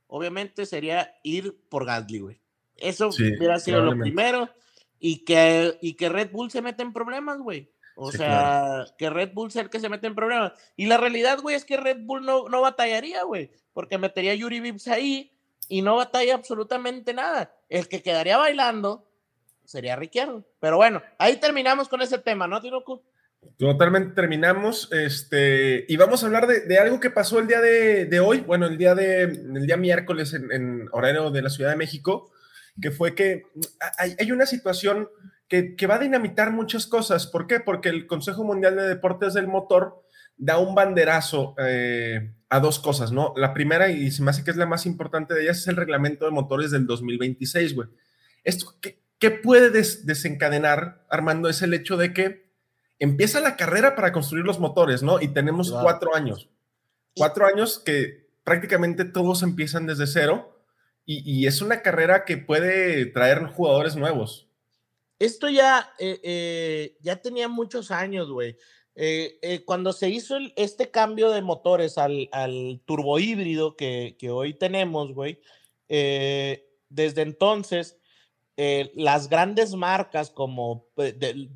obviamente, 0.08 0.66
sería 0.66 1.16
ir 1.24 1.58
por 1.70 1.86
Gasly, 1.86 2.20
güey. 2.20 2.40
Eso 2.76 3.10
hubiera 3.10 3.60
sido 3.60 3.82
lo 3.82 3.98
primero. 3.98 4.50
Y 5.00 5.26
que, 5.26 5.78
y 5.82 5.94
que 5.94 6.10
Red 6.10 6.32
Bull 6.32 6.52
se 6.52 6.62
mete 6.62 6.84
en 6.84 6.94
problemas, 6.94 7.40
güey. 7.40 7.72
O 7.96 8.12
sea, 8.12 8.86
que 8.98 9.10
Red 9.10 9.34
Bull 9.34 9.52
sea 9.52 9.64
el 9.64 9.72
que 9.72 9.80
se 9.80 9.90
mete 9.90 10.06
en 10.06 10.14
problemas. 10.14 10.54
Y 10.76 10.86
la 10.86 10.98
realidad, 10.98 11.40
güey, 11.42 11.56
es 11.56 11.66
que 11.66 11.78
Red 11.78 11.98
Bull 12.02 12.24
no, 12.24 12.48
no 12.48 12.62
batallaría, 12.62 13.24
güey. 13.24 13.52
Porque 13.74 13.98
metería 13.98 14.34
a 14.34 14.36
Yuri 14.36 14.60
Vips 14.60 14.88
ahí 14.88 15.32
y 15.68 15.82
no 15.82 15.96
batalla 15.96 16.36
absolutamente 16.36 17.14
nada. 17.14 17.56
El 17.70 17.88
que 17.88 18.04
quedaría 18.04 18.38
bailando 18.38 19.08
sería 19.68 19.96
Ricciardo. 19.96 20.44
Pero 20.60 20.78
bueno, 20.78 21.04
ahí 21.20 21.40
terminamos 21.40 21.88
con 21.88 22.02
ese 22.02 22.18
tema, 22.18 22.48
¿no, 22.48 22.60
Tinoco? 22.60 23.04
Totalmente 23.58 24.16
terminamos. 24.16 24.92
Este, 24.92 25.86
y 25.88 25.96
vamos 25.96 26.24
a 26.24 26.26
hablar 26.26 26.48
de, 26.48 26.78
algo 26.80 27.00
que 27.00 27.12
pasó 27.12 27.38
el 27.40 27.48
día 27.48 27.62
de, 27.62 28.20
hoy, 28.20 28.40
bueno, 28.40 28.66
el 28.66 28.78
día 28.78 28.96
de 28.96 29.24
el 29.24 29.68
día 29.68 29.78
miércoles 29.78 30.34
en, 30.34 30.52
en 30.52 30.90
horario 30.92 31.30
de 31.30 31.44
la 31.44 31.50
Ciudad 31.50 31.70
de 31.70 31.76
México 31.76 32.32
que 32.82 32.92
fue 32.92 33.16
que 33.16 33.44
mm, 33.54 33.62
hay, 34.20 34.32
una 34.32 34.46
situación 34.46 35.10
que, 35.48 35.76
va 35.88 35.96
a 35.96 36.00
dinamitar 36.00 36.52
muchas 36.52 36.88
cosas. 36.88 37.28
¿Por 37.28 37.48
qué? 37.48 37.60
Porque 37.60 37.90
el 37.90 38.08
Consejo 38.08 38.44
Mundial 38.44 38.76
de 38.76 38.88
Deportes 38.88 39.34
del 39.34 39.48
Motor 39.48 40.04
da 40.38 40.60
un 40.60 40.76
banderazo 40.76 41.56
eh, 41.58 42.34
a 42.50 42.60
dos 42.60 42.80
cosas, 42.80 43.12
¿no? 43.12 43.34
La 43.36 43.54
primera, 43.54 43.90
y 43.90 44.12
se 44.12 44.22
me 44.22 44.30
hace 44.30 44.44
que 44.44 44.52
es 44.52 44.58
la 44.58 44.66
más 44.66 44.86
importante 44.86 45.34
de 45.34 45.44
ellas, 45.44 45.60
es 45.60 45.68
el 45.68 45.78
reglamento 45.78 46.26
de 46.26 46.32
motores 46.32 46.72
del 46.72 46.86
2026, 46.86 47.76
güey. 47.76 47.88
Esto, 48.44 48.76
¿qué, 48.80 49.00
puede 49.32 49.70
desencadenar, 49.70 51.06
Armando? 51.10 51.50
Es 51.50 51.62
el 51.62 51.74
hecho 51.74 51.98
de 51.98 52.14
que 52.14 52.48
empieza 53.00 53.40
la 53.40 53.56
carrera 53.56 53.96
para 53.96 54.12
construir 54.12 54.46
los 54.46 54.60
motores, 54.60 55.04
¿no? 55.04 55.22
Y 55.22 55.30
tenemos 55.30 55.72
cuatro 55.72 56.16
años. 56.16 56.50
Cuatro 57.16 57.46
años 57.46 57.80
que 57.80 58.28
prácticamente 58.44 59.06
todos 59.06 59.44
empiezan 59.44 59.86
desde 59.86 60.08
cero 60.08 60.54
y, 61.10 61.48
es 61.48 61.62
una 61.62 61.82
carrera 61.82 62.26
que 62.26 62.36
puede 62.36 63.06
traer 63.06 63.46
jugadores 63.46 63.96
nuevos. 63.96 64.50
Esto 65.20 65.48
ya, 65.48 65.94
eh, 66.00 66.20
eh, 66.22 66.98
ya 67.00 67.22
tenía 67.22 67.48
muchos 67.48 67.92
años, 67.92 68.30
güey. 68.30 68.58
Eh, 68.94 69.64
cuando 69.66 69.94
se 69.94 70.10
hizo 70.10 70.38
este 70.58 70.92
cambio 70.92 71.32
de 71.32 71.42
motores 71.42 71.98
al, 71.98 72.28
al 72.34 72.82
turbo 72.86 73.20
híbrido 73.20 73.78
que, 73.78 74.18
que 74.20 74.32
hoy 74.32 74.54
tenemos, 74.54 75.14
güey, 75.14 75.40
desde 75.88 77.22
entonces, 77.22 77.98
las 78.96 79.30
grandes 79.30 79.76
marcas 79.76 80.32
como 80.32 80.88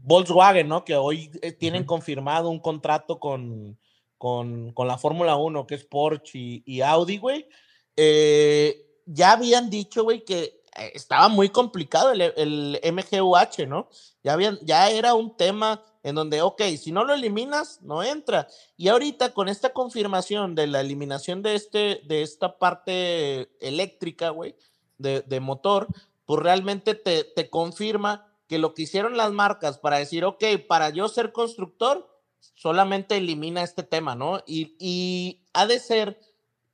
Volkswagen, 0.04 0.68
¿no? 0.68 0.86
Que 0.86 0.96
hoy 0.96 1.32
tienen 1.60 1.84
confirmado 1.84 2.50
un 2.50 2.60
contrato 2.60 3.20
con, 3.20 3.80
con, 4.18 4.72
con 4.74 4.88
la 4.88 5.00
Fórmula 5.00 5.36
1, 5.36 5.66
que 5.66 5.76
es 5.76 5.84
Porsche 5.84 6.38
y, 6.38 6.64
y 6.66 6.82
Audi, 6.82 7.18
güey. 7.18 7.48
Eh, 7.96 9.02
ya 9.06 9.34
habían 9.34 9.70
dicho, 9.70 10.04
güey, 10.04 10.24
que 10.24 10.62
eh, 10.78 10.92
estaba 10.94 11.28
muy 11.28 11.50
complicado 11.50 12.12
el, 12.12 12.22
el, 12.22 12.80
MGUH, 12.94 13.68
¿no? 13.68 13.90
Ya, 14.24 14.34
habían, 14.34 14.60
ya 14.62 14.90
era 14.90 15.14
un 15.16 15.36
tema 15.36 15.84
en 16.04 16.16
donde, 16.16 16.42
ok, 16.42 16.62
si 16.78 16.92
no 16.92 17.04
lo 17.04 17.14
eliminas, 17.14 17.82
no 17.82 18.04
entra. 18.04 18.48
Y 18.78 18.88
ahorita 18.88 19.34
con 19.34 19.50
esta 19.50 19.74
confirmación 19.74 20.56
de 20.56 20.68
la 20.68 20.82
eliminación 20.82 21.42
de, 21.42 21.56
este, 21.56 22.02
de 22.06 22.22
esta 22.22 22.58
parte 22.58 23.50
eléctrica, 23.60 24.30
güey, 24.30 24.56
de, 24.98 25.22
de, 25.22 25.40
motor, 25.40 25.88
pues 26.32 26.44
realmente 26.44 26.96
te, 26.96 27.26
te 27.26 27.50
confirma 27.50 28.34
que 28.48 28.58
lo 28.58 28.74
que 28.74 28.84
hicieron 28.84 29.18
las 29.18 29.34
marcas 29.34 29.80
para 29.80 29.98
decir, 29.98 30.24
ok, 30.24 30.42
para 30.66 30.90
yo 30.90 31.10
ser 31.10 31.34
constructor, 31.34 32.08
solamente 32.56 33.18
elimina 33.18 33.64
este 33.64 33.84
tema, 33.84 34.16
¿no? 34.16 34.42
Y, 34.48 34.78
y 34.80 35.46
ha 35.52 35.68
de 35.68 35.78
ser 35.78 36.22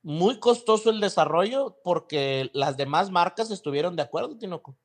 muy 0.03 0.39
costoso 0.39 0.91
el 0.91 0.99
desarrollo 0.99 1.79
porque 1.83 2.51
las 2.53 2.77
demás 2.77 3.09
marcas 3.09 3.49
estuvieron 3.49 3.95
de 3.95 4.03
acuerdo, 4.03 4.37
Tinoco. 4.37 4.77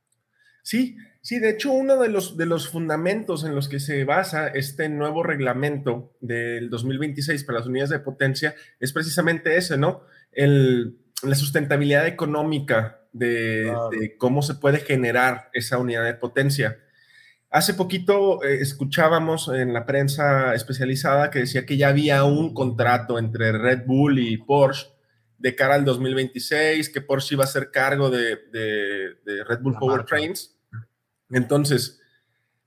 Sí, 0.62 0.96
sí, 1.20 1.38
de 1.38 1.50
hecho 1.50 1.70
uno 1.70 2.00
de 2.00 2.08
los, 2.08 2.38
de 2.38 2.46
los 2.46 2.70
fundamentos 2.70 3.44
en 3.44 3.54
los 3.54 3.68
que 3.68 3.78
se 3.78 4.04
basa 4.04 4.48
este 4.48 4.88
nuevo 4.88 5.22
reglamento 5.22 6.16
del 6.22 6.70
2026 6.70 7.44
para 7.44 7.58
las 7.58 7.68
unidades 7.68 7.90
de 7.90 7.98
potencia 7.98 8.54
es 8.80 8.94
precisamente 8.94 9.54
ese, 9.58 9.76
¿no? 9.76 10.04
El, 10.30 10.98
la 11.22 11.34
sustentabilidad 11.34 12.06
económica 12.06 13.01
de, 13.12 14.16
cómo 14.18 14.42
se 14.42 14.54
puede 14.54 14.78
generar 14.78 15.50
esa 15.52 15.78
unidad 15.78 16.04
de 16.04 16.14
potencia. 16.14 16.78
Hace 17.50 17.74
poquito 17.74 18.42
eh, 18.42 18.60
escuchábamos 18.60 19.48
en 19.48 19.74
la 19.74 19.84
prensa 19.84 20.54
especializada 20.54 21.30
que 21.30 21.40
decía 21.40 21.66
que 21.66 21.76
ya 21.76 21.88
había 21.88 22.24
un 22.24 22.54
contrato 22.54 23.18
entre 23.18 23.52
Red 23.52 23.82
Bull 23.86 24.18
y 24.18 24.38
Porsche 24.38 24.88
de 25.38 25.54
cara 25.56 25.74
al 25.74 25.84
2026, 25.84 26.88
que 26.88 27.00
Porsche 27.00 27.34
iba 27.34 27.44
a 27.44 27.48
ser 27.48 27.70
cargo 27.70 28.10
de, 28.10 28.36
de, 28.52 29.44
Red 29.44 29.58
Bull 29.60 29.76
Power 29.76 30.04
Trains. 30.04 30.56
Entonces, 31.30 32.00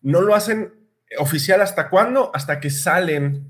no 0.02 0.22
lo 0.22 0.36
hacen 0.36 0.74
oficial 1.18 1.62
hasta 1.62 1.90
cuándo? 1.90 2.32
Hasta 2.34 2.60
que 2.60 2.70
salen, 2.70 3.50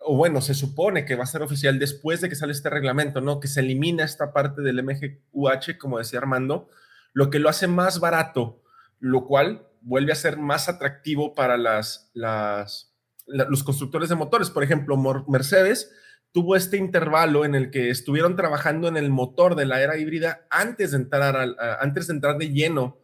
o 0.00 0.16
bueno, 0.16 0.40
se 0.40 0.54
supone 0.54 1.04
que 1.04 1.16
va 1.16 1.24
a 1.24 1.28
ser 1.28 1.42
oficial 1.42 1.78
después 1.78 2.20
de 2.20 2.28
que 2.28 2.34
sale 2.34 2.52
este 2.52 2.70
reglamento, 2.70 3.20
¿no? 3.20 3.40
Que 3.40 3.48
se 3.48 3.60
elimina 3.60 4.04
esta 4.04 4.32
parte 4.32 4.62
del 4.62 4.82
MGUH, 4.82 5.78
como 5.78 5.98
decía 5.98 6.18
Armando, 6.18 6.68
lo 7.12 7.30
que 7.30 7.38
lo 7.38 7.48
hace 7.48 7.66
más 7.66 8.00
barato, 8.00 8.62
lo 8.98 9.26
cual 9.26 9.68
vuelve 9.80 10.12
a 10.12 10.16
ser 10.16 10.38
más 10.38 10.68
atractivo 10.68 11.34
para 11.34 11.56
las, 11.56 12.10
las, 12.14 12.94
los 13.26 13.62
constructores 13.62 14.08
de 14.08 14.14
motores. 14.14 14.50
Por 14.50 14.62
ejemplo, 14.62 14.96
Mercedes 15.28 15.92
tuvo 16.32 16.56
este 16.56 16.76
intervalo 16.76 17.44
en 17.44 17.54
el 17.54 17.70
que 17.70 17.90
estuvieron 17.90 18.36
trabajando 18.36 18.88
en 18.88 18.96
el 18.96 19.10
motor 19.10 19.54
de 19.54 19.66
la 19.66 19.80
era 19.80 19.96
híbrida 19.96 20.46
antes 20.50 20.90
de 20.90 20.98
entrar, 20.98 21.36
antes 21.80 22.06
de, 22.06 22.14
entrar 22.14 22.38
de 22.38 22.50
lleno 22.50 22.98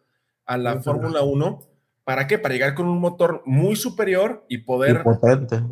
a 0.44 0.56
la 0.56 0.80
Fórmula 0.80 1.22
1 1.22 1.72
¿Para 2.04 2.26
qué? 2.26 2.38
Para 2.38 2.54
llegar 2.54 2.74
con 2.74 2.88
un 2.88 2.98
motor 2.98 3.42
muy 3.46 3.76
superior 3.76 4.44
y 4.48 4.58
poder... 4.58 5.00
Y 5.00 5.04
potente. 5.04 5.62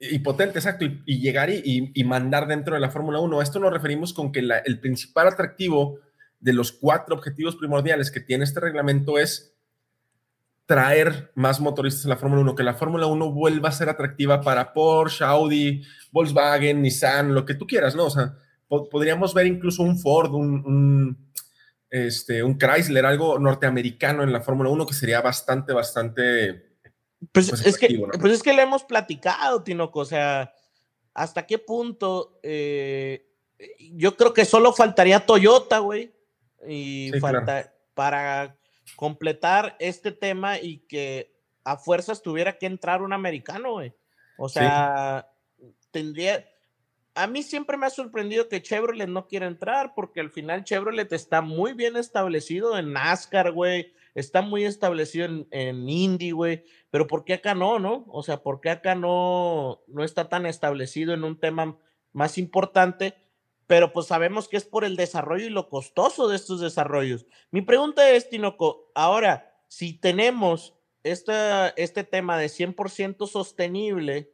Y 0.00 0.18
potente, 0.20 0.58
exacto, 0.58 0.84
y, 0.84 1.20
llegar 1.20 1.50
y, 1.50 2.04
mandar 2.04 2.48
dentro 2.48 2.74
de 2.74 2.80
la 2.80 2.90
Fórmula 2.90 3.20
1. 3.20 3.42
esto 3.42 3.60
nos 3.60 3.72
referimos 3.72 4.14
con 4.14 4.32
que 4.32 4.40
el 4.40 4.80
principal 4.80 5.28
atractivo 5.28 5.98
de 6.38 6.54
los 6.54 6.72
cuatro 6.72 7.14
objetivos 7.14 7.54
primordiales 7.56 8.10
que 8.10 8.20
tiene 8.20 8.44
este 8.44 8.60
reglamento 8.60 9.18
es 9.18 9.54
traer 10.64 11.30
más 11.34 11.60
motoristas 11.60 12.06
a 12.06 12.08
la 12.08 12.16
Fórmula 12.16 12.40
1, 12.42 12.54
que 12.54 12.62
la 12.62 12.74
Fórmula 12.74 13.06
1 13.06 13.32
vuelva 13.32 13.68
a 13.68 13.72
ser 13.72 13.90
atractiva 13.90 14.40
para 14.40 14.72
Porsche, 14.72 15.24
Audi, 15.24 15.82
Volkswagen, 16.12 16.80
Nissan, 16.80 17.34
lo 17.34 17.44
que 17.44 17.54
tú 17.54 17.66
quieras, 17.66 17.94
¿no? 17.94 18.06
O 18.06 18.10
sea, 18.10 18.36
podríamos 18.68 19.34
ver 19.34 19.46
incluso 19.46 19.82
un 19.82 19.98
Ford, 19.98 20.32
un 20.32 21.30
este, 21.90 22.44
un 22.44 22.56
Chrysler, 22.56 23.04
algo 23.04 23.38
norteamericano 23.38 24.22
en 24.22 24.32
la 24.32 24.40
Fórmula 24.40 24.70
1 24.70 24.86
que 24.86 24.94
sería 24.94 25.20
bastante, 25.20 25.72
bastante... 25.72 26.69
Pues, 27.32 27.50
pues 27.50 27.66
es 27.66 27.78
que, 27.78 28.02
pues 28.20 28.32
es 28.32 28.42
que 28.42 28.52
le 28.52 28.62
hemos 28.62 28.84
platicado, 28.84 29.62
Tinoco, 29.62 30.00
o 30.00 30.04
sea, 30.04 30.54
hasta 31.12 31.46
qué 31.46 31.58
punto 31.58 32.38
eh, 32.42 33.30
yo 33.92 34.16
creo 34.16 34.32
que 34.32 34.44
solo 34.44 34.72
faltaría 34.72 35.26
Toyota, 35.26 35.78
güey, 35.78 36.12
y 36.66 37.10
falta 37.20 37.72
para 37.94 38.56
completar 38.96 39.76
este 39.78 40.12
tema 40.12 40.58
y 40.58 40.78
que 40.78 41.34
a 41.64 41.76
fuerzas 41.76 42.22
tuviera 42.22 42.58
que 42.58 42.66
entrar 42.66 43.02
un 43.02 43.12
americano, 43.12 43.72
güey. 43.72 43.94
O 44.38 44.48
sea, 44.48 45.30
tendría, 45.90 46.48
a 47.14 47.26
mí 47.26 47.42
siempre 47.42 47.76
me 47.76 47.86
ha 47.86 47.90
sorprendido 47.90 48.48
que 48.48 48.62
Chevrolet 48.62 49.08
no 49.08 49.26
quiera 49.26 49.46
entrar, 49.46 49.94
porque 49.94 50.20
al 50.20 50.30
final 50.30 50.64
Chevrolet 50.64 51.12
está 51.12 51.42
muy 51.42 51.74
bien 51.74 51.96
establecido 51.96 52.78
en 52.78 52.92
NASCAR, 52.92 53.52
güey, 53.52 53.92
está 54.14 54.42
muy 54.42 54.64
establecido 54.64 55.26
en, 55.26 55.48
en 55.50 55.88
Indy, 55.88 56.30
güey, 56.32 56.64
pero 56.90 57.06
¿por 57.06 57.24
qué 57.24 57.34
acá 57.34 57.54
no, 57.54 57.78
no? 57.78 58.04
O 58.08 58.22
sea, 58.22 58.42
¿por 58.42 58.60
qué 58.60 58.70
acá 58.70 58.94
no, 58.94 59.82
no 59.86 60.04
está 60.04 60.28
tan 60.28 60.46
establecido 60.46 61.14
en 61.14 61.24
un 61.24 61.38
tema 61.38 61.78
más 62.12 62.38
importante? 62.38 63.14
Pero 63.66 63.92
pues 63.92 64.06
sabemos 64.06 64.48
que 64.48 64.56
es 64.56 64.64
por 64.64 64.84
el 64.84 64.96
desarrollo 64.96 65.46
y 65.46 65.50
lo 65.50 65.68
costoso 65.68 66.28
de 66.28 66.36
estos 66.36 66.60
desarrollos. 66.60 67.26
Mi 67.52 67.62
pregunta 67.62 68.10
es, 68.10 68.28
Tinoco, 68.28 68.90
ahora, 68.94 69.54
si 69.68 69.92
tenemos 69.92 70.74
este 71.04 72.04
tema 72.04 72.36
de 72.36 72.46
100% 72.46 73.28
sostenible, 73.28 74.32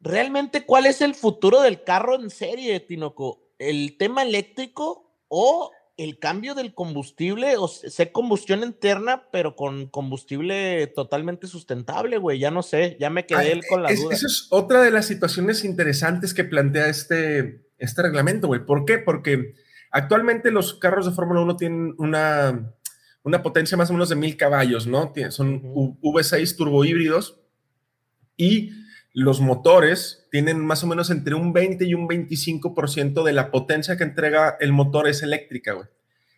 realmente 0.00 0.66
cuál 0.66 0.86
es 0.86 1.00
el 1.00 1.14
futuro 1.14 1.60
del 1.60 1.84
carro 1.84 2.16
en 2.16 2.30
serie, 2.30 2.80
Tinoco. 2.80 3.46
¿El 3.58 3.96
tema 3.96 4.22
eléctrico 4.22 5.14
o 5.28 5.70
el 6.04 6.18
cambio 6.18 6.54
del 6.54 6.74
combustible? 6.74 7.56
O 7.56 7.68
sé 7.68 8.12
combustión 8.12 8.62
interna, 8.62 9.24
pero 9.30 9.54
con 9.54 9.86
combustible 9.86 10.86
totalmente 10.88 11.46
sustentable, 11.46 12.18
güey. 12.18 12.38
Ya 12.38 12.50
no 12.50 12.62
sé, 12.62 12.96
ya 12.98 13.10
me 13.10 13.26
quedé 13.26 13.60
con 13.68 13.82
la 13.82 13.92
duda. 13.92 14.14
Esa 14.14 14.26
es 14.26 14.46
otra 14.50 14.82
de 14.82 14.90
las 14.90 15.06
situaciones 15.06 15.64
interesantes 15.64 16.34
que 16.34 16.44
plantea 16.44 16.88
este, 16.88 17.66
este 17.78 18.02
reglamento, 18.02 18.46
güey. 18.46 18.64
¿Por 18.64 18.84
qué? 18.84 18.98
Porque 18.98 19.54
actualmente 19.90 20.50
los 20.50 20.74
carros 20.74 21.06
de 21.06 21.12
Fórmula 21.12 21.40
1 21.42 21.56
tienen 21.56 21.94
una, 21.98 22.72
una 23.22 23.42
potencia 23.42 23.76
más 23.76 23.90
o 23.90 23.92
menos 23.92 24.08
de 24.08 24.16
mil 24.16 24.36
caballos, 24.36 24.86
¿no? 24.86 25.12
Son 25.30 25.62
V6 25.62 26.56
turbo 26.56 26.84
híbridos 26.84 27.40
y 28.36 28.70
los 29.12 29.40
motores 29.40 30.26
tienen 30.30 30.64
más 30.64 30.84
o 30.84 30.86
menos 30.86 31.10
entre 31.10 31.34
un 31.34 31.52
20 31.52 31.84
y 31.84 31.94
un 31.94 32.08
25% 32.08 33.24
de 33.24 33.32
la 33.32 33.50
potencia 33.50 33.96
que 33.96 34.04
entrega 34.04 34.56
el 34.60 34.72
motor 34.72 35.08
es 35.08 35.22
eléctrica, 35.22 35.72
güey. 35.72 35.88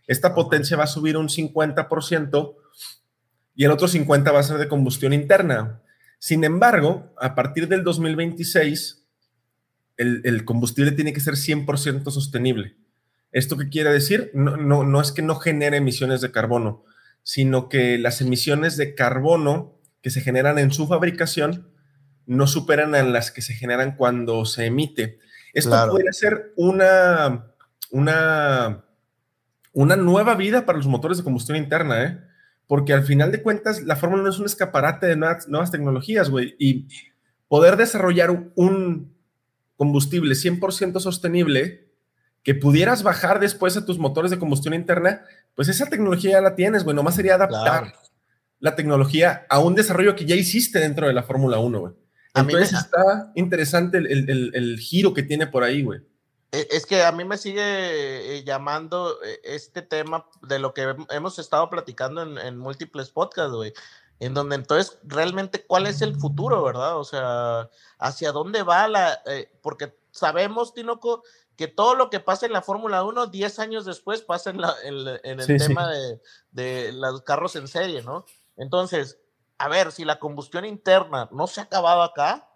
Esta 0.06 0.34
potencia 0.34 0.76
va 0.76 0.84
a 0.84 0.88
subir 0.88 1.16
un 1.16 1.28
50% 1.28 2.56
y 3.54 3.64
el 3.64 3.70
otro 3.70 3.88
50% 3.88 4.34
va 4.34 4.40
a 4.40 4.42
ser 4.42 4.58
de 4.58 4.68
combustión 4.68 5.12
interna. 5.12 5.82
Sin 6.18 6.44
embargo, 6.44 7.12
a 7.18 7.34
partir 7.34 7.68
del 7.68 7.84
2026, 7.84 9.06
el, 9.96 10.22
el 10.24 10.44
combustible 10.44 10.92
tiene 10.92 11.12
que 11.12 11.20
ser 11.20 11.34
100% 11.34 12.10
sostenible. 12.10 12.76
¿Esto 13.30 13.56
qué 13.56 13.68
quiere 13.68 13.90
decir? 13.90 14.30
No, 14.34 14.56
no, 14.56 14.84
no 14.84 15.00
es 15.00 15.12
que 15.12 15.22
no 15.22 15.36
genere 15.36 15.78
emisiones 15.78 16.20
de 16.20 16.30
carbono, 16.30 16.84
sino 17.22 17.68
que 17.68 17.98
las 17.98 18.20
emisiones 18.20 18.76
de 18.76 18.94
carbono 18.94 19.78
que 20.02 20.10
se 20.10 20.20
generan 20.20 20.58
en 20.58 20.72
su 20.72 20.86
fabricación 20.86 21.71
no 22.26 22.46
superan 22.46 22.94
a 22.94 23.02
las 23.02 23.30
que 23.30 23.42
se 23.42 23.54
generan 23.54 23.96
cuando 23.96 24.44
se 24.44 24.66
emite. 24.66 25.18
Esto 25.52 25.88
puede 25.90 26.12
ser 26.12 26.52
una, 26.56 27.52
una, 27.90 28.84
una 29.72 29.96
nueva 29.96 30.34
vida 30.34 30.64
para 30.64 30.78
los 30.78 30.86
motores 30.86 31.18
de 31.18 31.24
combustión 31.24 31.56
interna, 31.56 32.04
¿eh? 32.04 32.20
Porque 32.66 32.94
al 32.94 33.04
final 33.04 33.32
de 33.32 33.42
cuentas, 33.42 33.82
la 33.82 33.96
Fórmula 33.96 34.22
1 34.22 34.30
es 34.30 34.38
un 34.38 34.46
escaparate 34.46 35.06
de 35.06 35.16
nuevas, 35.16 35.48
nuevas 35.48 35.70
tecnologías, 35.70 36.30
güey. 36.30 36.54
Y 36.58 36.88
poder 37.48 37.76
desarrollar 37.76 38.30
un 38.54 39.14
combustible 39.76 40.34
100% 40.34 41.00
sostenible 41.00 41.92
que 42.42 42.54
pudieras 42.54 43.02
bajar 43.02 43.40
después 43.40 43.76
a 43.76 43.84
tus 43.84 43.98
motores 43.98 44.30
de 44.30 44.38
combustión 44.38 44.74
interna, 44.74 45.22
pues 45.54 45.68
esa 45.68 45.86
tecnología 45.86 46.32
ya 46.32 46.40
la 46.40 46.54
tienes, 46.54 46.84
güey. 46.84 46.96
Nomás 46.96 47.14
sería 47.14 47.34
adaptar 47.34 47.92
la 48.58 48.74
tecnología 48.74 49.46
a 49.48 49.58
un 49.58 49.74
desarrollo 49.74 50.16
que 50.16 50.24
ya 50.24 50.34
hiciste 50.34 50.78
dentro 50.78 51.06
de 51.06 51.12
la 51.12 51.22
Fórmula 51.22 51.58
1, 51.58 51.80
güey. 51.80 51.92
A 52.34 52.42
mí 52.42 52.54
está 52.54 53.32
interesante 53.34 53.98
el, 53.98 54.78
giro 54.78 55.12
que 55.12 55.22
tiene 55.22 55.46
por 55.46 55.64
ahí, 55.64 55.82
güey. 55.82 56.00
E, 56.50 56.68
es 56.70 56.86
que 56.86 57.02
a 57.02 57.12
mí 57.12 57.24
me 57.24 57.36
sigue 57.36 58.38
eh, 58.38 58.44
llamando 58.44 59.22
eh, 59.22 59.40
este 59.44 59.82
tema 59.82 60.26
de 60.42 60.58
lo 60.58 60.72
que 60.72 60.94
hemos 61.10 61.38
estado 61.38 61.68
platicando 61.68 62.22
en, 62.22 62.56
múltiples 62.56 63.10
podcasts, 63.10 63.52
güey. 63.54 63.72
En 64.18 64.34
donde 64.34 64.56
entonces 64.56 64.98
realmente 65.02 65.64
cuál 65.66 65.86
es 65.86 66.00
el 66.00 66.16
futuro, 66.16 66.62
¿verdad? 66.62 66.96
O 66.96 67.04
sea, 67.04 67.68
hacia 67.98 68.32
dónde 68.32 68.62
va 68.62 68.88
la... 68.88 69.20
Eh, 69.26 69.50
porque 69.60 69.94
sabemos, 70.10 70.74
Tinoco, 70.74 71.24
que 71.56 71.68
todo 71.68 71.96
lo 71.96 72.08
que 72.08 72.20
pasa 72.20 72.46
en 72.46 72.52
la 72.52 72.62
Fórmula 72.62 73.04
1, 73.04 73.26
10 73.26 73.58
años 73.58 73.84
después 73.84 74.22
pasa 74.22 74.50
en, 74.50 74.60
el 74.60 75.46
tema 75.58 75.90
de, 75.90 76.20
de 76.50 76.92
los 76.92 77.22
carros 77.22 77.56
en 77.56 77.66
serie, 77.68 78.02
¿no? 78.02 78.24
Entonces, 78.56 79.18
a 79.62 79.68
ver, 79.68 79.92
si 79.92 80.04
la 80.04 80.18
combustión 80.18 80.64
interna 80.64 81.28
no 81.30 81.46
se 81.46 81.60
ha 81.60 81.64
acabado 81.64 82.02
acá, 82.02 82.48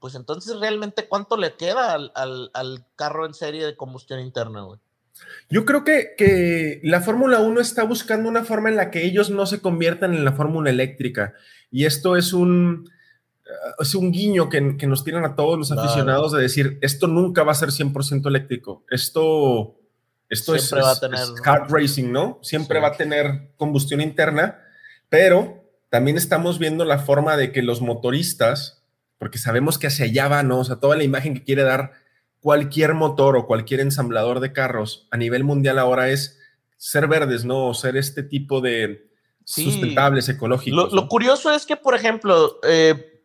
pues 0.00 0.14
entonces 0.14 0.58
realmente 0.58 1.06
cuánto 1.06 1.36
le 1.36 1.54
queda 1.54 1.92
al, 1.92 2.86
carro 2.96 3.26
en 3.26 3.34
serie 3.34 3.66
de 3.66 3.76
combustión 3.76 4.20
interna, 4.20 4.62
güey. 4.62 4.80
Yo 5.50 5.66
creo 5.66 5.84
que, 5.84 6.14
que 6.16 6.80
la 6.82 7.02
Fórmula 7.02 7.40
1 7.40 7.60
está 7.60 7.84
buscando 7.84 8.30
una 8.30 8.42
forma 8.42 8.70
en 8.70 8.76
la 8.76 8.90
que 8.90 9.04
ellos 9.04 9.28
no 9.28 9.44
se 9.44 9.60
conviertan 9.60 10.14
en 10.14 10.24
la 10.24 10.32
Fórmula 10.32 10.70
eléctrica. 10.70 11.34
Y 11.70 11.84
esto 11.84 12.16
es 12.16 12.32
un, 12.32 12.88
es 13.78 13.94
un 13.94 14.10
guiño 14.10 14.48
que, 14.48 14.62
nos 14.62 15.04
tiran 15.04 15.26
a 15.26 15.36
todos 15.36 15.58
los 15.58 15.70
aficionados 15.72 16.32
de 16.32 16.40
decir, 16.40 16.78
esto 16.80 17.06
nunca 17.06 17.42
va 17.42 17.52
a 17.52 17.54
ser 17.54 17.68
100% 17.68 18.26
eléctrico. 18.28 18.82
Esto, 18.88 19.76
esto 20.30 20.54
es, 20.54 20.72
va 20.72 20.92
a 20.92 20.98
tener, 20.98 21.20
hard 21.44 21.70
racing, 21.70 22.10
¿no? 22.10 22.38
Siempre 22.40 22.80
va 22.80 22.88
a 22.88 22.96
tener 22.96 23.50
combustión 23.58 24.00
interna, 24.00 24.58
pero 25.10 25.65
también 25.88 26.16
estamos 26.16 26.58
viendo 26.58 26.84
la 26.84 26.98
forma 26.98 27.36
de 27.36 27.52
que 27.52 27.62
los 27.62 27.80
motoristas, 27.80 28.84
porque 29.18 29.38
sabemos 29.38 29.78
que 29.78 29.86
hacia 29.86 30.06
allá 30.06 30.28
van, 30.28 30.48
¿no? 30.48 30.58
O 30.60 30.64
sea, 30.64 30.76
toda 30.76 30.96
la 30.96 31.04
imagen 31.04 31.34
que 31.34 31.44
quiere 31.44 31.62
dar 31.62 31.92
cualquier 32.40 32.94
motor 32.94 33.36
o 33.36 33.46
cualquier 33.46 33.80
ensamblador 33.80 34.40
de 34.40 34.52
carros 34.52 35.08
a 35.10 35.16
nivel 35.16 35.44
mundial 35.44 35.78
ahora 35.78 36.10
es 36.10 36.38
ser 36.76 37.08
verdes, 37.08 37.44
¿no? 37.44 37.66
O 37.66 37.74
ser 37.74 37.96
este 37.96 38.22
tipo 38.22 38.60
de 38.60 39.10
sustentables, 39.44 40.28
ecológicos. 40.28 40.92
Lo, 40.92 41.08
curioso 41.08 41.52
es 41.52 41.66
que, 41.66 41.76
por 41.76 41.94
ejemplo, 41.94 42.58
eh, 42.62 43.22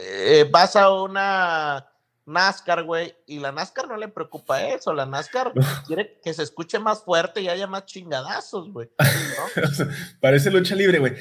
eh, 0.00 0.48
vas 0.50 0.76
a 0.76 0.92
una 0.92 1.86
NASCAR, 2.26 2.84
güey, 2.84 3.14
y 3.26 3.38
la 3.38 3.52
NASCAR 3.52 3.86
no 3.88 3.96
le 3.96 4.08
preocupa 4.08 4.66
eso, 4.66 4.92
la 4.94 5.06
NASCAR 5.06 5.52
quiere 5.86 6.20
que 6.22 6.32
se 6.32 6.42
escuche 6.42 6.78
más 6.78 7.04
fuerte 7.04 7.40
y 7.40 7.48
haya 7.48 7.66
más 7.66 7.86
chingadazos, 7.86 8.72
güey. 8.72 8.88
Parece 10.20 10.50
lucha 10.50 10.74
libre, 10.74 10.98
güey. 10.98 11.14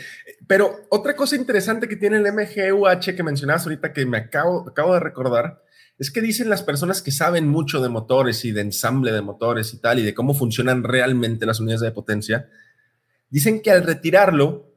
Pero 0.48 0.86
otra 0.90 1.16
cosa 1.16 1.36
interesante 1.36 1.88
que 1.88 1.96
tiene 1.96 2.18
el 2.18 2.32
MGUH 2.32 3.16
que 3.16 3.24
mencionabas 3.24 3.64
ahorita 3.64 3.92
que 3.94 4.06
me 4.06 4.18
acabo, 4.18 4.70
acabo 4.70 4.94
de 4.94 5.00
recordar 5.00 5.64
es 6.00 6.12
que 6.12 6.22
dicen 6.22 6.50
las 6.50 6.64
personas 6.64 7.02
que 7.02 7.12
saben 7.12 7.48
mucho 7.48 7.82
de 7.82 7.90
motores 7.90 8.46
y 8.46 8.52
de 8.52 8.62
ensamble 8.62 9.12
de 9.12 9.22
motores 9.22 9.74
y 9.74 9.78
tal, 9.80 10.00
y 10.00 10.04
de 10.04 10.14
cómo 10.14 10.34
funcionan 10.34 10.84
realmente 10.84 11.46
las 11.46 11.60
unidades 11.60 11.82
de 11.82 11.92
potencia, 11.92 12.50
dicen 13.30 13.62
que 13.62 13.72
al 13.72 13.84
retirarlo, 13.84 14.74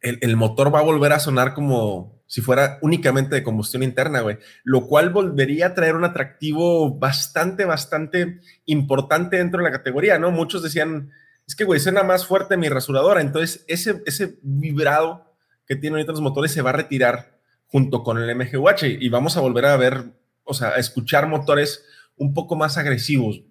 el, 0.00 0.36
motor 0.36 0.74
va 0.74 0.80
a 0.80 0.84
volver 0.84 1.12
a 1.12 1.20
sonar 1.20 1.54
como 1.54 2.21
si 2.32 2.40
fuera 2.40 2.78
únicamente 2.80 3.34
de 3.34 3.42
combustión 3.42 3.82
interna, 3.82 4.22
güey, 4.22 4.38
lo 4.64 4.86
cual 4.86 5.10
volvería 5.10 5.66
a 5.66 5.74
traer 5.74 5.96
un 5.96 6.04
atractivo 6.04 6.98
bastante, 6.98 7.66
bastante 7.66 8.40
importante 8.64 9.36
dentro 9.36 9.58
de 9.58 9.64
la 9.64 9.76
categoría, 9.76 10.18
¿no? 10.18 10.30
Muchos 10.30 10.62
decían, 10.62 11.10
es 11.46 11.54
que, 11.54 11.64
güey, 11.64 11.78
suena 11.78 12.04
más 12.04 12.24
fuerte 12.24 12.56
mi 12.56 12.70
rasuradora, 12.70 13.20
entonces 13.20 13.66
ese, 13.68 14.02
ese 14.06 14.38
vibrado 14.40 15.36
que 15.66 15.76
tienen 15.76 15.96
ahorita 15.96 16.12
los 16.12 16.22
motores 16.22 16.52
se 16.52 16.62
va 16.62 16.70
a 16.70 16.72
retirar 16.72 17.38
junto 17.66 18.02
con 18.02 18.16
el 18.16 18.34
MGUH 18.34 18.86
y 18.98 19.10
vamos 19.10 19.36
a 19.36 19.42
volver 19.42 19.66
a 19.66 19.76
ver 19.76 20.14
o 20.44 20.54
sea, 20.54 20.70
escuchar 20.76 21.26
motores 21.28 21.84
un 22.16 22.32
poco 22.32 22.56
más 22.56 22.78
agresivos. 22.78 23.42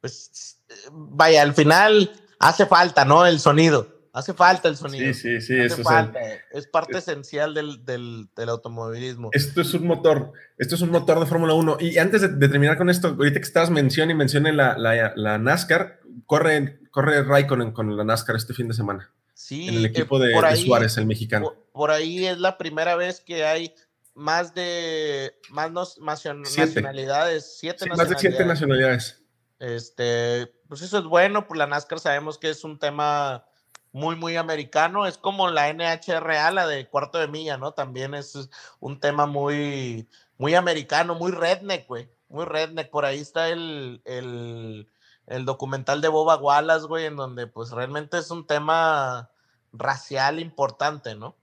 Pues 0.00 0.62
vaya, 0.92 1.42
al 1.42 1.54
final 1.54 2.12
hace 2.38 2.66
falta, 2.66 3.04
¿no? 3.04 3.26
El 3.26 3.40
sonido. 3.40 3.99
Hace 4.12 4.34
falta 4.34 4.68
el 4.68 4.76
sonido. 4.76 5.12
Sí, 5.14 5.40
sí, 5.40 5.40
sí. 5.40 5.60
Hace 5.60 5.84
falta. 5.84 6.18
Es, 6.50 6.66
parte 6.66 6.98
esencial 6.98 7.54
del, 7.54 7.84
del, 7.84 8.28
del, 8.34 8.48
automovilismo. 8.48 9.30
Esto 9.32 9.60
es 9.60 9.72
un 9.74 9.86
motor, 9.86 10.32
esto 10.58 10.74
es 10.74 10.80
un 10.80 10.90
motor 10.90 11.20
de 11.20 11.26
Fórmula 11.26 11.54
1. 11.54 11.76
Y 11.80 11.98
antes 11.98 12.22
de, 12.22 12.48
terminar 12.48 12.76
con 12.76 12.90
esto, 12.90 13.08
ahorita 13.08 13.38
que 13.38 13.46
estabas 13.46 13.70
mencionando 13.70 14.14
y 14.14 14.18
mencioné 14.18 14.52
la, 14.52 14.76
la, 14.76 15.12
la, 15.14 15.38
NASCAR, 15.38 16.00
corre, 16.26 16.80
corre 16.90 17.22
Raikkonen 17.22 17.70
con 17.70 17.96
la 17.96 18.02
NASCAR 18.02 18.34
este 18.34 18.52
fin 18.52 18.66
de 18.66 18.74
semana. 18.74 19.12
Sí. 19.34 19.68
En 19.68 19.74
el 19.76 19.86
equipo 19.86 20.18
de, 20.18 20.34
Suárez, 20.56 20.96
el 20.98 21.06
mexicano. 21.06 21.54
por, 21.72 21.92
ahí 21.92 22.26
es 22.26 22.38
la 22.38 22.58
primera 22.58 22.96
vez 22.96 23.20
que 23.20 23.44
hay 23.44 23.74
más 24.14 24.54
de 24.54 25.34
más 25.50 25.70
nacionalidades, 26.00 27.58
siete 27.58 27.86
Más 27.86 28.08
de 28.08 28.18
siete 28.18 28.44
nacionalidades. 28.44 29.22
Este, 29.60 30.52
pues 30.68 30.82
eso 30.82 30.98
es 30.98 31.04
bueno, 31.04 31.46
por 31.46 31.56
la 31.56 31.66
NASCAR 31.66 32.00
sabemos 32.00 32.38
que 32.38 32.50
es 32.50 32.64
un 32.64 32.78
tema 32.78 33.44
muy, 33.92 34.16
muy 34.16 34.36
americano, 34.36 35.06
es 35.06 35.18
como 35.18 35.50
la 35.50 35.72
NHRA, 35.72 36.50
la 36.50 36.66
de 36.66 36.86
cuarto 36.88 37.18
de 37.18 37.28
milla, 37.28 37.56
¿no? 37.56 37.72
También 37.72 38.14
es 38.14 38.48
un 38.78 39.00
tema 39.00 39.26
muy, 39.26 40.08
muy 40.38 40.54
americano, 40.54 41.14
muy 41.14 41.32
redneck, 41.32 41.86
güey, 41.86 42.08
muy 42.28 42.44
redneck. 42.44 42.90
Por 42.90 43.04
ahí 43.04 43.20
está 43.20 43.48
el, 43.48 44.00
el, 44.04 44.88
el 45.26 45.44
documental 45.44 46.00
de 46.00 46.08
Boba 46.08 46.36
Wallace, 46.36 46.86
güey, 46.86 47.06
en 47.06 47.16
donde 47.16 47.46
pues 47.46 47.70
realmente 47.70 48.18
es 48.18 48.30
un 48.30 48.46
tema 48.46 49.30
racial 49.72 50.40
importante, 50.40 51.14
¿no? 51.14 51.36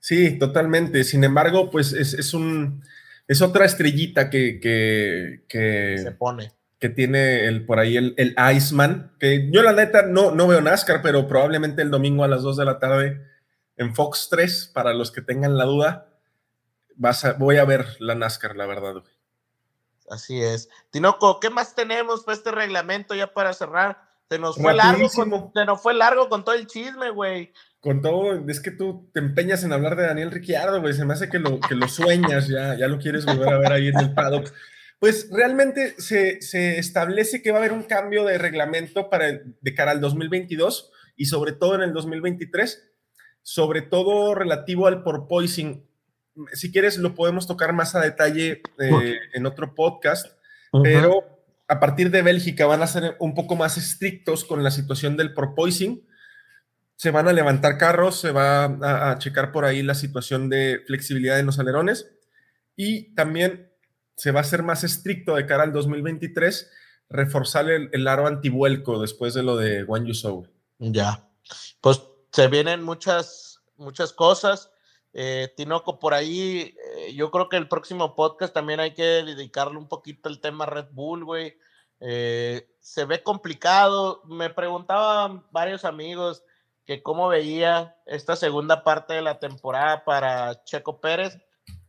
Sí, 0.00 0.38
totalmente. 0.38 1.04
Sin 1.04 1.24
embargo, 1.24 1.70
pues 1.70 1.92
es, 1.92 2.32
un 2.32 2.84
es 3.26 3.42
otra 3.42 3.64
estrellita 3.64 4.30
que, 4.30 4.60
que, 4.60 5.98
se 5.98 6.12
pone. 6.12 6.52
Que 6.78 6.88
tiene 6.88 7.46
el, 7.46 7.64
por 7.64 7.78
ahí 7.78 7.96
el, 7.96 8.14
el, 8.18 8.36
Iceman, 8.54 9.16
que 9.18 9.50
yo 9.50 9.62
la 9.62 9.72
neta 9.72 10.02
no, 10.02 10.30
no 10.30 10.46
veo 10.46 10.60
NASCAR, 10.60 11.00
pero 11.02 11.26
probablemente 11.26 11.82
el 11.82 11.90
domingo 11.90 12.24
a 12.24 12.28
las 12.28 12.42
2 12.42 12.56
de 12.56 12.64
la 12.64 12.78
tarde 12.78 13.26
en 13.76 13.94
Fox 13.94 14.28
3, 14.30 14.72
para 14.74 14.92
los 14.92 15.10
que 15.10 15.22
tengan 15.22 15.56
la 15.56 15.64
duda, 15.64 16.08
vas 16.94 17.24
a, 17.24 17.32
voy 17.32 17.56
a 17.56 17.64
ver 17.64 17.86
la 17.98 18.14
NASCAR, 18.14 18.56
la 18.56 18.66
verdad. 18.66 19.02
Así 20.10 20.42
es. 20.42 20.68
Tinoco, 20.90 21.40
¿qué 21.40 21.50
más 21.50 21.74
tenemos 21.74 22.24
para 22.24 22.36
este 22.36 22.50
reglamento 22.50 23.14
ya 23.14 23.32
para 23.32 23.52
cerrar? 23.54 24.02
Se 24.28 24.38
nos 24.38 24.56
fue 24.56 24.74
largo 24.74 25.08
con, 25.08 25.52
se 25.54 25.64
nos 25.64 25.80
fue 25.80 25.94
largo 25.94 26.28
con 26.28 26.44
todo 26.44 26.54
el 26.54 26.66
chisme, 26.66 27.10
güey 27.10 27.52
con 27.86 28.02
todo, 28.02 28.44
es 28.48 28.58
que 28.58 28.72
tú 28.72 29.08
te 29.14 29.20
empeñas 29.20 29.62
en 29.62 29.72
hablar 29.72 29.94
de 29.94 30.02
Daniel 30.02 30.32
Ricciardo, 30.32 30.80
güey, 30.80 30.92
se 30.92 31.04
me 31.04 31.12
hace 31.12 31.28
que 31.28 31.38
lo, 31.38 31.60
que 31.60 31.76
lo 31.76 31.86
sueñas, 31.86 32.48
ya, 32.48 32.74
ya 32.76 32.88
lo 32.88 32.98
quieres 32.98 33.24
volver 33.24 33.48
a 33.48 33.58
ver 33.58 33.72
ahí 33.72 33.86
en 33.86 34.00
el 34.00 34.12
paddock. 34.12 34.52
Pues 34.98 35.28
realmente 35.30 35.94
se, 35.98 36.40
se 36.40 36.78
establece 36.78 37.42
que 37.42 37.50
va 37.50 37.58
a 37.58 37.60
haber 37.60 37.72
un 37.72 37.82
cambio 37.82 38.24
de 38.24 38.38
reglamento 38.38 39.10
para 39.10 39.26
de 39.60 39.74
cara 39.74 39.90
al 39.90 40.00
2022 40.00 40.90
y 41.16 41.26
sobre 41.26 41.52
todo 41.52 41.74
en 41.74 41.82
el 41.82 41.92
2023, 41.92 42.92
sobre 43.42 43.82
todo 43.82 44.34
relativo 44.34 44.86
al 44.86 45.02
porpoising. 45.02 45.86
Si 46.52 46.70
quieres, 46.70 46.98
lo 46.98 47.14
podemos 47.14 47.46
tocar 47.46 47.72
más 47.72 47.94
a 47.94 48.00
detalle 48.00 48.62
eh, 48.78 49.18
en 49.32 49.46
otro 49.46 49.74
podcast, 49.74 50.26
pero 50.82 51.36
a 51.68 51.80
partir 51.80 52.10
de 52.10 52.22
Bélgica 52.22 52.66
van 52.66 52.82
a 52.82 52.86
ser 52.86 53.16
un 53.18 53.34
poco 53.34 53.56
más 53.56 53.76
estrictos 53.76 54.44
con 54.44 54.62
la 54.62 54.70
situación 54.70 55.16
del 55.16 55.32
porpoising. 55.32 56.06
Se 56.96 57.10
van 57.10 57.28
a 57.28 57.32
levantar 57.32 57.76
carros, 57.78 58.20
se 58.20 58.30
va 58.30 58.64
a, 59.10 59.18
checar 59.18 59.52
por 59.52 59.64
ahí 59.64 59.82
la 59.82 59.94
situación 59.94 60.48
de 60.48 60.82
flexibilidad 60.86 61.38
en 61.38 61.46
los 61.46 61.58
alerones 61.58 62.10
y 62.74 63.14
también 63.14 63.70
se 64.16 64.32
va 64.32 64.40
a 64.40 64.44
ser 64.44 64.62
más 64.62 64.82
estricto 64.82 65.36
de 65.36 65.46
cara 65.46 65.62
al 65.62 65.72
2023, 65.72 66.70
reforzar 67.08 67.68
el, 67.70 68.08
aro 68.08 68.26
antivuelco 68.26 69.00
después 69.00 69.34
de 69.34 69.42
lo 69.42 69.56
de 69.56 69.84
Juan 69.84 70.06
Yusou. 70.06 70.48
Ya, 70.78 71.28
pues 71.80 72.02
se 72.32 72.48
vienen 72.48 72.82
muchas, 72.82 73.60
muchas 73.76 74.12
cosas. 74.12 74.70
Eh, 75.12 75.52
Tinoco, 75.56 75.98
por 75.98 76.12
ahí, 76.12 76.74
eh, 76.96 77.14
yo 77.14 77.30
creo 77.30 77.48
que 77.48 77.56
el 77.56 77.68
próximo 77.68 78.14
podcast 78.14 78.52
también 78.52 78.80
hay 78.80 78.92
que 78.92 79.02
dedicarle 79.02 79.78
un 79.78 79.88
poquito 79.88 80.28
al 80.28 80.40
tema 80.40 80.66
Red 80.66 80.88
Bull, 80.92 81.24
güey. 81.24 81.56
Eh, 82.00 82.68
se 82.80 83.04
ve 83.04 83.22
complicado. 83.22 84.22
Me 84.26 84.50
preguntaban 84.50 85.46
varios 85.50 85.84
amigos, 85.84 86.42
que 86.84 87.02
cómo 87.02 87.28
veía 87.28 87.96
esta 88.06 88.36
segunda 88.36 88.84
parte 88.84 89.14
de 89.14 89.22
la 89.22 89.38
temporada 89.38 90.04
para 90.04 90.62
Checo 90.64 91.00
Pérez. 91.00 91.38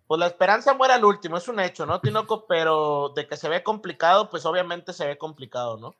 Pues 0.07 0.19
la 0.19 0.27
esperanza 0.27 0.73
muere 0.73 0.93
al 0.93 1.03
último, 1.03 1.37
es 1.37 1.47
un 1.49 1.59
hecho, 1.59 1.85
¿no, 1.85 1.99
Tinoco? 1.99 2.47
Pero 2.47 3.11
de 3.15 3.27
que 3.27 3.35
se 3.35 3.49
ve 3.49 3.61
complicado, 3.61 4.29
pues 4.29 4.45
obviamente 4.45 4.93
se 4.93 5.05
ve 5.05 5.17
complicado, 5.17 5.77
¿no? 5.77 5.95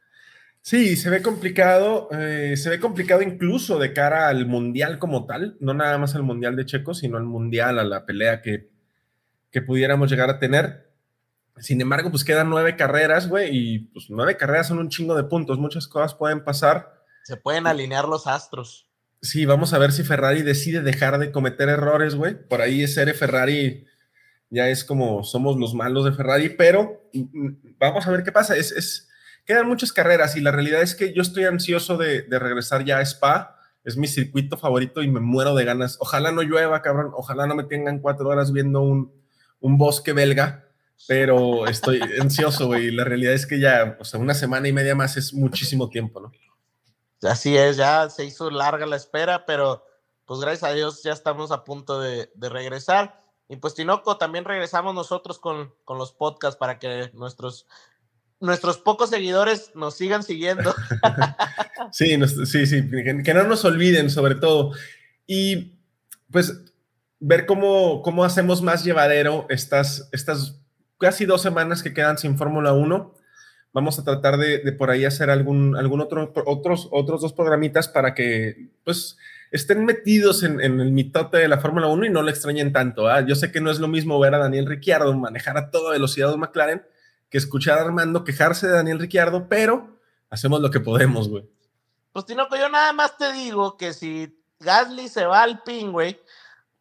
Sí, 0.62 0.96
se 0.96 1.10
ve 1.10 1.22
complicado, 1.22 2.10
eh, 2.12 2.56
se 2.58 2.70
ve 2.70 2.80
complicado 2.80 3.22
incluso 3.22 3.80
de 3.80 3.94
cara 3.94 4.28
al 4.28 4.46
mundial 4.46 5.00
como 5.00 5.26
tal, 5.26 5.56
no 5.60 5.74
nada 5.74 5.98
más 5.98 6.16
al 6.16 6.24
mundial 6.24 6.56
de 6.56 6.66
Checo, 6.66 6.94
sino 6.94 7.18
al 7.18 7.24
mundial, 7.24 7.80
a 7.80 7.84
la 7.84 8.06
pelea 8.06 8.42
que, 8.42 8.70
que 9.52 9.62
pudiéramos 9.62 10.10
llegar 10.10 10.30
a 10.30 10.40
tener. 10.40 10.92
Sin 11.58 11.82
embargo, 11.82 12.12
pues 12.12 12.24
quedan 12.24 12.50
nueve 12.50 12.76
carreras, 12.76 13.28
güey, 13.30 13.50
y 13.52 13.80
pues 13.80 14.10
nueve 14.10 14.38
carreras 14.38 14.68
son 14.68 14.80
un 14.80 14.90
chingo 14.90 15.16
de 15.16 15.24
puntos, 15.24 15.58
muchas 15.58 15.88
cosas 15.88 16.14
pueden 16.14 16.44
pasar. 16.44 17.02
Se 17.24 17.38
pueden 17.38 17.68
alinear 17.68 18.08
los 18.08 18.28
astros. 18.28 18.90
Sí, 19.22 19.46
vamos 19.46 19.74
a 19.74 19.80
ver 19.80 19.92
si 19.92 20.04
Ferrari 20.04 20.44
decide 20.44 20.82
dejar 20.82 21.18
de 21.18 21.32
cometer 21.32 21.70
errores, 21.70 22.16
güey. 22.16 22.36
Por 22.36 22.62
ahí 22.62 22.88
ser 22.88 23.14
Ferrari 23.14 23.86
ya 24.50 24.70
es 24.70 24.84
como 24.84 25.24
somos 25.24 25.58
los 25.58 25.74
malos 25.74 26.06
de 26.06 26.12
Ferrari, 26.12 26.50
pero 26.50 27.10
mm, 27.14 27.78
vamos 27.78 28.08
a 28.08 28.12
ver 28.12 28.24
qué 28.24 28.32
pasa. 28.32 28.56
Es, 28.56 28.72
es, 28.72 29.10
quedan 29.46 29.68
muchas 29.68 29.92
carreras 29.92 30.36
y 30.36 30.42
la 30.42 30.52
realidad 30.52 30.82
es 30.82 30.96
que 30.96 31.14
yo 31.14 31.22
estoy 31.22 31.46
ansioso 31.46 31.98
de, 31.98 32.26
regresar 32.30 32.86
ya 32.86 32.98
a 32.98 33.02
Spa. 33.02 33.56
Es 33.84 33.96
mi 33.96 34.08
circuito 34.08 34.58
favorito 34.58 35.02
y 35.02 35.08
me 35.08 35.22
muero 35.22 35.56
de 35.56 35.64
ganas. 35.64 35.98
Ojalá 36.02 36.32
no 36.32 36.42
llueva, 36.42 36.82
cabrón. 36.82 37.12
Ojalá 37.16 37.48
no 37.48 37.56
me 37.56 37.64
tengan 37.64 38.00
cuatro 38.00 38.28
horas 38.28 38.52
viendo 38.52 38.82
un, 38.82 39.14
un 39.62 39.78
bosque 39.78 40.12
belga, 40.12 40.68
pero 41.08 41.68
estoy 41.68 42.02
ansioso, 42.22 42.68
güey. 42.68 42.92
La 42.92 43.06
realidad 43.06 43.34
es 43.34 43.46
que 43.46 43.60
ya, 43.60 43.98
o 44.00 44.04
sea, 44.04 44.20
una 44.20 44.34
semana 44.34 44.68
y 44.68 44.74
media 44.74 44.94
más 44.94 45.16
es 45.16 45.34
muchísimo 45.34 45.90
tiempo, 45.90 46.20
¿no? 46.20 46.32
Así 47.24 47.58
es, 47.58 47.78
ya 47.78 48.10
se 48.10 48.26
hizo 48.26 48.52
larga 48.52 48.86
la 48.86 48.96
espera, 48.96 49.46
pero 49.46 49.84
pues 50.26 50.40
gracias 50.40 50.70
a 50.70 50.74
Dios 50.74 51.02
ya 51.04 51.14
estamos 51.14 51.52
a 51.52 51.64
punto 51.64 52.00
de, 52.00 52.30
regresar. 52.36 53.24
Y 53.50 53.58
pues 53.58 53.76
Tinoco, 53.76 54.18
también 54.18 54.46
regresamos 54.46 54.94
nosotros 54.94 55.40
con, 55.40 55.74
con, 55.86 55.98
los 55.98 56.12
podcasts 56.12 56.58
para 56.58 56.80
que 56.80 57.12
nuestros, 57.14 57.66
nuestros 58.40 58.78
pocos 58.78 59.10
seguidores 59.10 59.72
nos 59.74 59.96
sigan 59.96 60.24
siguiendo. 60.24 60.74
sí, 61.92 62.18
sí, 62.46 62.68
sí, 62.68 62.90
que, 63.24 63.34
no 63.34 63.44
nos 63.44 63.64
olviden 63.66 64.10
sobre 64.10 64.36
todo. 64.36 64.74
Y 65.26 65.78
pues 66.32 66.62
ver 67.20 67.46
cómo, 67.46 68.02
cómo 68.02 68.24
hacemos 68.24 68.62
más 68.62 68.84
llevadero 68.84 69.46
estas, 69.50 70.10
estas 70.12 70.60
casi 70.98 71.26
dos 71.26 71.42
semanas 71.42 71.82
que 71.82 71.94
quedan 71.94 72.18
sin 72.18 72.38
Fórmula 72.38 72.74
1 72.74 73.18
Vamos 73.78 74.00
a 74.00 74.04
tratar 74.04 74.38
de, 74.38 74.72
por 74.72 74.90
ahí 74.90 75.06
hacer 75.06 75.30
algún, 75.30 75.76
algún 75.76 76.02
otro, 76.02 76.34
otros, 76.48 76.88
otros 76.92 77.22
dos 77.22 77.34
programitas 77.34 77.88
para 77.88 78.16
que, 78.16 78.70
pues, 78.84 79.20
estén 79.52 79.86
metidos 79.86 80.44
en, 80.44 80.60
el 80.60 80.92
mitote 80.92 81.38
de 81.38 81.48
la 81.48 81.60
Fórmula 81.60 81.88
1 81.88 82.06
y 82.06 82.10
no 82.10 82.22
le 82.22 82.32
extrañen 82.32 82.74
tanto. 82.74 83.08
¿ah? 83.08 83.22
Yo 83.22 83.36
sé 83.36 83.52
que 83.52 83.62
no 83.62 83.72
es 83.72 83.80
lo 83.80 83.88
mismo 83.88 84.20
ver 84.20 84.36
a 84.36 84.40
Daniel 84.40 84.66
Ricciardo 84.66 85.14
manejar 85.14 85.58
a 85.58 85.72
toda 85.72 85.92
velocidad 85.92 86.34
un 86.34 86.42
McLaren 86.42 86.86
que 87.30 87.38
escuchar 87.38 87.80
a 87.80 87.82
Armando 87.82 88.24
quejarse 88.24 88.68
de 88.68 88.74
Daniel 88.74 89.00
Ricciardo, 89.00 89.48
pero 89.48 90.00
hacemos 90.30 90.62
lo 90.62 90.72
que 90.72 90.80
podemos, 90.80 91.30
güey. 91.30 91.44
Pues, 92.14 92.26
Tinoco, 92.26 92.56
yo 92.56 92.70
nada 92.70 92.94
más 92.94 93.18
te 93.18 93.32
digo 93.34 93.78
que 93.78 93.94
si 93.94 94.36
Gasly 94.60 95.08
se 95.08 95.26
va 95.26 95.44
al 95.44 95.62
pin, 95.64 95.92
güey, 95.92 96.20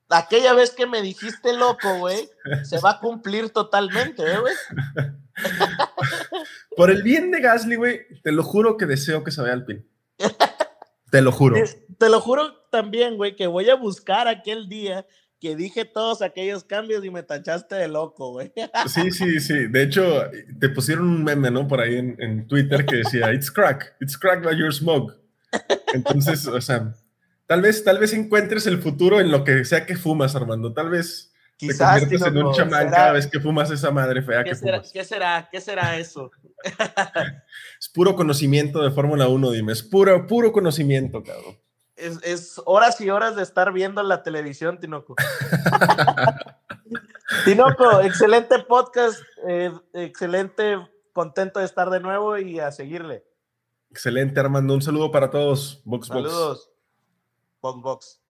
aquella 0.09 0.53
vez 0.53 0.71
que 0.71 0.87
me 0.87 1.03
dijiste 1.03 1.53
loco, 1.53 1.99
güey, 1.99 2.29
se 2.62 2.79
va 2.81 2.93
a 2.93 3.01
cumplir 3.01 3.51
totalmente, 3.51 4.23
¿eh, 4.23 4.39
güey. 4.39 4.55
Por 6.77 6.91
el 6.91 7.03
bien 7.03 7.31
de 7.31 7.41
Gasly, 7.41 7.77
güey, 7.77 8.07
te 8.23 8.33
lo 8.33 8.43
juro 8.43 8.77
que 8.77 8.87
deseo 8.87 9.25
que 9.25 9.31
se 9.31 9.43
vaya 9.43 9.55
al 9.55 9.64
pin. 9.64 9.87
Te 11.11 11.23
lo 11.23 11.31
juro. 11.31 11.57
Te, 11.99 12.09
lo 12.09 12.21
juro 12.21 12.56
también, 12.77 13.16
güey, 13.16 13.35
que 13.35 13.47
voy 13.47 13.70
a 13.70 13.74
buscar 13.74 14.29
aquel 14.29 14.68
día 14.68 15.07
que 15.41 15.57
dije 15.57 15.87
todos 15.87 16.20
aquellos 16.20 16.62
cambios 16.64 17.05
y 17.07 17.11
me 17.11 17.22
tachaste 17.22 17.74
de 17.74 17.89
loco, 17.89 18.33
güey. 18.33 18.53
Sí, 18.87 19.11
sí, 19.11 19.41
sí. 19.41 19.66
De 19.68 19.83
hecho, 19.83 20.24
te 20.61 20.68
pusieron 20.68 21.09
un 21.09 21.24
meme, 21.24 21.51
¿no? 21.51 21.66
Por 21.66 21.81
ahí 21.81 21.97
en, 21.97 22.16
en 22.20 22.47
Twitter 22.47 22.85
que 22.85 22.97
decía, 22.97 23.33
it's 23.33 23.51
crack, 23.51 23.97
it's 24.01 24.18
crack 24.18 24.45
by 24.45 24.55
your 24.59 24.74
smoke. 24.74 25.14
Entonces, 25.95 26.47
o 26.47 26.61
sea, 26.61 26.93
tal 27.47 27.62
vez, 27.62 27.83
tal 27.83 27.99
vez 27.99 28.12
encuentres 28.12 28.66
el 28.66 28.79
futuro 28.79 29.20
en 29.20 29.31
lo 29.31 29.43
que 29.43 29.64
sea 29.64 29.87
que 29.87 29.97
fumas, 29.97 30.37
Armando. 30.37 30.74
Tal 30.74 30.91
vez 30.91 31.33
Quizás, 31.57 32.01
te 32.01 32.01
conviertes 32.01 32.29
en 32.29 32.37
un 32.37 32.53
chamán 32.53 32.85
¿será- 32.85 32.91
cada 32.91 33.12
vez 33.12 33.27
que 33.27 33.41
fumas 33.41 33.70
esa 33.70 33.91
madre 33.91 34.20
fea 34.20 34.45
¿Qué 34.45 34.51
que 34.51 34.57
será, 34.57 34.77
fumas. 34.79 34.93
¿Qué 34.93 35.05
será? 35.05 35.49
¿Qué 35.51 35.61
será 35.62 35.99
eso? 35.99 36.31
Es 37.81 37.89
puro 37.89 38.14
conocimiento 38.14 38.83
de 38.83 38.91
Fórmula 38.91 39.29
1, 39.29 39.51
dime. 39.53 39.72
Es 39.72 39.83
puro, 39.83 40.27
puro 40.27 40.53
conocimiento, 40.53 41.22
cabrón. 41.22 41.57
Es, 41.97 42.23
es 42.23 42.61
horas 42.67 43.01
y 43.01 43.11
horas 43.11 43.37
de 43.37 43.43
estar 43.43 43.73
viendo 43.73 44.03
la 44.03 44.23
televisión, 44.23 44.79
Tinoco. 44.79 45.17
Tinoco, 47.45 48.01
excelente 48.01 48.59
podcast, 48.61 49.21
eh, 49.49 49.73
excelente, 49.95 50.77
contento 51.13 51.59
de 51.59 51.65
estar 51.65 51.91
de 51.91 52.01
nuevo 52.01 52.39
y 52.39 52.61
a 52.61 52.71
seguirle. 52.71 53.25
Excelente, 53.91 54.39
Armando. 54.39 54.75
Un 54.75 54.83
saludo 54.83 55.11
para 55.11 55.31
todos. 55.31 55.81
Box, 55.85 56.09
box. 56.09 56.31
Saludos. 56.31 56.71
Box, 57.63 57.83
box. 57.83 58.21